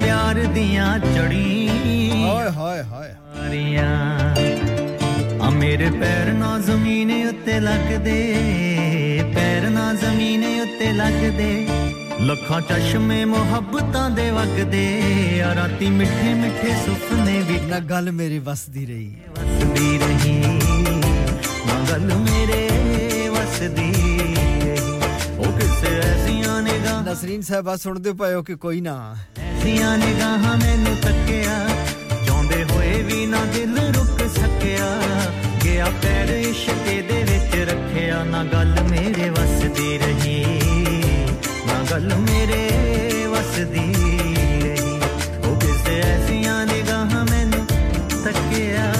[0.00, 1.46] प्यार दिया चढ़ी
[2.22, 3.10] हाय हाय हाय।
[5.58, 8.14] ਮੇਰੇ ਪੈਰ ਨਾ ਜ਼ਮੀਨ ਉੱਤੇ ਲੱਗਦੇ
[9.34, 11.66] ਪੈਰ ਨਾ ਜ਼ਮੀਨ ਉੱਤੇ ਲੱਗਦੇ।
[12.20, 18.86] ਲੱਖਾਂ ਚਸ਼ਮੇ ਮੁਹੱਬਤਾਂ ਦੇ ਵਗਦੇ ਆ ਰਾਤੀ ਮਿੱਠੇ ਮਿੱਠੇ ਸੁਪਨੇ ਵੀ ਨਾ ਗੱਲ ਮੇਰੇ ਵਸਦੀ
[18.86, 20.36] ਰਹੀ। ਵਸਦੀ ਰਹੀ
[21.66, 23.92] ਨਾ ਗੱਲ ਮੇਰੇ ਵਸਦੀ
[25.38, 29.16] ਉਹ ਕਿਸੇ ਐਸੀਆਂ ਨਿਗਾਹਾਂ ਨਸਰੀਨ ਸਾਹਿਬਾ ਸੁਣਦੇ ਪਏ ਹੋ ਕਿ ਕੋਈ ਨਾ?
[29.38, 31.68] ਐਸੀਆਂ ਨਿਗਾਹਾਂ ਮੈਨੂੰ ਤੱਕਿਆ
[32.26, 34.88] ਚਾਹੁੰਦੇ ਹੋਏ ਵੀ ਨਾ ਦਿਲ ਰੁਕ ਸਕਿਆ।
[35.78, 40.60] ਗਿਆ ਪੈਰ ਇਸ਼ਕੇ ਦੇ ਵਿੱਚ ਰੱਖਿਆ, ਨਾ ਗੱਲ ਮੇਰੇ ਵਸਦੀ ਰਹੀ,
[41.66, 43.84] ਨਾ ਗੱਲ ਮੇਰੇ ਵਸਦੀ
[44.62, 44.98] ਰਹੀ।
[45.46, 47.66] ਉਹ ਕਿਸੇ ਐਸੀਆਂ ਨਿਗਾਹਾਂ ਮੈਨੂੰ
[48.24, 48.92] ਤੱਕਿਆ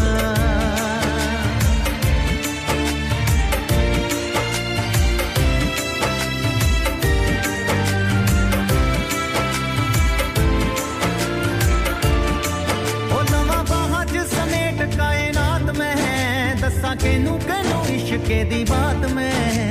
[18.08, 19.67] चुके दी बात में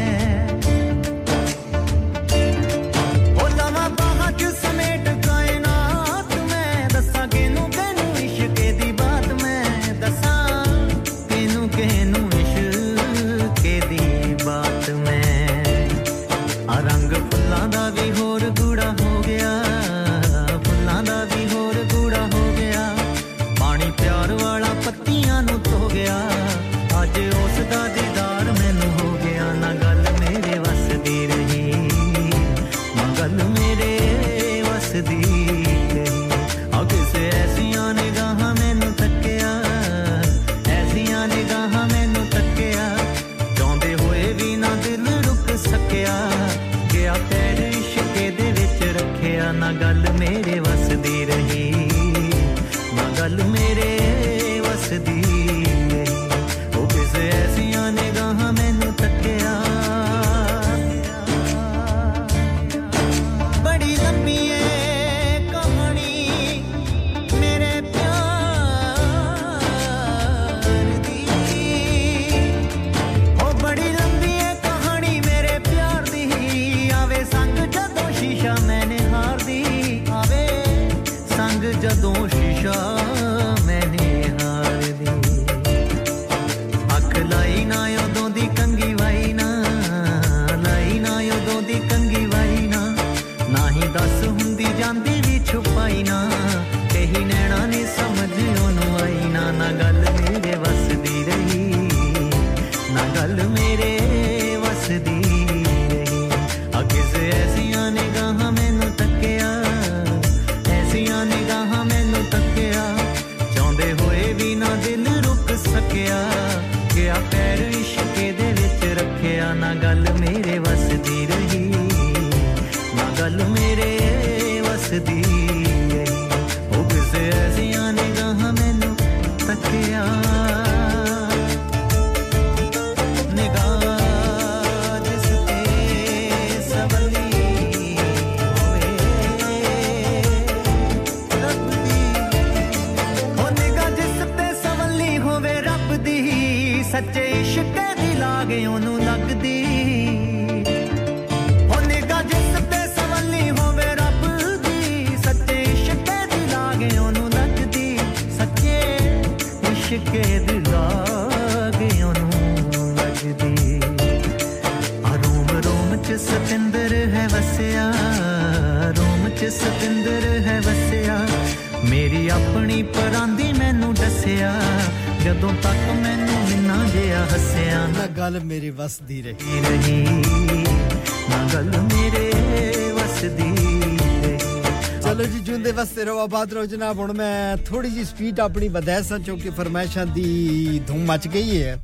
[186.37, 190.05] ਵਸਤੇ ਰਹੋ ਆਬਾਦ ਰਹੋ ਜਨਾਬ ਹੁਣ ਮੈਂ ਥੋੜੀ ਜੀ ਸਪੀਡ ਆਪਣੀ ਵਧਾ ਸਾਂ ਕਿਉਂਕਿ ਫਰਮਾਇਸ਼ਾਂ
[190.07, 191.79] ਦੀ ਧੂਮ ਮਚ ਗਈ ਹੈ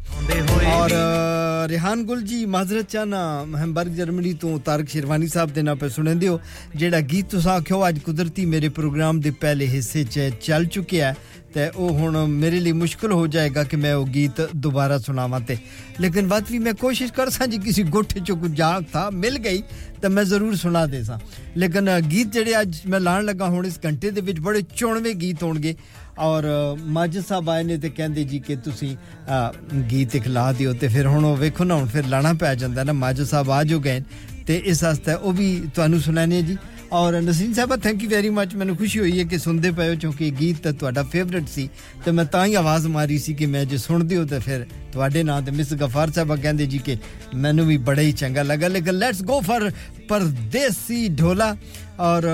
[0.73, 3.19] ਔਰ ਅ, ਰਿਹਾਨ ਗੁਲ ਜੀ ਮਾਜ਼ਰਤ ਚਾਹਨਾ
[3.57, 6.41] ਹੈਮਬਰਗ ਜਰਮਨੀ ਤੋਂ ਤਾਰਕ ਸ਼ਿਰਵਾਨੀ ਸਾਹਿਬ ਦੇ ਨਾਲ ਪੇ ਸੁਣਦੇ ਹੋ
[6.77, 11.17] ਜਿਹੜਾ ਗੀਤ ਤੁਸੀਂ ਆਖਿਓ ਅੱਜ ਕੁਦਰਤੀ ਮੇਰੇ ਪ੍ਰੋਗਰਾਮ ਦੇ ਪਹਿਲੇ ਹਿੱਸੇ 'ਚ ਚੱਲ ਚੁੱਕਿਆ ਹੈ
[11.55, 15.57] ਤੇ ਉਹ ਹੁਣ ਮੇਰੇ ਲਈ ਮੁਸ਼ਕਲ ਹੋ ਜਾਏਗਾ ਕਿ ਮੈਂ ਉਹ ਗੀਤ ਦੁਬਾਰਾ ਸੁਣਾਵਾਂ ਤੇ
[16.01, 19.39] ਲੇਕਿਨ ਬਾਤ ਵੀ ਮੈਂ ਕੋਸ਼ਿਸ਼ ਕਰ ਸਾਂ ਜੀ ਕਿਸੇ ਗੋਠੇ ਚੋਂ ਕੁਝ ਜਾਗ ਥਾ ਮਿਲ
[19.39, 19.63] ਗਈ
[20.03, 21.19] ਤਾਂ ਮੈਂ ਜ਼ਰੂਰ ਸੁਣਾ ਦੇ ਸਾਂ
[21.57, 25.15] ਲੇਕਿਨ ਅ, ਗੀਤ ਜਿਹੜੇ ਅੱਜ ਮੈਂ ਲਾਣ ਲੱਗਾ ਹੁਣ ਇਸ ਘੰਟੇ ਦੇ ਵਿੱਚ ਬੜੇ ਚੋਣਵੇਂ
[25.15, 25.75] ਗੀਤ ਹੋਣਗੇ
[26.20, 29.54] ਔਰ ਅ, ਮਾਜਦ ਸਾਹਿਬ ਆਏ ਨੇ ਤੇ ਕਹਿੰਦੇ ਜੀ ਕਿ ਤੁਸੀਂ ਅ,
[29.92, 32.84] ਗੀਤ ਇੱਕ ਲਾ ਦਿਓ ਤੇ ਫਿਰ ਹੁਣ ਉਹ ਵੇਖੋ ਨਾ ਹੁਣ ਫਿਰ ਲਾਣਾ ਪੈ ਜਾਂਦਾ
[32.84, 34.02] ਨਾ। ਮਾਜਦ ਸਾਹਿਬ ਆ ਜੋ ਗਏ
[34.48, 36.58] ਤੇ ਇਸ ਵਾਸਤੇ ਉਹ ਵੀ ਤੁਹਾਨੂੰ ਸੁਣਾਣੇ ਜੀ।
[36.94, 39.96] ਔਰ Naseen sahib thank you very much ਮੈਨੂੰ ਖੁਸ਼ੀ ਹੋਈ ਹੈ ਕਿ ਸੁਣਦੇ ਪਏ ਹੋ
[39.96, 41.68] ਕਿਉਂਕਿ ਗੀਤ ਤਾਂ ਤੁਹਾਡਾ ਫੇਵਰਿਟ ਸੀ
[42.06, 45.24] ਤੇ ਮੈਂ ਤਾਂ ਹੀ ਆਵਾਜ਼ ਮਾਰੀ ਸੀ ਕਿ ਮੈਂ ਜੇ ਸੁਣਦੇ ਹੋ ਤਾਂ ਫਿਰ ਤੁਹਾਡੇ
[45.24, 46.98] ਨਾਂ ਤੇ ਮਿਸ ਗਫਾਰ ਸਾਹਿਬ ਕਹਿੰਦੇ ਜੀ ਕਿ
[47.36, 49.70] ਮੈਨੂੰ ਵੀ ਬੜਾ ਹੀ ਚੰਗਾ ਲੱਗਾ ਲੇਕਿਨ ਲੈਟਸ ਗੋ ਫॉर
[50.10, 51.56] ਪਰਦੇਸੀ ਢੋਲਾ
[52.00, 52.28] ਔਰ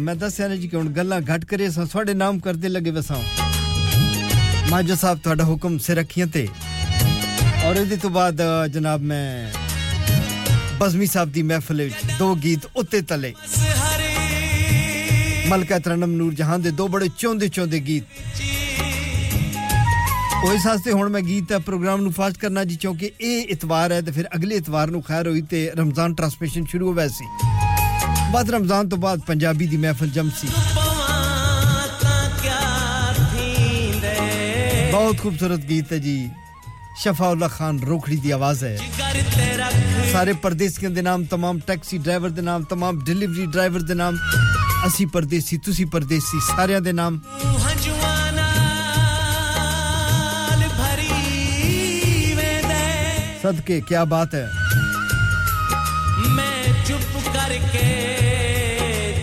[0.00, 3.22] ਮੈਂ ਦੱਸਿਆ ਨੇ ਜੀ ਕਿ ਹੁਣ ਗੱਲਾਂ ਘਟ ਕਰੇ ਸਾਂ ਤੁਹਾਡੇ ਨਾਮ ਕਰਦੇ ਲੱਗੇ ਵਸਾਂ
[4.70, 6.46] ਮਾਜੋ ਸਾਹਿਬ ਤੁਹਾਡਾ ਹੁਕਮ ਸੇ ਰੱਖੀਆਂ ਤੇ
[7.66, 9.63] ਔਰ ਇਹਦੇ ਤੋਂ ਬਾਅਦ ਜਨਾਬ ਮੈਂ
[10.79, 13.33] ਬਜ਼ਮੀ ਸਾਹਿਬ ਦੀ ਮਹਿਫਲ ਵਿੱਚ ਦੋ ਗੀਤ ਉੱਤੇ ਤਲੇ
[15.47, 18.03] ਮਲਕਾ ਤਰਨਮ ਨੂਰ ਜਹਾਨ ਦੇ ਦੋ ਬੜੇ ਚੌਂਦੇ ਚੌਂਦੇ ਗੀਤ
[20.43, 23.91] ਉਹ ਇਸ ਵਾਸਤੇ ਹੁਣ ਮੈਂ ਗੀਤ ਦਾ ਪ੍ਰੋਗਰਾਮ ਨੂੰ ਫਾਸਟ ਕਰਨਾ ਜੀ ਕਿਉਂਕਿ ਇਹ ਇਤਵਾਰ
[23.91, 27.25] ਹੈ ਤੇ ਫਿਰ ਅਗਲੇ ਇਤਵਾਰ ਨੂੰ ਖੈਰ ਹੋਈ ਤੇ ਰਮਜ਼ਾਨ ਟ੍ਰਾਂਸਮਿਸ਼ਨ ਸ਼ੁਰੂ ਹੋਵੇ ਸੀ
[28.31, 30.47] ਬਾਅਦ ਰਮਜ਼ਾਨ ਤੋਂ ਬਾਅਦ ਪੰਜਾਬੀ ਦੀ ਮਹਿਫਲ ਜਮਸੀ
[34.91, 36.29] ਬਹੁਤ ਖੂਬਸੂਰਤ ਗੀਤ ਹੈ ਜੀ
[36.96, 38.74] शफाउल्ला खान रोखड़ी दी आवाज़ है।
[40.12, 44.18] सारे परदेसियों के नाम तमाम टैक्सी ड्राइवर के नाम तमाम डिलीवरी ड्राइवर के नाम
[44.84, 47.20] असी परदेसी तुसी परदेसी सारे ਦੇ नाम।
[53.44, 54.46] सदके क्या बात है।
[56.36, 57.88] ਮੈਂ ਚੁੱਪ ਕਰਕੇ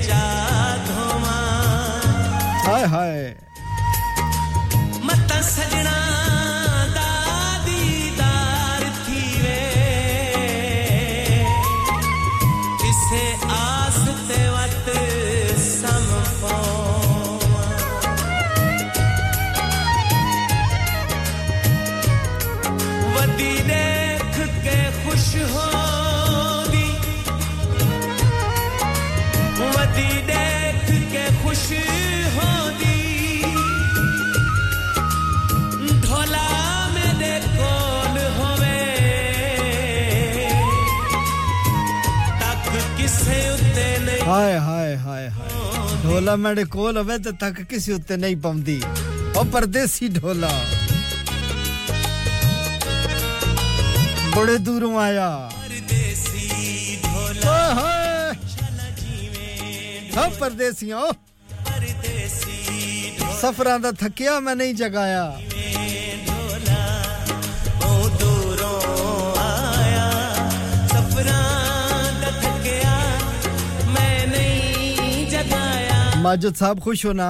[0.08, 1.38] ਚਾਹ ਧੋਵਾ
[44.31, 48.81] ਹਾਏ ਹਾਏ ਹਾਏ ਹਾਏ ਢੋਲਾ ਮੇਰੇ ਕੋਲ ਹੋਵੇ ਤੇ ਤੱਕ ਕਿਸੇ ਉੱਤੇ ਨਹੀਂ ਪਾਉਂਦੀ
[49.37, 50.51] ਉਹ ਪਰਦੇਸੀ ਢੋਲਾ
[54.37, 58.35] ਬੜੇ ਦੂਰੋਂ ਆਇਆ ਪਰਦੇਸੀ ਢੋਲਾ ਓਏ ਹੋਏ
[60.15, 61.01] ਸਭ ਪਰਦੇਸੀਆਂ
[61.65, 65.25] ਪਰਦੇਸੀ ਸਫਰਾਂ ਦਾ ਥੱਕਿਆ ਮੈਂ ਨਹੀਂ ਜਗਾਇਆ
[76.24, 77.30] माजिद साहब खुश हो ना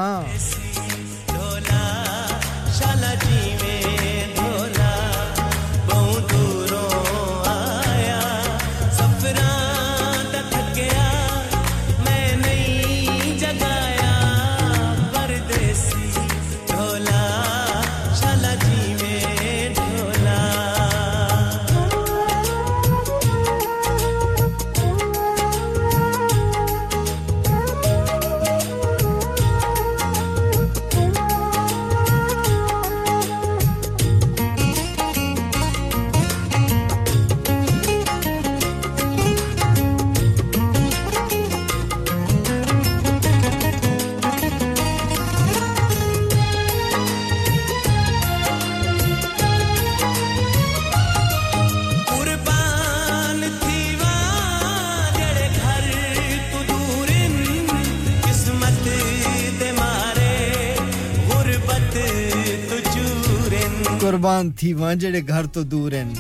[64.22, 66.14] कुर्बान थी वहाँ जेड़े घर तो दूर हैं।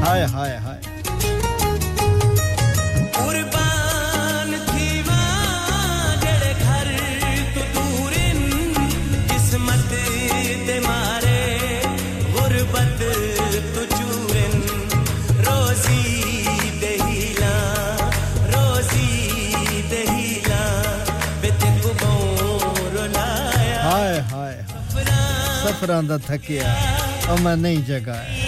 [0.00, 0.69] हाय हाय हाय।
[25.80, 26.74] ਸਫਰਾਂ ਦਾ ਥੱਕਿਆ
[27.30, 28.39] ਉਹ ਮੈਂ ਨਹੀਂ ਜਗਾਇਆ।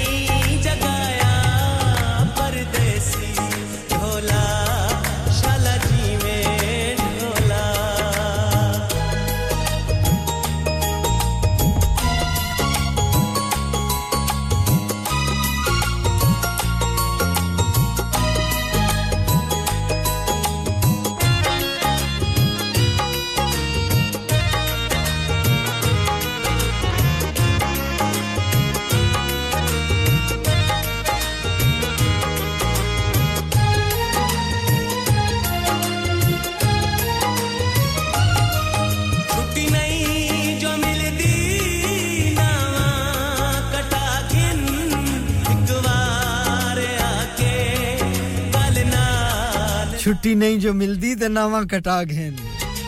[50.51, 52.35] ਨਹੀਂ ਜੋ ਮਿਲਦੀ ਤੇ ਨਾਵਾਂ ਕਟਾ ਘੇਨ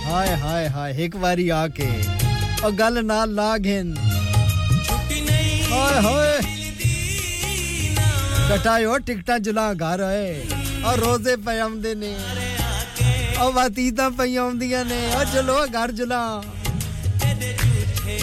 [0.05, 1.87] ਹਾਏ ਹਾਏ ਹਾਏ ਇੱਕ ਵਾਰੀ ਆ ਕੇ
[2.63, 3.93] ਉਹ ਗੱਲ ਨਾਲ ਲਾ ਘੇਨ
[4.87, 6.41] ਛੁੱਟੀ ਨਹੀਂ ਹਾਏ ਹਾਏ
[8.49, 10.41] ਕਟਾਇਓ ਟਿਕਟਾਂ ਜੁਲਾ ਘਰ ਓਏ
[10.85, 12.15] ਔਰ ਰੋਜ਼ੇ ਪਏ ਆਉਂਦੇ ਨੇ
[13.41, 16.21] ਉਹ ਵਾਤੀਤਾਂ ਪਈ ਆਉਂਦੀਆਂ ਨੇ ਉਹ ਚਲੋ ਘਰ ਜੁਲਾ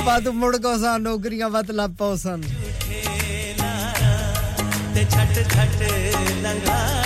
[0.07, 2.43] ਬਾਦ ਮੁੜ ਕੋ ਸਾ ਨੌਕਰੀਆਂ ਵਤ ਲੱਪੋ ਸਨ
[4.95, 5.83] ਤੇ ਛੱਟ ਛੱਟ
[6.43, 7.00] ਲੰਘਾਇਆ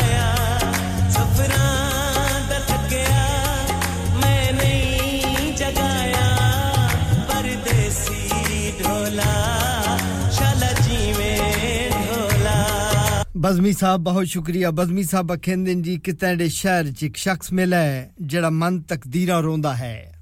[13.46, 18.10] ਬਜ਼ਮੀ ਸਾਹਿਬ ਬਹੁਤ ਸ਼ੁਕਰੀਆ। ਬਜ਼ਮੀ ਸਾਹਿਬ ਅਖੰਦਨ ਜੀ, ਕਿਤੇ ਦੇ ਸ਼ਹਿਰ ਚ ਇੱਕ ਸ਼ਖਸ ਮਿਲਿਆ
[18.22, 20.22] ਜਿਹੜਾ ਮਨ ਤਕਦੀਰਾਂ ਰੋਂਦਾ ਹੈ।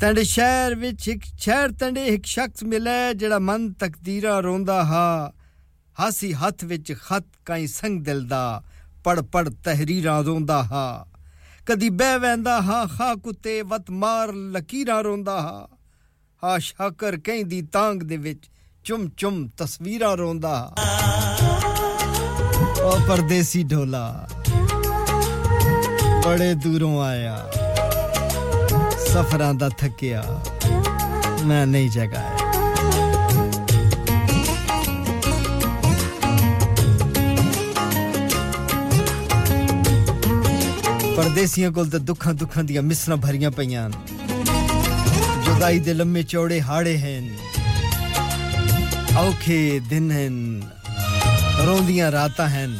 [0.00, 5.32] ਤੰਡੇ ਸ਼ਹਿਰ ਵਿੱਚ ਇੱਕ ਸ਼ਹਿਰ ਤੰਡੇ ਇੱਕ ਸ਼ਖਸ ਮਿਲਿਆ ਜਿਹੜਾ ਮਨ ਤਕਦੀਰਾਂ ਰੋਂਦਾ ਹਾ,
[6.00, 8.62] ਹਾਸੀ ਹੱਥ ਵਿੱਚ ਖਤ ਕਈ ਸੰਗ ਦਿਲ ਦਾ
[9.04, 11.06] ਪੜ ਪੜ ਤਹਿਰੀਰਾਂ ਰੋਂਦਾ ਹਾ।
[11.66, 15.68] ਕਦੀ ਬਹਿ ਵੈਂਦਾ ਹਾ, ਖਾ ਕੁੱਤੇ ਵਤ ਮਾਰ ਲਕੀਰਾਂ ਰੋਂਦਾ ਹਾ।
[16.44, 18.50] ਹਾ ਸ਼ਾਕਰ ਕਹਿੰਦੀ ਤਾਂਗ ਦੇ ਵਿੱਚ
[18.84, 20.74] ਚੁੰਮ ਚੁੰਮ ਤਸਵੀਰਾਂ ਰੋਂਦਾ
[22.88, 24.04] ओ परदेसी ढोला।
[26.24, 27.36] बड़े दूरों आया।
[29.08, 30.22] सफरां दा थकिया
[31.48, 32.36] मैं नहीं जगाया
[41.16, 43.90] परदेसियों कोल तो दुखा दुखा दिया मिसर भरिया पईयां
[45.44, 47.22] जुदाई दे लम्मे चौड़े हाड़े हैं
[49.24, 49.58] औखे
[49.90, 50.32] दिन हैं
[51.67, 52.77] ਹਨ ਰੋਂਦੀਆਂ ਰਾਤਾਂ ਹਨ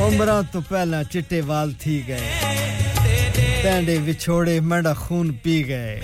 [0.00, 2.20] ਉਮਰਾਂ ਤੋਂ ਪਹਿਲਾਂ ਚਿੱਟੇ ਵਾਲ ਥੀ ਗਏ
[3.62, 6.00] ਟੈਂਡੇ ਵਿਛੋੜੇ ਮੜਾ ਖੂਨ ਪੀ ਗਏ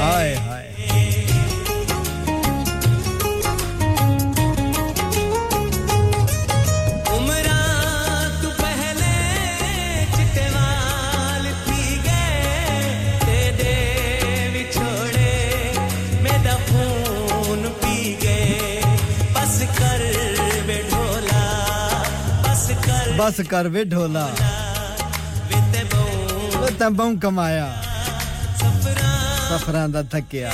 [0.00, 0.77] ਹਾਏ ਹਾਏ
[23.18, 24.28] ਬਸ ਕਰ ਵੇ ਢੋਲਾ
[26.56, 27.72] ਵੇ ਤਾਂ ਬਹੁ ਕਮਾਇਆ
[29.48, 30.50] ਸਫਰਾਂ ਦਾ ਥੱਕਿਆ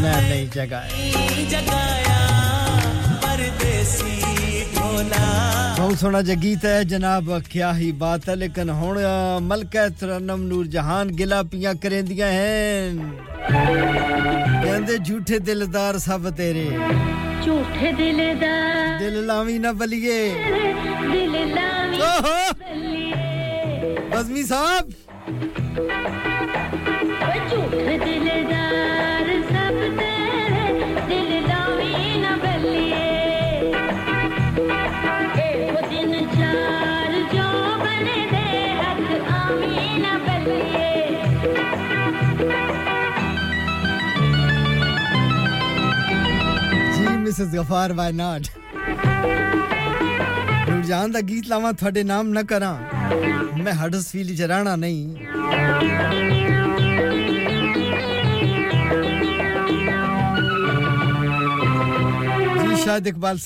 [0.00, 2.18] ਮੈਂ ਨਹੀਂ ਜਗਾਇਆ ਜਗਾਇਆ
[3.22, 8.98] ਪਰਦੇਸੀ ਢੋਲਾ ਬਹੁਤ ਸੋਹਣਾ ਜਗੀਤ ਹੈ ਜਨਾਬ ਕਿਆ ਹੀ ਬਾਤ ਹੈ ਲੇਕਿਨ ਹੁਣ
[9.42, 13.10] ਮਲਕਾ ਤਰਨਮ ਨੂਰ ਜਹਾਨ ਗਿਲਾ ਪੀਆਂ ਕਰੇਂਦੀਆਂ ਹਨ
[14.62, 16.68] ਕਹਿੰਦੇ ਝੂਠੇ ਦਿਲਦਾਰ ਸਭ ਤੇਰੇ
[17.44, 20.18] ਝੂਠੇ ਦਿਲਦਾਰ ਦਿਲ ਲਾਵੀ ਨਾ ਬਲੀਏ
[21.12, 21.98] ਦਿਲ ਲਾਵੀ
[24.10, 24.90] ਬਜ਼ਮੀ ਸਾਹਿਬ
[27.50, 29.13] ਝੂਠੇ ਦਿਲਦਾਰ ਸਭ
[47.34, 48.46] Mrs Ghaffar why not
[50.70, 52.76] Noorjahan ਦਾ ਗੀਤ ਲਾਵਾਂ ਤੁਹਾਡੇ ਨਾਮ ਨਾ ਕਰਾਂ
[53.64, 55.16] ਮੈਂ ਹਡਸਫੀਲ ਚ ਰਹਿਣਾ ਨਹੀਂ
[62.60, 63.38] ਜੀ ਸ਼ਾਇਦ ਇਕਬਾਲ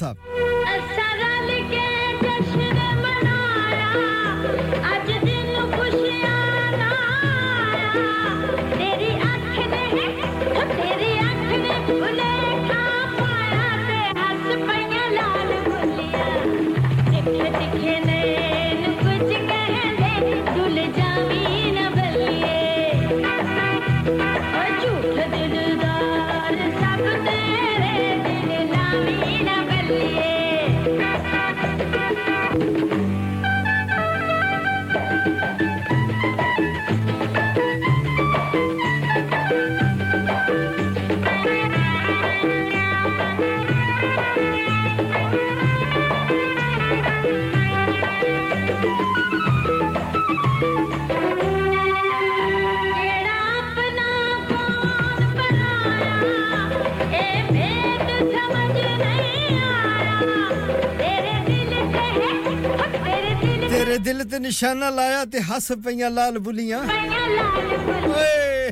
[64.40, 66.80] ਤੇ ਨਿਸ਼ਾਨਾ ਲਾਇਆ ਤੇ ਹੱਸ ਪਈਆਂ ਲਾਲ ਬੁਲੀਆਂ।
[68.10, 68.72] ਓਏ।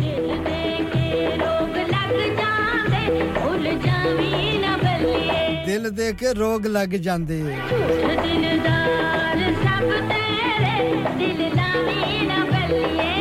[0.00, 6.96] ਦਿਲ ਦੇ ਕੇ ਰੋਗ ਲੱਗ ਜਾਂਦੇ ਭੁੱਲ ਜਾਵੀਂ ਨਾ ਬੱਲੀਏ। ਦਿਲ ਦੇ ਕੇ ਰੋਗ ਲੱਗ
[7.06, 7.42] ਜਾਂਦੇ।
[8.22, 10.76] ਦਿਲਦਾਰ ਸਭ ਤੇਰੇ
[11.18, 13.17] ਦਿਲ ਲਾਵੀਂ ਨਾ ਬੱਲੀਏ।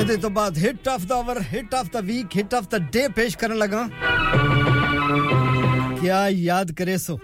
[0.00, 3.06] ਇਹਦੇ ਤੋਂ ਬਾਅਦ hit of the hour hit of the week hit of the day
[3.16, 3.88] ਪੇਸ਼ ਕਰਨ ਲੱਗਾ
[6.00, 7.18] ਕਿਆ ਯਾਦ ਕਰੇ ਸੋ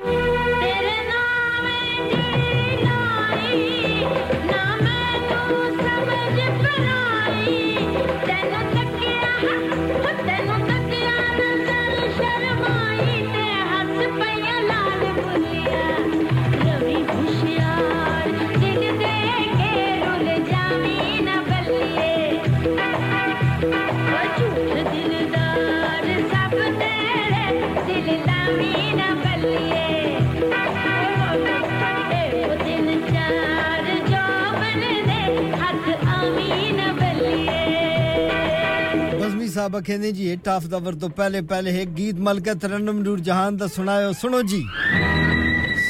[39.71, 42.99] ਬਜ਼ਮੀ ਸਾਹਿਬ ਕਹਿੰਦੇ ਜੀ ਹਿੱਟ ਆਫ ਦਾ ਆਵਰ ਤੋਂ ਪਹਿਲੇ ਪਹਿਲੇ ਇੱਕ ਗੀਤ ਮਲਕਾ ਤਰਨਮ
[43.01, 44.63] ਨੂਰ ਜਹਾਨ ਦਾ ਸੁਣਾਇਓ ਸੁਣੋ ਜੀ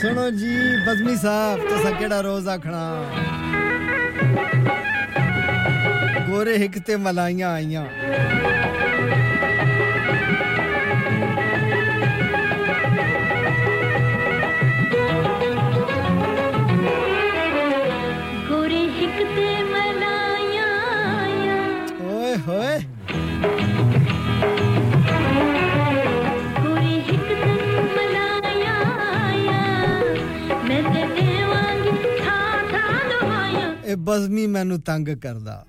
[0.01, 0.57] ਸੁਣੋ ਜੀ
[0.87, 2.83] ਬਜ਼ਮੀ ਸਾਹਿਬ ਤੁਸੀਂ ਕਿਹੜਾ ਰੋਜ਼ ਆਖਣਾ
[6.29, 7.87] ਗੋਰੇ ਹਿੱਕ ਤੇ ਮਲਾਈਆਂ ਆਈਆਂ
[34.11, 35.67] ਬਜ਼ਮੀ ਮੈਨੂੰ ਤੰਗ ਕਰਦਾ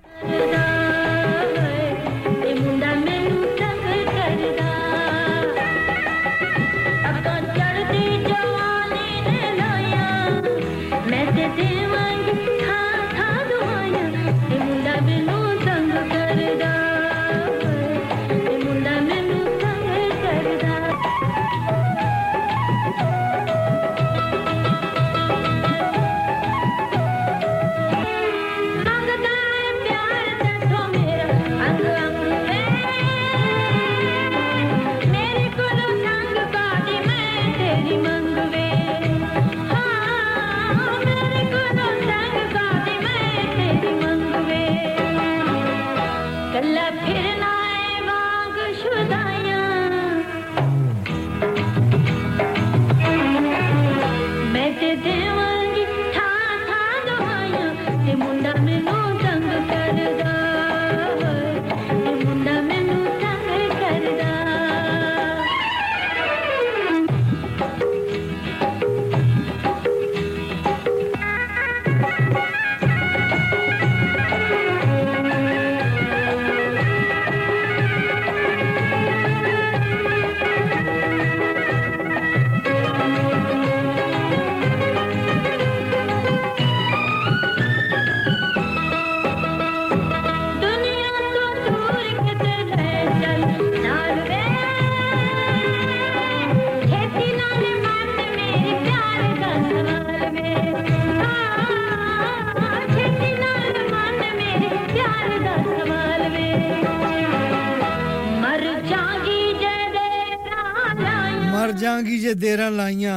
[112.32, 113.16] ਜਾਗੀ ਜੇ ਦੇਰਾਂ ਲਾਈਆਂ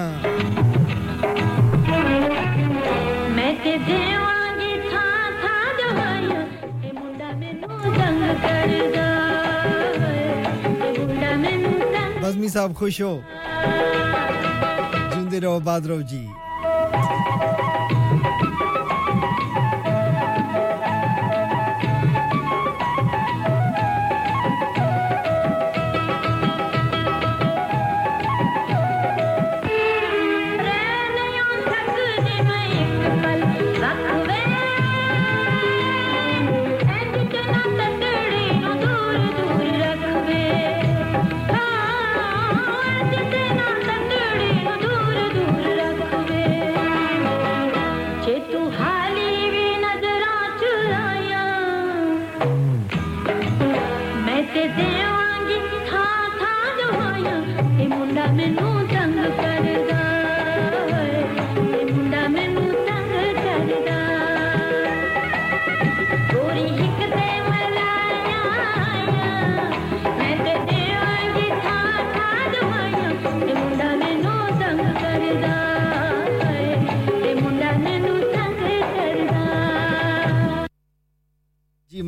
[3.35, 6.41] ਮੈਂ ਤੇ ਦੇਵਾਂਗੀ ਥਾਂ ਥਾਂ ਦਵਾਈਆਂ
[6.85, 9.07] ਇਹ ਮੁੰਡਾ ਮੈਨੂੰ ਤੰਗ ਕਰਦਾ
[10.87, 13.23] ਇਹ ਮੁੰਡਾ ਮੈਨੂੰ ਤੰਗ ਬਜ਼ਮੀ ਸਾਹਿਬ ਖੁਸ਼ ਹੋ
[15.15, 16.27] ਜਿੰਦੇ ਰਹੋ ਬਾਦ ਰਹੋ ਜੀ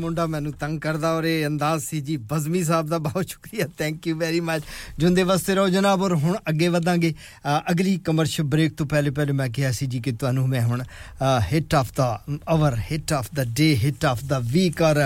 [0.07, 4.07] ਮੁੰਡਾ ਮੈਨੂੰ ਤੰਗ ਕਰਦਾ ਔਰ ਇਹ ਅੰਦਾਜ਼ ਸੀ ਜੀ ਬਜ਼ਮੀ ਸਾਹਿਬ ਦਾ ਬਹੁਤ ਸ਼ੁਕਰੀਆ ਥੈਂਕ
[4.07, 4.63] ਯੂ ਵੈਰੀ ਮੱਚ
[4.99, 7.13] ਜੁੰਦੇ ਵਸਤੇ ਰਹੋ ਜਨਾਬ ਔਰ ਹੁਣ ਅੱਗੇ ਵਧਾਂਗੇ
[7.71, 10.83] ਅਗਲੀ ਕਮਰਸ਼ੀਅਲ ਬ੍ਰੇਕ ਤੋਂ ਪਹਿਲੇ ਪਹਿਲੇ ਮੈਂ ਕਿਹਾ ਸੀ ਜੀ ਕਿ ਤੁਹਾਨੂੰ ਮੈਂ ਹੁਣ
[11.53, 12.07] hit of the
[12.49, 15.03] hour hit of the day hit of the week ਔਰ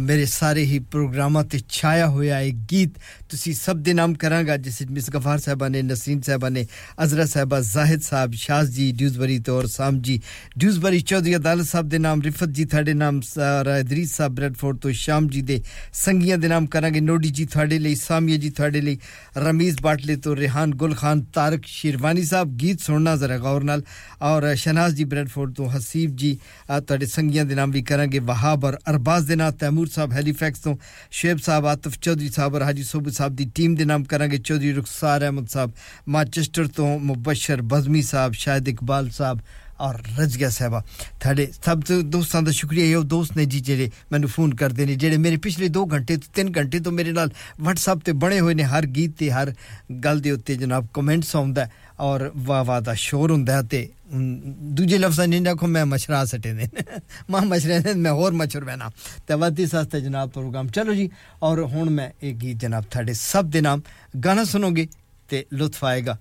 [0.00, 2.98] ਮੇਰੇ ਸਾਰੇ ਹੀ ਪ੍ਰੋਗਰਾਮਾਂ ਤੇ ਛਾਇਆ ਹੋਇਆ ਇੱਕ ਗੀਤ
[3.28, 6.66] ਤੁਸੀਂ ਸਭ ਦੇ ਨਾਮ ਕਰਾਂਗਾ ਜਿਸ ਵਿੱਚ ਮਿਸ ਗਫਾਰ ਸਾਹਿਬਾ ਨੇ ਨਸੀਮ ਸਾਹਿਬਾ ਨੇ
[7.04, 10.20] ਅਜ਼ਰਾ ਸਾਹਿਬਾ ਜ਼ਾਹਿਦ ਸਾਹਿਬ ਸ਼ਾਜ਼ ਜੀ ਡਿਊਜ਼ਬਰੀ ਤੇ ਔਰ ਸਾਮ ਜੀ
[10.58, 13.20] ਡਿਊਜ਼ਬਰੀ ਚੌਧਰੀ ਅਦਾਲਤ ਸਾਹਿਬ ਦੇ ਨਾਮ ਰਿਫਤ ਜੀ ਤੁਹਾਡੇ ਨਾਮ
[13.80, 15.60] ਇਦਰੀਸ ਸਾਹਿਬ ਬ੍ਰੈਡਫੋਰਡ ਤੋਂ ਸ਼ਾਮ ਜੀ ਦੇ
[15.92, 18.98] ਸੰਗੀਆਂ ਦੇ ਨਾਮ ਕਰਾਂਗੇ ਨੋਡੀ ਜੀ ਤੁਹਾਡੇ ਲਈ ਸਾਮੀਆ ਜੀ ਤੁਹਾਡੇ ਲਈ
[19.38, 23.82] ਰਮੀਜ਼ ਬਾਟਲੇ ਤੋਂ ਰਿਹਾਨ ਗੁਲ ਖਾਨ ਤਾਰਕ ਸ਼ਿਰਵਾਨੀ ਸਾਹਿਬ ਗੀਤ ਸੁਣਨਾ ਜ਼ਰਾ ਗੌਰ ਨਾਲ
[24.22, 26.36] ਔਰ ਸ਼ਨਾਜ਼ ਜੀ ਬ੍ਰੈਡਫੋਰਡ ਤੋਂ ਹਸੀਬ ਜੀ
[26.68, 30.76] ਤੁਹਾਡੇ ਸੰਗੀਆਂ ਦੇ ਨਾਮ ਵੀ ਕਰਾਂਗੇ ਵਹਾਬ ਔਰ ਅਰਬਾਜ਼ ਦੇ ਨਾਮ ਤੈਮੂਰ ਸਾਹਿਬ ਹੈਲੀਫੈਕਸ ਤੋਂ
[31.12, 34.72] ਸ਼ੇਬ ਸਾਹਿਬ ਆਤਫ ਚੌਧਰੀ ਸਾਹਿਬ ਔਰ ਹਾਜੀ ਸੋਬੂ ਸਾਹਿਬ ਦੀ ਟੀਮ ਦੇ ਨਾਮ ਕਰਾਂਗੇ ਚੌਧਰੀ
[34.72, 35.70] ਰੁਖਸਾਰ ਅਹਿਮਦ ਸਾਹਿਬ
[36.08, 39.40] ਮਾਚੈਸਟਰ ਤੋਂ ਮੁਬਸ਼ਰ ਬਜ਼ਮੀ ਸਾਹਿਬ ਸ਼ਾਹਿਦ ਇਕਬਾਲ ਸਾਹਿਬ
[39.80, 40.82] ਔਰ ਰਜਗਾ ਸਾਹਿਬਾ
[41.20, 45.16] ਤੁਹਾਡੇ ਸਭ ਦੋਸਤਾਂ ਦਾ ਸ਼ੁਕਰੀਆ ਇਹ ਦੋਸਤ ਨੇ ਜੀ ਜਿਹੜੇ ਮੈਨੂੰ ਫੋਨ ਕਰਦੇ ਨੇ ਜਿਹੜੇ
[45.16, 47.30] ਮੇਰੇ ਪਿਛਲੇ 2 ਘੰਟੇ ਤੋਂ 3 ਘੰਟੇ ਤੋਂ ਮੇਰੇ ਨਾਲ
[47.62, 49.54] WhatsApp ਤੇ ਬਣੇ ਹੋਏ ਨੇ ਹਰ ਗੀਤ ਤੇ ਹਰ
[50.04, 51.68] ਗੱਲ ਦੇ ਉੱਤੇ ਜਨਾਬ ਕਮੈਂਟਸ ਆਉਂਦਾ
[52.00, 53.88] ਔਰ ਵਾਹ ਵਾਹ ਦਾ ਸ਼ੋਰ ਹੁੰਦਾ ਤੇ
[54.62, 56.68] ਦੂਜੇ ਲਫ਼ਜ਼ਾਂ ਨਹੀਂ ਰੱਖੋ ਮੈਂ ਮਛਰਾ ਸਟੇ ਨੇ
[57.30, 58.90] ਮਾਂ ਮਛਰੇ ਨੇ ਮੈਂ ਹੋਰ ਮਛਰ ਬੈਣਾ
[59.26, 61.10] ਤੇ ਵਾਦੀ ਸਸਤੇ ਜਨਾਬ ਪ੍ਰੋਗਰਾਮ ਚਲੋ ਜੀ
[61.42, 63.82] ਔਰ ਹੁਣ ਮੈਂ ਇਹ ਗੀਤ ਜਨਾਬ ਤੁਹਾਡੇ ਸਭ ਦੇ ਨਾਮ
[64.24, 64.88] ਗਾਣਾ ਸੁਣੋਗੇ
[65.28, 66.18] ਤੇ ਲੁਤਫ ਆਏਗਾ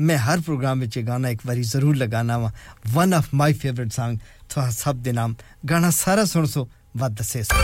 [0.00, 2.52] ਮੈਂ ਹਰ ਪ੍ਰੋਗਰਾਮ ਵਿੱਚ ਗਾਣਾ ਇੱਕ ਵਾਰੀ ਜ਼ਰੂਰ ਲਗਾਣਾ ਵਾ
[2.94, 4.18] one of my favourite Song
[4.48, 5.34] ਤੁਹਾ ਸਭ ਦੇ ਨਾਮ
[5.70, 7.56] ਗਾਣਾ ਸਾਰਾ ਸੁਣ ਸੋ ਵੱਧ ਦੱਸੇ ਸੋ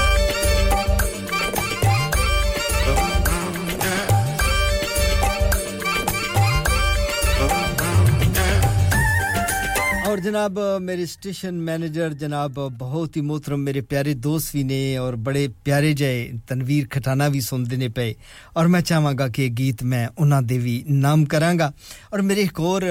[10.20, 15.46] जनाब मेरे स्टेशन मैनेजर जनाब बहुत ही मोहतरम मेरे प्यारे दोस्त भी ने और बड़े
[15.64, 18.14] प्यारे जय तनवीर खटाना भी सुनते ने पे
[18.56, 21.72] और मैं चाहांगा कि गीत मैं उन्होंने दे भी नाम करांगा
[22.12, 22.84] और मेरे एक और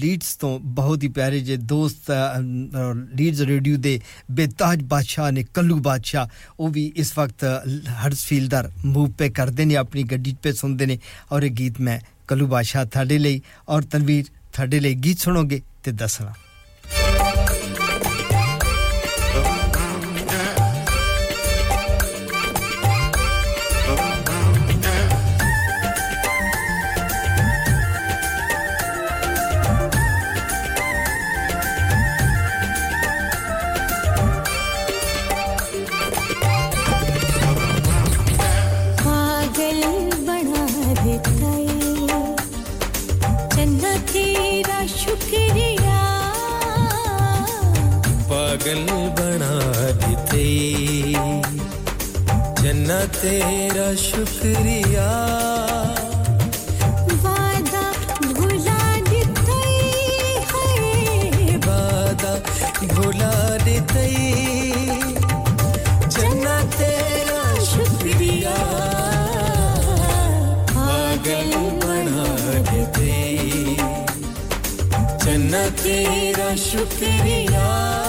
[0.00, 4.00] लीड्स तो बहुत ही प्यारे जे दोस्त लीड्स रेडियो दे
[4.32, 7.44] बेताज बादशाह ने कल्लू बादशाह वो भी इस वक्त
[7.98, 10.98] हर्सफील्डर मूव पे करते ने अपनी गड्डी पे सुनते ने
[11.30, 15.92] और ये गीत मैं कल्लू बादशाह थाड़े ਲਈ और तनवीर थाड़े ਲਈ गीत सुनोगे ਤੇ
[15.92, 16.41] ਦੱਸਣਾ
[53.05, 55.07] तेरा शुक्रिया।
[57.23, 57.83] वादा
[58.33, 59.59] भुला देते
[61.65, 62.33] वादा
[62.93, 63.33] भुला
[66.15, 68.55] जन्ना तेरा शुक्रिया।
[70.73, 71.51] पागल
[71.83, 72.25] बना
[72.71, 73.11] देते
[75.25, 78.02] जन्ना तेरा शुक्रिया।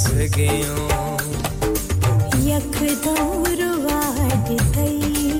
[0.00, 0.76] सगियो।
[2.48, 5.30] यकदम रुवाद गई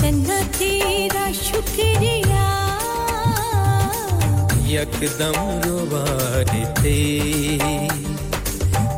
[0.00, 2.46] चन्ना तेरा शुक्रिया।
[4.72, 6.98] यकदम रुवाद ते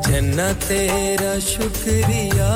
[0.06, 2.52] चन्ना तेरा शुक्रिया।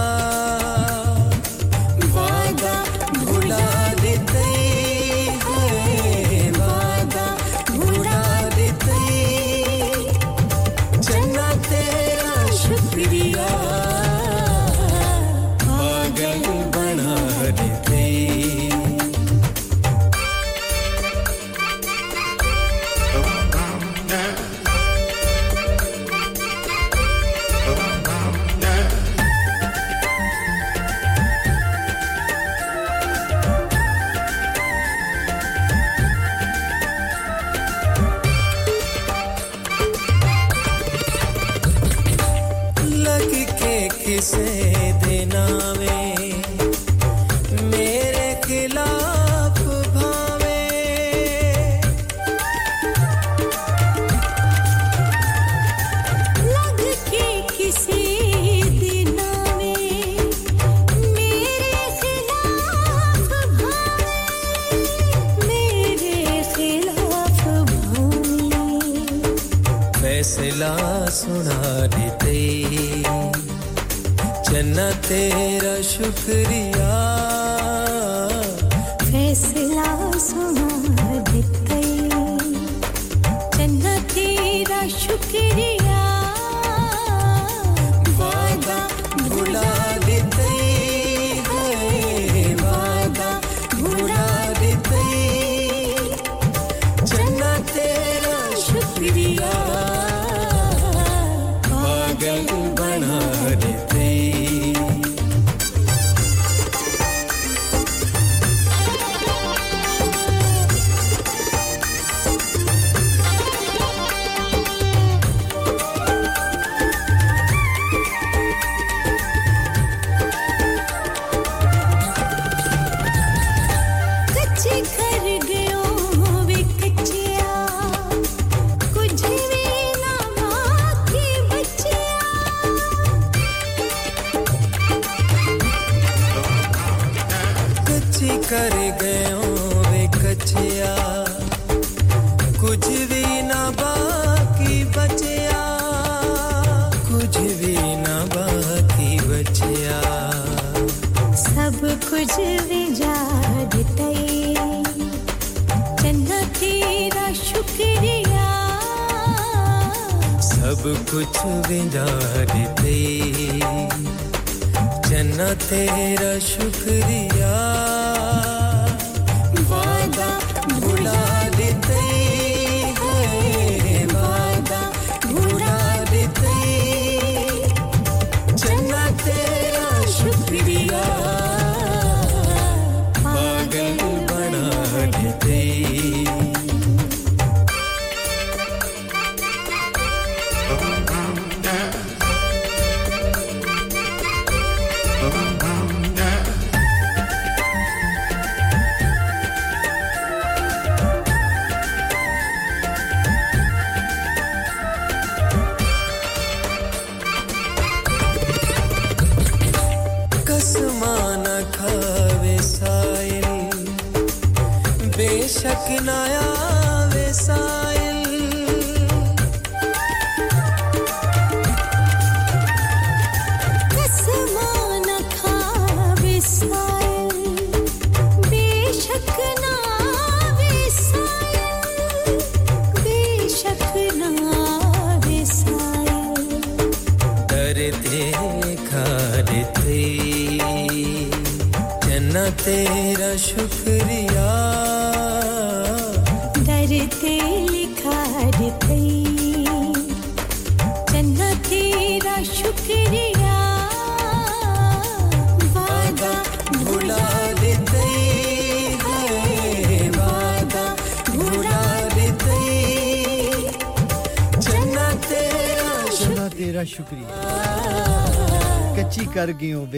[75.09, 76.48] तेरा शुक्रिया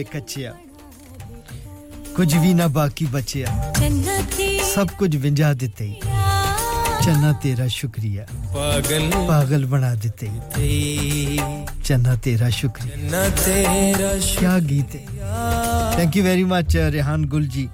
[0.00, 0.52] ਵੇ ਕੱਚਿਆ
[2.16, 3.46] ਕੁਝ ਵੀ ਨਾ ਬਾਕੀ ਬਚਿਆ
[3.78, 5.88] चन्ना तेरा ਸਭ ਕੁਝ ਵਿੰਜਾ ਦਿੱਤੇ
[7.04, 8.24] ਚੰਨਾ ਤੇਰਾ ਸ਼ੁਕਰੀਆ
[8.54, 10.28] पागल ਪਾਗਲ ਬਣਾ ਦਿੱਤੇ
[11.84, 15.04] ਚੰਨਾ ਤੇਰਾ ਸ਼ੁਕਰੀਆ चन्ना तेरा ਕੀ ਗੀਤ ਹੈ
[15.96, 17.68] thank you very much Rehan Gul ji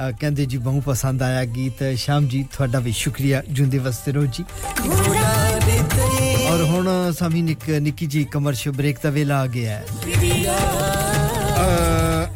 [0.00, 4.24] ਅ, ਕਹਿੰਦੇ ਜੀ ਬਹੁਤ ਪਸੰਦ ਆਇਆ ਗੀਤ ਸ਼ਾਮ ਜੀ ਤੁਹਾਡਾ ਵੀ ਸ਼ੁਕਰੀਆ ਜੁੰਦੇ ਵਸਤੇ ਰਹੋ
[4.28, 4.44] ਜੀ
[4.80, 9.84] भुला देते ਔਰ ਹੁਣ ਸਾਮੀ ਨਿੱਕ ਨਿੱਕੀ ਜੀ ਕਮਰਸ਼ੀਅਲ ਬ੍ਰੇਕ ਦਾ ਵੇਲਾ ਆ ਗਿਆ ਹੈ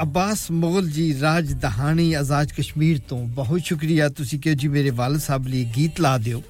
[0.02, 5.20] ਅਬਾਸ ਮੁਗਲ ਜੀ ਰਾਜ ਦਹਾਣੀ ਆਜ਼ਾਦ ਕਸ਼ਮੀਰ ਤੋਂ ਬਹੁਤ ਸ਼ੁਕਰੀਆ ਤੁਸੀਂ ਕਿ ਜੀ ਮੇਰੇ ਵਾਲਦ
[5.20, 6.42] ਸਾਹਿਬ ਲਈ ਗੀਤ ਲਾ ਦਿਓ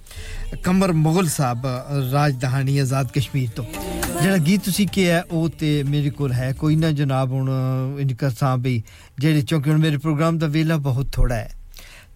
[0.64, 1.66] ਕਮਰ ਮੁਗਲ ਸਾਹਿਬ
[2.12, 3.66] ਰਾਜ ਦਹਾਣੀ ਆਜ਼ਾਦ ਕਸ਼ਮੀਰ ਤੋਂ
[4.22, 7.50] ਜਿਹੜਾ ਗੀਤ ਤੁਸੀਂ ਕਿਹਾ ਉਹ ਤੇ ਮੇਰੇ ਕੋਲ ਹੈ ਕੋਈ ਨਾ ਜਨਾਬ ਹੁਣ
[8.00, 8.82] ਇਨਕਰ ਸਾਹਿਬ ਵੀ
[9.20, 11.52] ਜਿਹੜੇ ਕਿਉਂਕਿ ਹੁਣ ਮੇਰੇ ਪ੍ਰੋਗਰਾਮ ਦਾ ਵੇਲਾ ਬਹੁਤ ਥੋੜਾ ਹੈ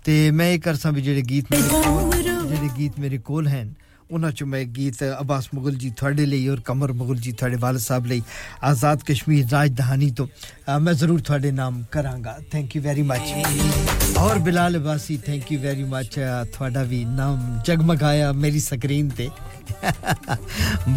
[0.06, 3.74] ਤੇ ਮੈਂ ਇਹ ਕਰਸਾਂ ਵੀ ਜਿਹੜੇ ਗੀਤ ਜਿਹੜੇ ਗੀਤ ਮੇਰੇ ਕੋਲ ਹਨ
[4.11, 7.81] ਉਹਨਾਂ ਚੋਂ ਮੈਂ ਗੀਤ ਅਬਾਸ ਮੁਗਲ ਜੀ ਤੁਹਾਡੇ ਲਈ ਔਰ ਕਮਰ ਮੁਗਲ ਜੀ ਤੁਹਾਡੇ ਵਾਲਦ
[7.81, 8.23] ਸਾਹਿਬ ਲਈ
[8.63, 10.27] ਆਜ਼ਾਦ ਕਸ਼ਮੀਰ ਰਾਜਧਾਨੀ ਤੋਂ
[10.69, 15.61] ਅ, ਮੈਂ ਜ਼ਰੂਰ ਤੁਹਾਡੇ ਨਾਮ ਕਰਾਂਗਾ ਥੈਂਕ ਯੂ ਵੈਰੀ ਮੱਚ ਔਰ Bilal Abbasi thank you
[15.61, 16.19] very much
[16.53, 19.29] ਤੁਹਾਡਾ ਵੀ ਨਾਮ ਜਗਮਗਾਇਆ ਮੇਰੀ ਸਕਰੀਨ ਤੇ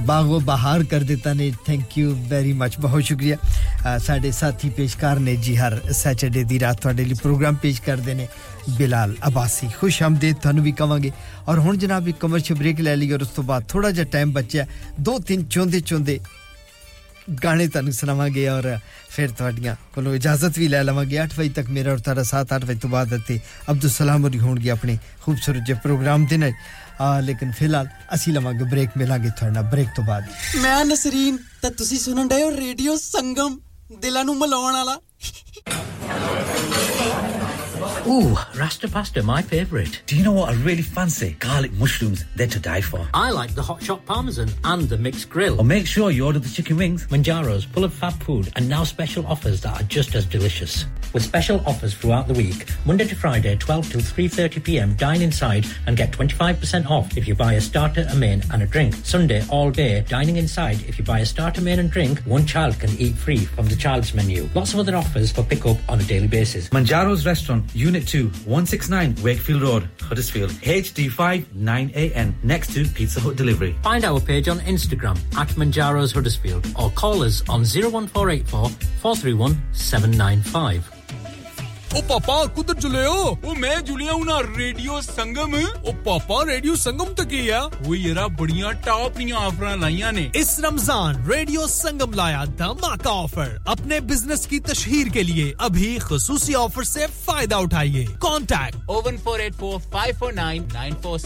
[0.06, 5.19] ਬਾਗੋ ਬਹਾਰ ਕਰ ਦਿੱਤਾ ਨੇ ਥੈਂਕ ਯੂ ਵੈਰੀ ਮੱਚ ਬਹੁਤ ਸ਼ੁਕਰੀਆ ਅ, ਸਾਡੇ ਸਾਥੀ ਪੇਸ਼ਕਾਰ
[5.19, 8.27] ਨੇ ਜੀ ਹਰ ਸੈਟਰਡੇ ਦੀ ਰਾਤ ਤੁਹਾਡੇ ਲਈ ਪ੍ਰੋਗਰਾਮ ਪੇਸ਼ ਕਰਦੇ ਨੇ
[8.69, 11.11] ਬਿਲਾਲ ਅਬਾਸੀ ਖੁਸ਼ ਆਮਦੀਦ ਤੁਹਾਨੂੰ ਵੀ ਕਵਾਂਗੇ
[11.48, 14.34] ਔਰ ਹੁਣ ਜਨਾਬ ਇੱਕ ਕਮਰਸ਼ੀਅਲ ਬ੍ਰੇਕ ਲੈ ਲਈ ਔਰ ਉਸ ਤੋਂ ਬਾਅਦ ਥੋੜਾ ਜਿਹਾ ਟਾਈਮ
[14.34, 14.66] ਬਚਿਆ
[15.00, 16.19] ਦੋ ਤਿੰਨ ਚੋਂਦੇ ਚੋਂਦੇ
[17.44, 18.77] ਗਾਣੇ ਤੁਹਾਨੂੰ ਸੁਣਾਵਾਂਗੇ ਔਰ
[19.10, 22.66] ਫਿਰ ਤੁਹਾਡੀਆਂ ਕੋਲੋਂ ਇਜਾਜ਼ਤ ਵੀ ਲੈ ਲਵਾਂਗੇ 8 ਵਜੇ ਤੱਕ ਮੇਰਾ ਔਰ ਤੁਹਾਡਾ ਸਾਥ 8
[22.66, 23.40] ਵਜੇ ਤੋਂ ਬਾਅਦ ਅਤੇ
[23.72, 26.53] ਅਬਦੁਲ ਸਲਾਮ ਹੋਰੀ ਹੋਣਗੇ ਆਪਣੇ ਖੂਬਸੂਰਤ ਜਿਹੇ ਪ੍ਰੋਗਰਾਮ ਦੇ ਨਾਲ
[27.02, 30.26] ਆ ਲੇਕਿਨ ਫਿਲਹਾਲ ਅਸੀਂ ਲਵਾਂਗੇ ਬ੍ਰੇਕ ਮਿਲਾਂਗੇ ਤੁਹਾਡੇ ਨਾਲ ਬ੍ਰੇਕ ਤੋਂ ਬਾਅਦ
[30.61, 33.58] ਮੈਂ ਨਸਰੀਨ ਤੇ ਤੁਸੀਂ ਸੁਣਨ ਡਏ ਹੋ ਰੇਡੀਓ ਸੰਗਮ
[34.00, 35.00] ਦਿਲਾਂ ਨੂੰ ਮਿਲਾਉਣ ਵਾਲਾ
[38.07, 40.02] Ooh, Rasta pasta, my favourite.
[40.07, 41.36] Do you know what I really fancy?
[41.39, 43.09] Garlic mushrooms, they're to die for.
[43.15, 45.59] I like the hot shot parmesan and the mixed grill.
[45.59, 47.07] Or make sure you order the chicken wings.
[47.07, 50.84] Manjaro's full of fab food and now special offers that are just as delicious.
[51.15, 54.94] With special offers throughout the week, Monday to Friday, 12 till 3:30 p.m.
[54.94, 58.67] Dine inside and get 25% off if you buy a starter, a main, and a
[58.67, 58.94] drink.
[59.05, 60.83] Sunday all day, dining inside.
[60.86, 63.76] If you buy a starter, main, and drink, one child can eat free from the
[63.76, 64.49] child's menu.
[64.55, 66.68] Lots of other offers for pickup on a daily basis.
[66.68, 73.76] Manjaro's Restaurant, Unit 2, 169 Wakefield Road, Huddersfield, HD5 9AN, next to Pizza Hut Delivery.
[73.82, 81.00] Find our page on Instagram at Manjaro's Huddersfield or call us on 01484 431 795.
[81.91, 86.75] ओ पापा कुधर जुले हो ओ मैं जुलिया हूँ ना radio संगम ओ पापा radio
[86.77, 91.67] संगम तक ही है वो येरा बढ़िया टॉप नी ऑफ़र लाइया ने इस रमज़ान रेडियो
[91.67, 97.59] संगम लाया धमाका ऑफ़र अपने बिज़नेस की तशहीर के लिए अभी खसूसी ऑफ़र से फ़ायदा
[97.67, 101.19] उठाइए contact O one four eight four five four nine nine four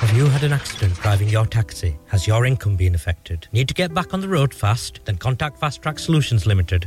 [0.00, 1.88] Have you had an accident driving your taxi?
[2.10, 3.48] Has your income been affected?
[3.52, 5.00] Need to get back on the road fast?
[5.08, 6.86] Then contact Fast Track Solutions Limited.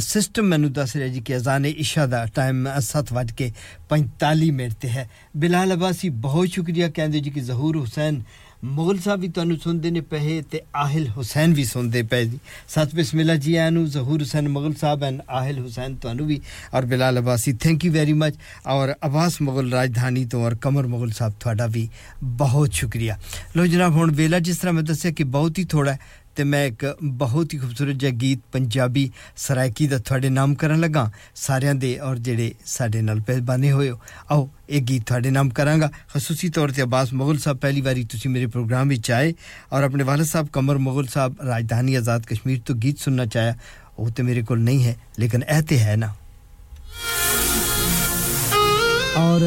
[0.00, 5.74] System ਮੈਨੂੰ ਦੱਸ ਰਿਹਾ ਜੀ ਕਿ ਅਜ਼ਾਨ ਇਸ਼ਾ ਦਾ time 7:45 minute ਤੇ ਹੈ ਬਿਲਾਲ
[5.74, 8.22] ਅਬਾਸੀ ਬਹੁਤ ਸ਼ੁਕਰੀਆ ਕਹਿੰਦੇ ਜੀ ਕਿ ਜ਼ਹੂਰ ਹੁਸੈਨ
[8.64, 12.94] ਮੁਗਲ ਸਾਹਿਬ ਵੀ ਤੁਹਾਨੂੰ ਸੁਣਦੇ ਨੇ ਪਏ ਤੇ ਆਹਿਲ ਹੁਸੈਨ ਵੀ ਸੁਣਦੇ ਪਏ ਜੀ ਸਤ
[12.94, 16.40] ਬਿਸਮਿਲ੍ਲਾ ਜੀ ਆਇਆਂ ਨੂੰ ਜ਼ਹੂਰ ਹੁਸੈਨ ਮੁਗਲ ਸਾਹਿਬ ਐਂਡ ਆਹਿਲ ਹੁਸੈਨ ਤੁਹਾਨੂੰ ਵੀ
[16.74, 18.34] ਔਰ Bilal Abbasi thank you very much
[18.66, 21.88] ਔਰ ਅਬਾਸ ਮੁਗਲ ਰਾਜਧਾਨੀ ਤੋਂ ਔਰ ਕਮਰ ਮੁਗਲ ਸਾਹਿਬ ਤੁਹਾਡਾ ਵੀ
[22.22, 23.18] ਬਹੁਤ ਸ਼ੁਕਰੀਆ
[23.56, 25.98] ਲੋ ਜਨਾਬ ਹੁਣ ਵੇਲਾ ਜਿਸ ਤਰ੍ਹਾਂ ਮੈਂ ਦੱਸਿਆ ਕਿ ਬਹੁਤ ਹੀ ਥੋੜਾ ਹੈ
[26.36, 31.10] ਤੇ ਮੈਂ ਇੱਕ ਬਹੁਤ ਹੀ ਖੂਬਸੂਰਤ ਜਿਹਾ ਗੀਤ ਪੰਜਾਬੀ ਸਰਾਇਕੀ ਦਾ ਤੁਹਾਡੇ ਨਾਮ ਕਰਨ ਲੱਗਾ
[31.34, 33.98] ਸਾਰਿਆਂ ਦੇ ਔਰ ਜਿਹੜੇ ਸਾਡੇ ਨਾਲ ਪਹਿਬਾਨੇ ਹੋਏ ਹੋ
[34.30, 38.30] ਆਓ ਇਹ ਗੀਤ ਤੁਹਾਡੇ ਨਾਮ ਕਰਾਂਗਾ ਖਸੂਸੀ ਤੌਰ ਤੇ ਅਬਾਸ ਮੁਗਲ ਸਾਹਿਬ ਪਹਿਲੀ ਵਾਰੀ ਤੁਸੀਂ
[38.30, 39.34] ਮੇਰੇ ਪ੍ਰੋਗਰਾਮ ਵਿੱਚ ਆਏ
[39.72, 43.54] ਔਰ ਆਪਣੇ ਵਾਲਦ ਸਾਹਿਬ ਕਮਰ ਮੁਗਲ ਸਾਹਿਬ ਰਾਜਧਾਨੀ ਆਜ਼ਾਦ ਕਸ਼ਮੀਰ ਤੋਂ ਗੀਤ ਸੁਣਨਾ ਚਾਹਿਆ
[43.98, 46.14] ਉਹ ਤੇ ਮੇਰੇ ਕੋਲ ਨਹੀਂ ਹੈ ਲੇਕਿਨ ਇਹ ਤੇ ਹੈ ਨਾ
[49.16, 49.40] ਔਰ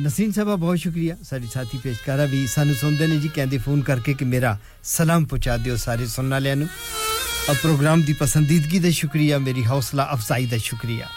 [0.00, 4.14] ਨਸੀਮ ਸਾਹਿਬਾ ਬਹੁਤ ਸ਼ੁਕਰੀਆ ਸਾਡੀ ਸਾਥੀ ਪੇਸ਼ਕਾਰਾ ਵੀ ਸਾਨੂੰ ਸੁਣਦੇ ਨੇ ਜੀ ਕਹਿੰਦੇ ਫੋਨ ਕਰਕੇ
[4.14, 6.68] ਕਿ ਮੇਰਾ ਸਲਾਮ ਪਹੁੰਚਾ ਦਿਓ ਸਾਰੇ ਸੁਣਨ ਵਾਲਿਆਂ ਨੂੰ
[7.48, 11.08] ਔਰ ਪ੍ਰੋਗਰਾਮ ਦੀ ਪਸੰਦੀਦਗੀ ਦਾ ਸ਼ੁਕਰੀਆ ਮੇਰੀ ਹੌਸਲਾ ਅਫਜ਼ਾਈ ਦਾ ਸ਼ੁਕਰੀਆ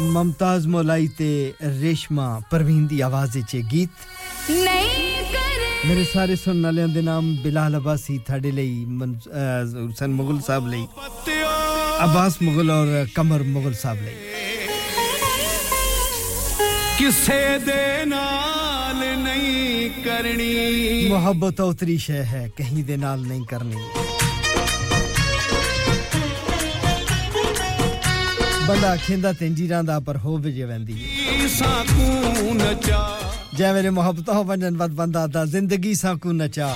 [0.00, 3.90] ਮਮਤਾਜ਼ ਮੌਲਾਈ ਤੇ ਰੇਸ਼ਮਾ ਪਰਵੀਨ ਦੀ ਆਵਾਜ਼ ਵਿੱਚ ਇਹ ਗੀਤ
[5.86, 10.86] ਮੇਰੇ ਸਾਰੇ ਸੁਣਨ ਵਾਲਿਆਂ ਦੇ ਨਾਮ ਬਿਲਾਲ ਅਬਾਸੀ ਤੁਹਾਡੇ ਲਈ ਹੁਸਨ ਮੁਗਲ ਸਾਹਿਬ ਲਈ
[12.04, 14.14] ਅਬਾਸ ਮੁਗਲ ਔਰ ਕਮਰ ਮੁਗਲ ਸਾਹਿਬ ਲਈ
[16.98, 23.76] ਕਿਸੇ ਦੇ ਨਾਲ ਨਹੀਂ ਕਰਨੀ ਮੁਹੱਬਤ ਉਤਰੀ ਸ਼ੈ ਹੈ ਕਹੀਂ ਦੇ ਨਾਲ ਨਹੀਂ ਕਰਨੀ
[28.68, 30.96] ਬੰਦਾ ਖਿੰਦਾ ਤੰਜੀਰਾਂ ਦਾ ਪਰ ਹੋ ਵਜੇ ਵੰਦੀ
[31.48, 33.06] ਸਾਕੂ ਨਚਾ
[33.54, 36.74] ਜੈ ਮੇਰੇ ਮੁਹੱਬਤ ਹੋ ਵੰਜਨ ਵਦ ਬੰਦਾ ਦਾ ਜ਼ਿੰਦਗੀ ਸਾਕੂ ਨਚਾ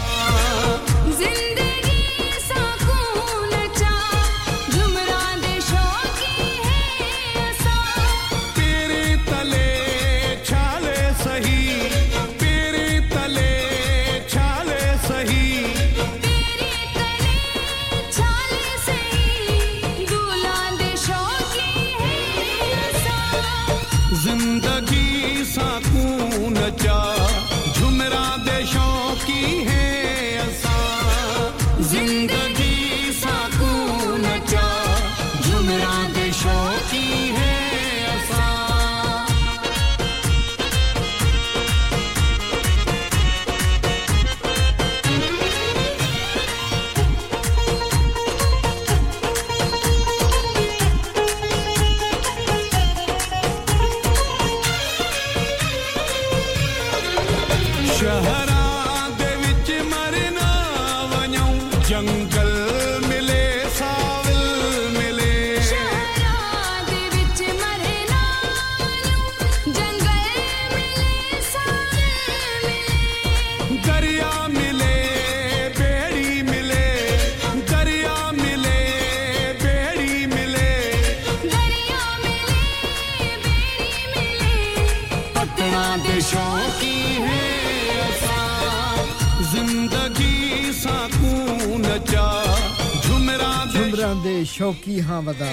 [94.67, 95.47] ਦੇ ਸ਼ੌਕੀ ਹਾਂ ਵਦਾ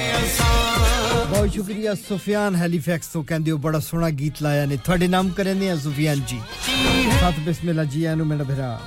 [1.30, 5.69] ਬਹੁਤ ਸ਼ੁਕਰੀਆ ਸੁਫਿਆਨ ਹੈਲੀਫੈਕਸ ਤੋਂ ਕਹਿੰਦੇ ਹੋ ਬੜਾ ਸੋਹਣਾ ਗੀਤ ਲਾਇਆ ਨੇ ਤੁਹਾਡੇ ਨਾਮ ਕਰਨੇ
[5.69, 6.40] ਆ ਸੁਫਿਆਨ ਜੀ
[7.19, 8.77] ਸਤ ਬਿਸਮਿਲ੍ਲਾ ਜੀ ਆਨੂੰ ਮੇਰਾ ਭਰਾ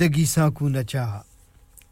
[0.00, 1.04] ज़िंदगी साकू नचा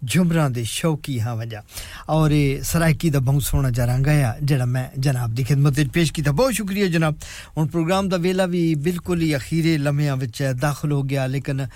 [0.01, 1.61] झुमरां दे शौकी हाँ वजा
[2.09, 6.11] और ये सरायकी दा बहुत सोहना जरांगा है जड़ा मैं जनाब दी खिदमत विच पेश
[6.15, 7.15] कीता बहुत शुक्रिया जनाब
[7.59, 11.67] हुन प्रोग्राम दा वेला भी बिल्कुल ही अखीरे लम्हियाँ विच दाखिल हो गया लेकिन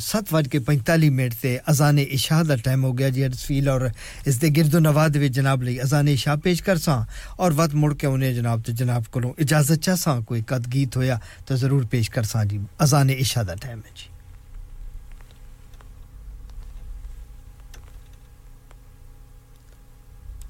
[0.00, 3.90] सत बज के पैंताली मिनट ते अजान इशा दा टाइम हो गया जी अरसफील और
[4.26, 6.96] इस दे गिरदो नवाद विच जनाब लई अजान इशा पेश कर सा
[7.38, 10.96] और वत मुड़ के उन्हें जनाब ते जनाब कोलों इजाज़त चा सा कोई कद गीत
[10.96, 14.13] होया तो ज़रूर पेश कर सा जी अजान इशा दा टाइम है जी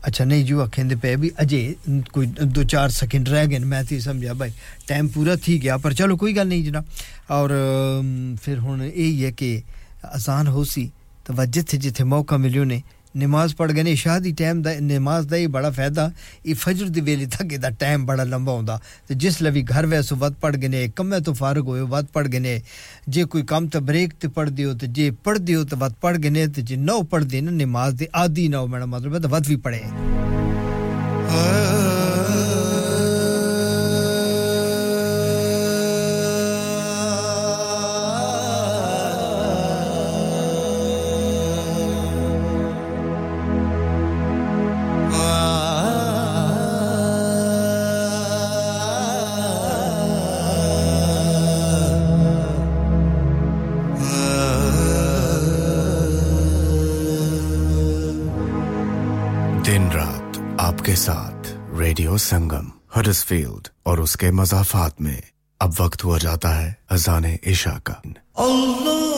[0.05, 1.75] अच्छा नहीं, जी आखें तो पे भी अजय
[2.13, 4.53] कोई दो चार सेकंड रह गए मैं तो समझा, भाई
[4.89, 6.85] टाइम पूरा थी गया, पर चलो, कोई गल नहीं जनाब।
[7.31, 7.49] और
[8.43, 9.63] फिर हूँ यही है कि
[10.05, 10.85] आसान हो सी
[11.27, 12.83] तो जिथे जिथे मौका मिले ने
[13.18, 16.12] ਨਮਾਜ਼ ਪੜ ਗਏ ਨੇ ਇਸ਼ਾ ਦੀ ਟਾਈਮ ਦਾ ਨਮਾਜ਼ ਦਾ ਹੀ ਬੜਾ ਫਾਇਦਾ
[16.46, 19.86] ਇਹ ਫਜਰ ਦੇ ਵੇਲੇ ਤੱਕ ਇਹਦਾ ਟਾਈਮ ਬੜਾ ਲੰਬਾ ਹੁੰਦਾ ਤੇ ਜਿਸ ਲਈ ਵੀ ਘਰ
[19.86, 22.62] ਵੈਸੋ ਵੱਧ ਪੜ ਗਏ ਨੇ ਕੰਮੇ ਤੋਂ ਫਾਰਗ ਹੋਏ ਵੱਧ ਪੜ ਗਏ ਨੇ
[23.10, 26.18] ਜੇ ਕੋਈ ਕੰਮ ਤਾਂ ਬ੍ਰੇਕ ਤੇ ਪੜਦੇ ਹੋ ਤੇ ਜੇ ਪੜਦੇ ਹੋ ਤਾਂ ਵੱਧ ਪੜ
[26.18, 29.20] ਗਏ ਨੇ ਤੇ ਜੇ ਨਾ ਪੜਦੇ ਨਾ ਨਮਾਜ਼ ਦੇ ਆਦੀ ਨਾ ਹੋ ਮੇਰਾ ਮਤਲਬ ਹੈ
[29.20, 29.82] ਤਾਂ ਵੱਧ ਵੀ ਪੜੇ
[31.30, 32.03] दिन
[60.95, 61.43] साथ
[61.79, 65.23] रेडियो संगम हडसफील्ड और उसके मजाफात में
[65.61, 68.03] अब वक्त हुआ जाता है अजान ईशा का।
[68.39, 69.14] अल्लाह!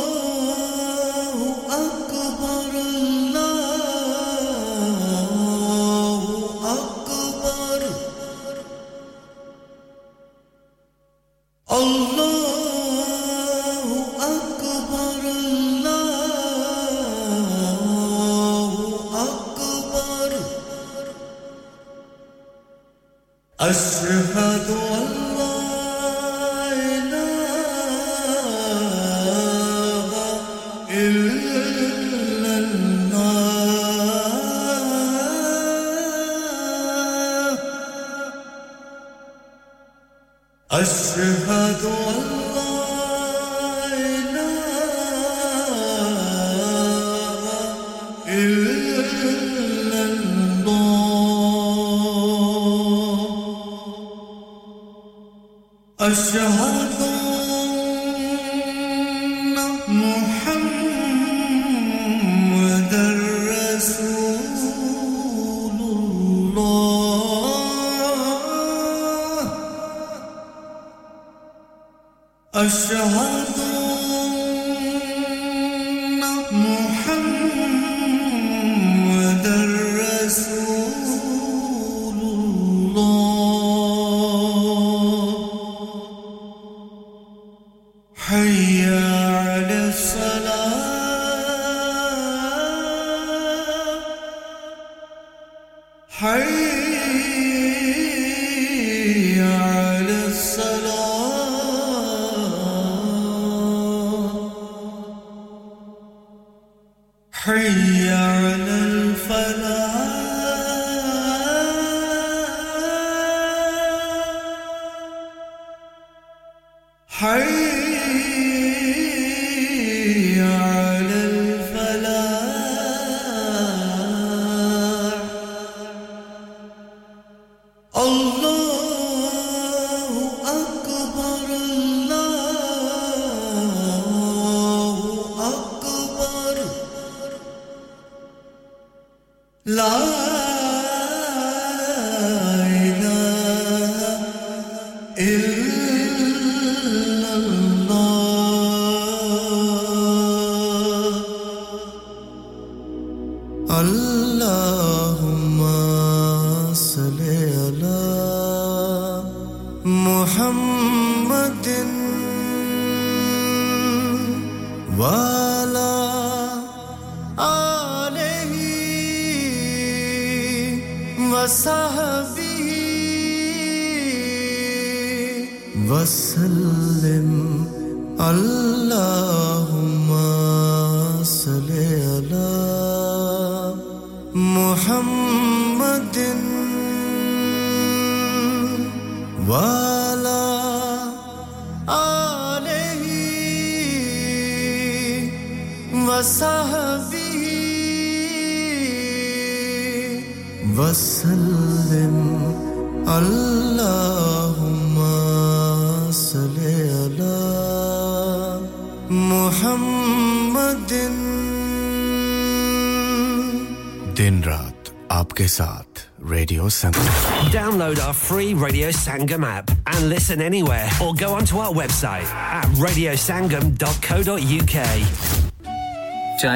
[218.56, 224.86] Radio Sangam app and listen anywhere or go onto our website at radiosangam.co.uk.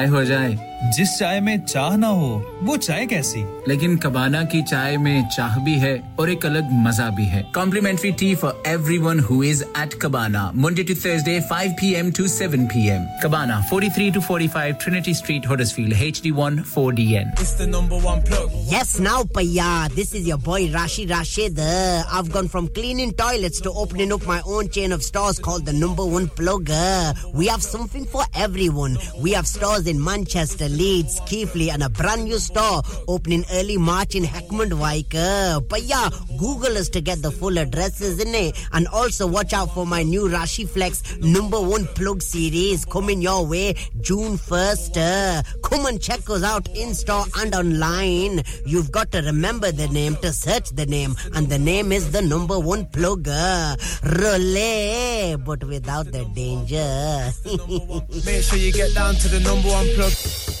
[0.09, 0.70] Ho jai.
[0.83, 2.29] जिस चाय में चाह ना हो
[2.63, 7.09] वो चाय कैसी लेकिन कबाना की चाय में चाह भी है और एक अलग मज़ा
[7.17, 12.09] भी है complimentary tea for everyone who is at cabana Monday to Thursday 5 pm
[12.17, 17.99] to 7 pm Cabana 43 to 45 Trinity Street Huddersfield HD1 4DN It's the number
[18.05, 18.49] one plug.
[18.71, 19.69] Yes, now, Paya.
[19.95, 21.59] This is your boy Rashi Rashid.
[21.59, 25.65] Uh, I've gone from cleaning toilets to opening up my own chain of stores called
[25.65, 26.71] the Number One Plug.
[26.77, 28.97] Uh, we have something for everyone.
[29.27, 34.15] We have stores in Manchester, Leeds, Keighley, and a brand new store opening early March
[34.15, 35.15] in Heckmond Wike.
[35.15, 38.57] Uh, Paya, Google us to get the full addresses in it.
[38.71, 43.45] And also watch out for my new Rashi Flex Number One Plug series coming your
[43.45, 44.97] way June 1st.
[44.97, 48.43] Uh, come and check us out in store and online.
[48.65, 52.21] You've got to remember the name to search the name, and the name is the
[52.21, 53.77] number one plugger.
[54.21, 57.31] Relay, but without the danger.
[58.25, 60.60] Make sure you get down to the number one plug.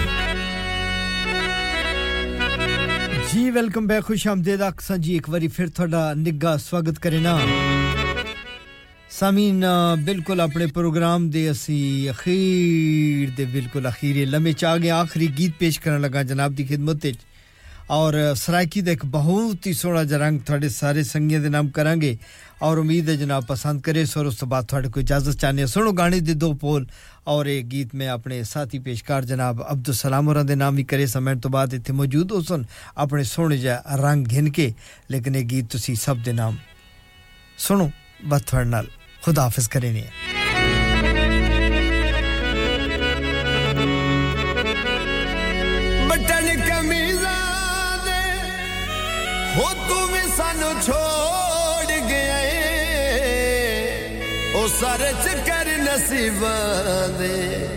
[3.32, 7.40] ਜੀ welcome back ਖੁਸ਼ ਆਮਦੇਦ ਅਕਸਾਂ ਜੀ ਇੱਕ ਵਾਰੀ ਫਿਰ ਤੁਹਾਡਾ ਨਿੱਘਾ ਸਵਾਗਤ ਕਰੇਨਾ
[9.10, 9.64] ਸਾਮੀਨ
[10.04, 15.52] ਬਿਲਕੁਲ ਆਪਣੇ ਪ੍ਰੋਗਰਾਮ ਦੇ ਅਸੀਂ ਅਖੀਰ ਦੇ ਬਿਲਕੁਲ ਅਖੀਰੇ ਲੰਮੇ ਚ ਆ ਗਏ ਆਖਰੀ ਗੀਤ
[15.58, 17.18] ਪੇਸ਼ ਕਰਨ ਲੱਗਾ ਜਨਾਬ ਦੀ ਖidmat ਵਿੱਚ
[17.90, 22.18] ਔਰ ਸਰਾਇਕੀ ਦਾ ਇੱਕ ਬਹੁਤ ਹੀ ਸੋਹਣਾ ਜਿਹਾ ਰੰਗ ਤੁਹਾਡੇ ਸਾਰੇ ਸੰਗੀਆਂ ਦੇ ਨਾਮ ਕਰਾਂਗੇ
[22.62, 25.92] ਔਰ ਉਮੀਦ ਹੈ ਜਨਾਬ ਪਸੰਦ ਕਰੇ ਸੋ ਉਸ ਤੋਂ ਬਾਅਦ ਤੁਹਾਡੇ ਕੋਈ ਇਜਾਜ਼ਤ ਚਾਹਨੇ ਸੁਣੋ
[25.92, 26.86] ਗਾਣੇ ਦੇ ਦੋ ਪੋਲ
[27.26, 31.06] ਔਰ ਇਹ ਗੀਤ ਮੈਂ ਆਪਣੇ ਸਾਥੀ ਪੇਸ਼ਕਾਰ ਜਨਾਬ ਅਬਦੁਲ ਸਲਾਮ ਹੋਰਾਂ ਦੇ ਨਾਮ ਵੀ ਕਰੇ
[31.06, 32.64] ਸਮੇਂ ਤੋਂ ਬਾਅਦ ਇੱਥੇ ਮੌਜੂਦ ਹੋ ਸਨ
[32.96, 34.72] ਆਪਣੇ ਸੋਹਣੇ ਜਿਹਾ ਰੰਗ ਘਿਨ ਕੇ
[35.10, 36.56] ਲੇਕਿਨ ਇਹ ਗੀਤ ਤੁਸੀਂ ਸਭ ਦੇ ਨਾਮ
[37.58, 37.90] ਸੁਣੋ
[38.24, 38.86] ਬਸ ਤੁਹਾਡੇ ਨਾਲ
[39.22, 40.04] ਖੁਦਾ ਹਾਫਿਜ਼ ਕਰੇ ਨੇ
[46.08, 47.34] ਬਟਨ ਕਮੀਜ਼ਾਂ
[48.04, 48.20] ਦੇ
[49.56, 50.08] ਹੋ ਤੂੰ
[54.80, 57.68] ਸਾਰੇ ਚੱਕਰ ਨਸੀਬਾਂ ਦੇ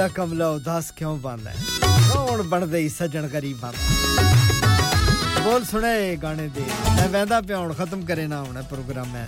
[0.00, 1.52] मेला कमला उदास क्यों बनदा
[2.08, 3.72] कौन बनदे ही सजन गरीबां
[5.44, 6.64] बोल सुने गाने दे।
[6.96, 9.24] मैं वैंदा प्याउण खत्म करे ना होना प्रोग्राम है।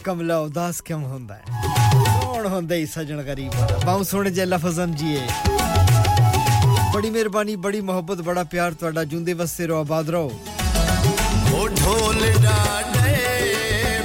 [0.00, 1.42] ਕਮਲਾ ਉਦਾਸ ਕਿਉਂ ਹੁੰਦਾ ਹੈ
[2.22, 5.20] ਕੌਣ ਹੁੰਦਾ ਈ ਸੱਜਣ ਗਰੀਬਾਂ ਦਾ ਬਾਉ ਸੁਣ ਜੇ ਲਫ਼ਜ਼ਨ ਜੀਏ
[6.94, 10.30] ਬੜੀ ਮਿਹਰਬਾਨੀ ਬੜੀ ਮੁਹੱਬਤ ਬੜਾ ਪਿਆਰ ਤੁਹਾਡਾ ਜੁੰਦੇ ਵਸਦੇ ਰਹੋ ਆਬਾਦ ਰਹੋ
[11.52, 13.16] ਉਹ ਢੋਲ ਡਾਡੇ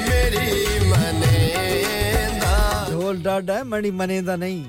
[0.09, 4.63] ਮੇਰੀ ਮਨੇ ਦਾ ਢੋਲ ਡਾਡਾ ਮਣੀ ਮਨੇ ਦਾ ਨਹੀਂ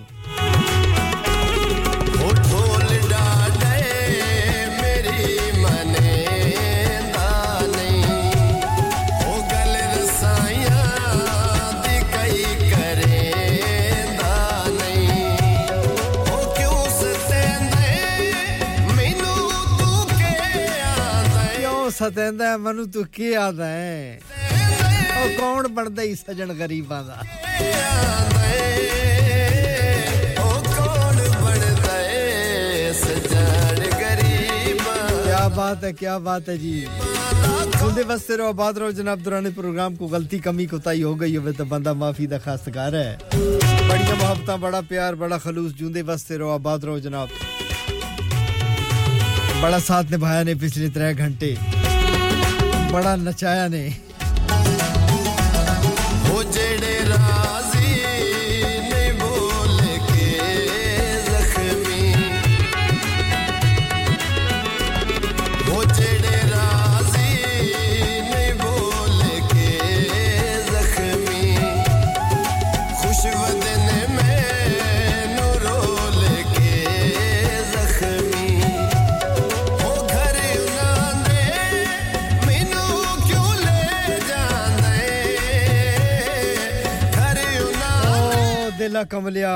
[21.96, 24.20] ਸਤੈਂਦੇ ਮੈਨੂੰ ਤੂੰ ਕੇ ਆਂਦਾ ਕਿਉਂ ਸਤੈਂਦਾ ਹੈ, ਮੈਨੂੰ ਤੂੰ ਕੀ ਆਦਾ ਹੈ
[25.24, 27.22] ਉਹ ਕੌਣ ਬਣਦਾ ਹੀ ਸਜਣ ਗਰੀਬਾਂ ਦਾ
[35.24, 36.72] क्या बात है क्या बात है जी
[37.78, 41.52] सुनते बसते रहो आबाद रहो जनाब दौरान प्रोग्राम को गलती कमी कोताही हो गई हो
[41.52, 46.50] तो बंदा माफी दा खास्तकार है बड़िया मोहब्बत बड़ा प्यार बड़ा खलूस जूंदे बसते रहो
[46.54, 47.28] आबाद रहो जनाब
[49.62, 51.50] बड़ा साथ निभाया ने पिछले त्रै घंटे
[52.91, 53.83] बड़ा नचाया ने।
[56.27, 57.36] हो जेड़े राज़ी
[88.86, 89.52] ਓ ਦਿਲਾ ਕਮਲਿਆ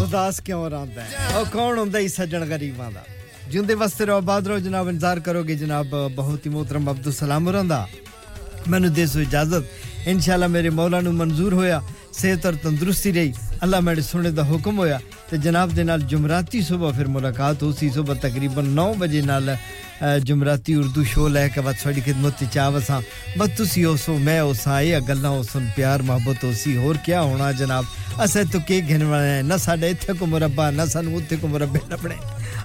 [0.00, 3.04] ਉਦਾਸ ਕਿਉਂ ਰਹਿੰਦਾ ਹੈ ਉਹ ਕੌਣ ਹੁੰਦਾ ਹੀ ਸੱਜਣ ਗਰੀਬਾਂ ਦਾ
[3.50, 7.64] ਜਿੰਦੇ ਵਸਤੇ ਰਹੋ ਆਬਾਦ ਰਹੋ ਜਨਾਬ ਇੰਤਜ਼ਾਰ ਕਰੋਗੇ ਜਨਾਬ ਬਹੁਤ ਹੀ ਮੋਹਤਰਮ ਅਬਦੁਲ ਸਲਾਮ ਹੋਰਾਂ
[7.64, 7.86] ਦਾ
[8.68, 11.82] ਮੈਨੂੰ ਦੇ ਸੋ ਇਜਾਜ਼ਤ ਇਨਸ਼ਾਅੱਲਾ ਮੇਰੇ ਮੌਲਾ ਨੂੰ ਮਨਜ਼ੂਰ ਹੋਇਆ
[12.12, 13.32] ਸਿਹਤ ਔਰ ਤੰਦਰੁਸਤੀ ਰਹੀ
[13.62, 17.90] ਅੱਲਾ ਮੇਰੇ ਸੁਣੇ ਦਾ ਹੁਕਮ ਹੋਇਆ ਤੇ ਜਨਾਬ ਦੇ ਨਾਲ ਜੁਮਰਾਤੀ ਸਵੇਰ ਫਿਰ ਮੁਲਾਕਾਤ ਹੋਸੀ
[17.90, 19.56] ਸਵੇਰ ਤਕਰੀਬਨ 9 ਵਜੇ ਨਾਲ
[20.02, 23.00] ਅ, ਜੁਮਰਾਤੀ ਉਰਦੂ ਸ਼ੋ ਲੈ ਕੇ ਬਾਅਦ ਤੁਹਾਡੀ ਖidmat ਚ ਚਾਵਸਾਂ
[23.38, 27.84] ਬਸ ਤੁਸੀਂ ਹੋਸੋ ਮੈਂ ਹੋਸਾਂ ਇਹ ਗੱਲਾਂ ਹੋਸਨ ਪਿਆਰ ਮੁਹੱਬਤ ਹੋਸੀ ਹੋਰ ਕੀ ਹੋਣਾ ਜਨਾਬ
[28.24, 31.80] ਅਸਾਂ ਤੋਂ ਕੀ ਘਿਨ ਵਾਲੇ ਨਾ ਸਾਡੇ ਇੱਥੇ ਕੋ ਮੁਰੱਬਾ ਨਾ ਸਾਨੂੰ ਉੱਥੇ ਕੋ ਮੁਰੱਬੇ
[31.90, 32.16] ਲੱਭਣੇ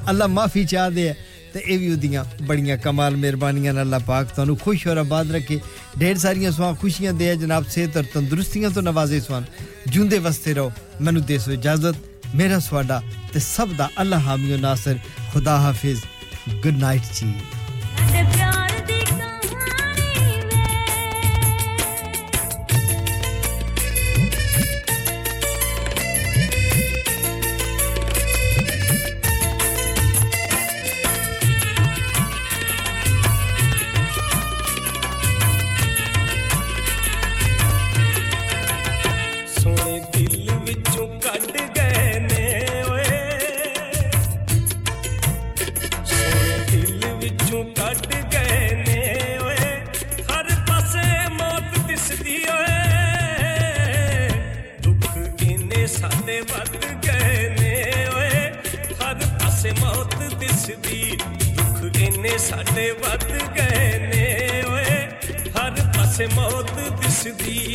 [0.10, 1.16] ਅੱਲਾ ਮਾਫੀ ਚਾਹਦੇ ਹੈ
[1.54, 5.60] ਤੇ ਇਹ ਵੀ ਉਹਦੀਆਂ ਬੜੀਆਂ ਕਮਾਲ ਮਿਹਰਬਾਨੀਆਂ ਨਾਲ ਅੱਲਾਹ ਪਾਕ ਤੁਹਾਨੂੰ ਖੁਸ਼ ਔਰ ਆਬਾਦ ਰੱਖੇ
[6.00, 9.46] ਢੇਰ ਸਾਰੀਆਂ ਸਵਾ ਖੁਸ਼ੀਆਂ ਦੇ ਜਨਾਬ ਸਿਹਤ ਔਰ ਤੰਦਰੁਸਤੀਆਂ ਤੋਂ ਨਵਾਜ਼ੇ ਸਵਾਨ
[9.88, 11.96] ਜੁੰਦੇ ਵਸਤੇ ਰਹੋ ਮੈਨੂੰ ਦੇ ਸੋ ਇਜਾਜ਼ਤ
[12.35, 14.99] ਮੇਰਾ ਸਵਾਡਾ ਤੇ ਸਭ ਦਾ ਅੱਲਾਹ ਹਾਮੀ ਔਰ ਨਾਸਰ
[15.33, 16.01] ਖੁਦਾ ਹਾਫਿਜ਼।
[16.63, 17.35] ਗੁੱਡ ਨਾਈਟ ਜੀ
[60.67, 61.17] ਦਿਸਦੀ।
[61.57, 63.25] ਦੁੱਖ ਇੰਨੇ ਸਾਡੇ ਵੱਧ
[63.57, 65.07] ਗਏ ਨੇ ਓਏ।
[65.49, 66.71] ਹਰ ਪਾਸੇ ਮੌਤ
[67.03, 67.75] ਦਿਸਦੀ।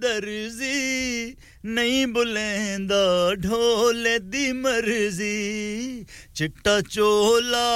[0.00, 7.66] ਦਰਜ਼ੀ ਨਹੀਂ ਬੁਲੇਂਦਾ ਢੋਲੇ ਦੀ ਮਰਜ਼ੀ ਚਿੱਟਾ ਚੋਲਾ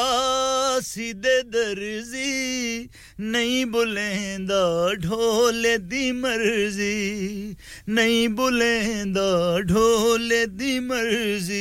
[0.81, 2.89] ਸਿੱਧੇ ਦਰਜ਼ੀ
[3.21, 7.55] ਨਹੀਂ ਬੁਲੇਂਦਾ ਢੋਲੇ ਦੀ ਮਰਜ਼ੀ
[7.89, 9.29] ਨਹੀਂ ਬੁਲੇਂਦਾ
[9.71, 11.61] ढोले दी मर्जी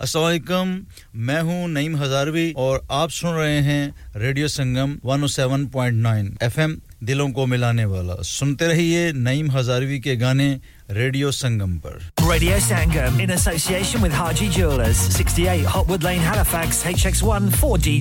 [0.00, 0.74] असलकम
[1.16, 3.82] मैं हूं नईम हजारवी और आप सुन रहे हैं
[4.16, 10.47] रेडियो संगम 107.9 एफएम दिलों को मिलाने वाला। सुनते रहिए नईम हजारवी के गाने
[10.91, 11.99] रेडियो संगम पर।
[12.31, 17.79] Radio Sangam in association with Haji jewellers 68 Hotwood Lane Halifax H X one four
[17.79, 17.99] D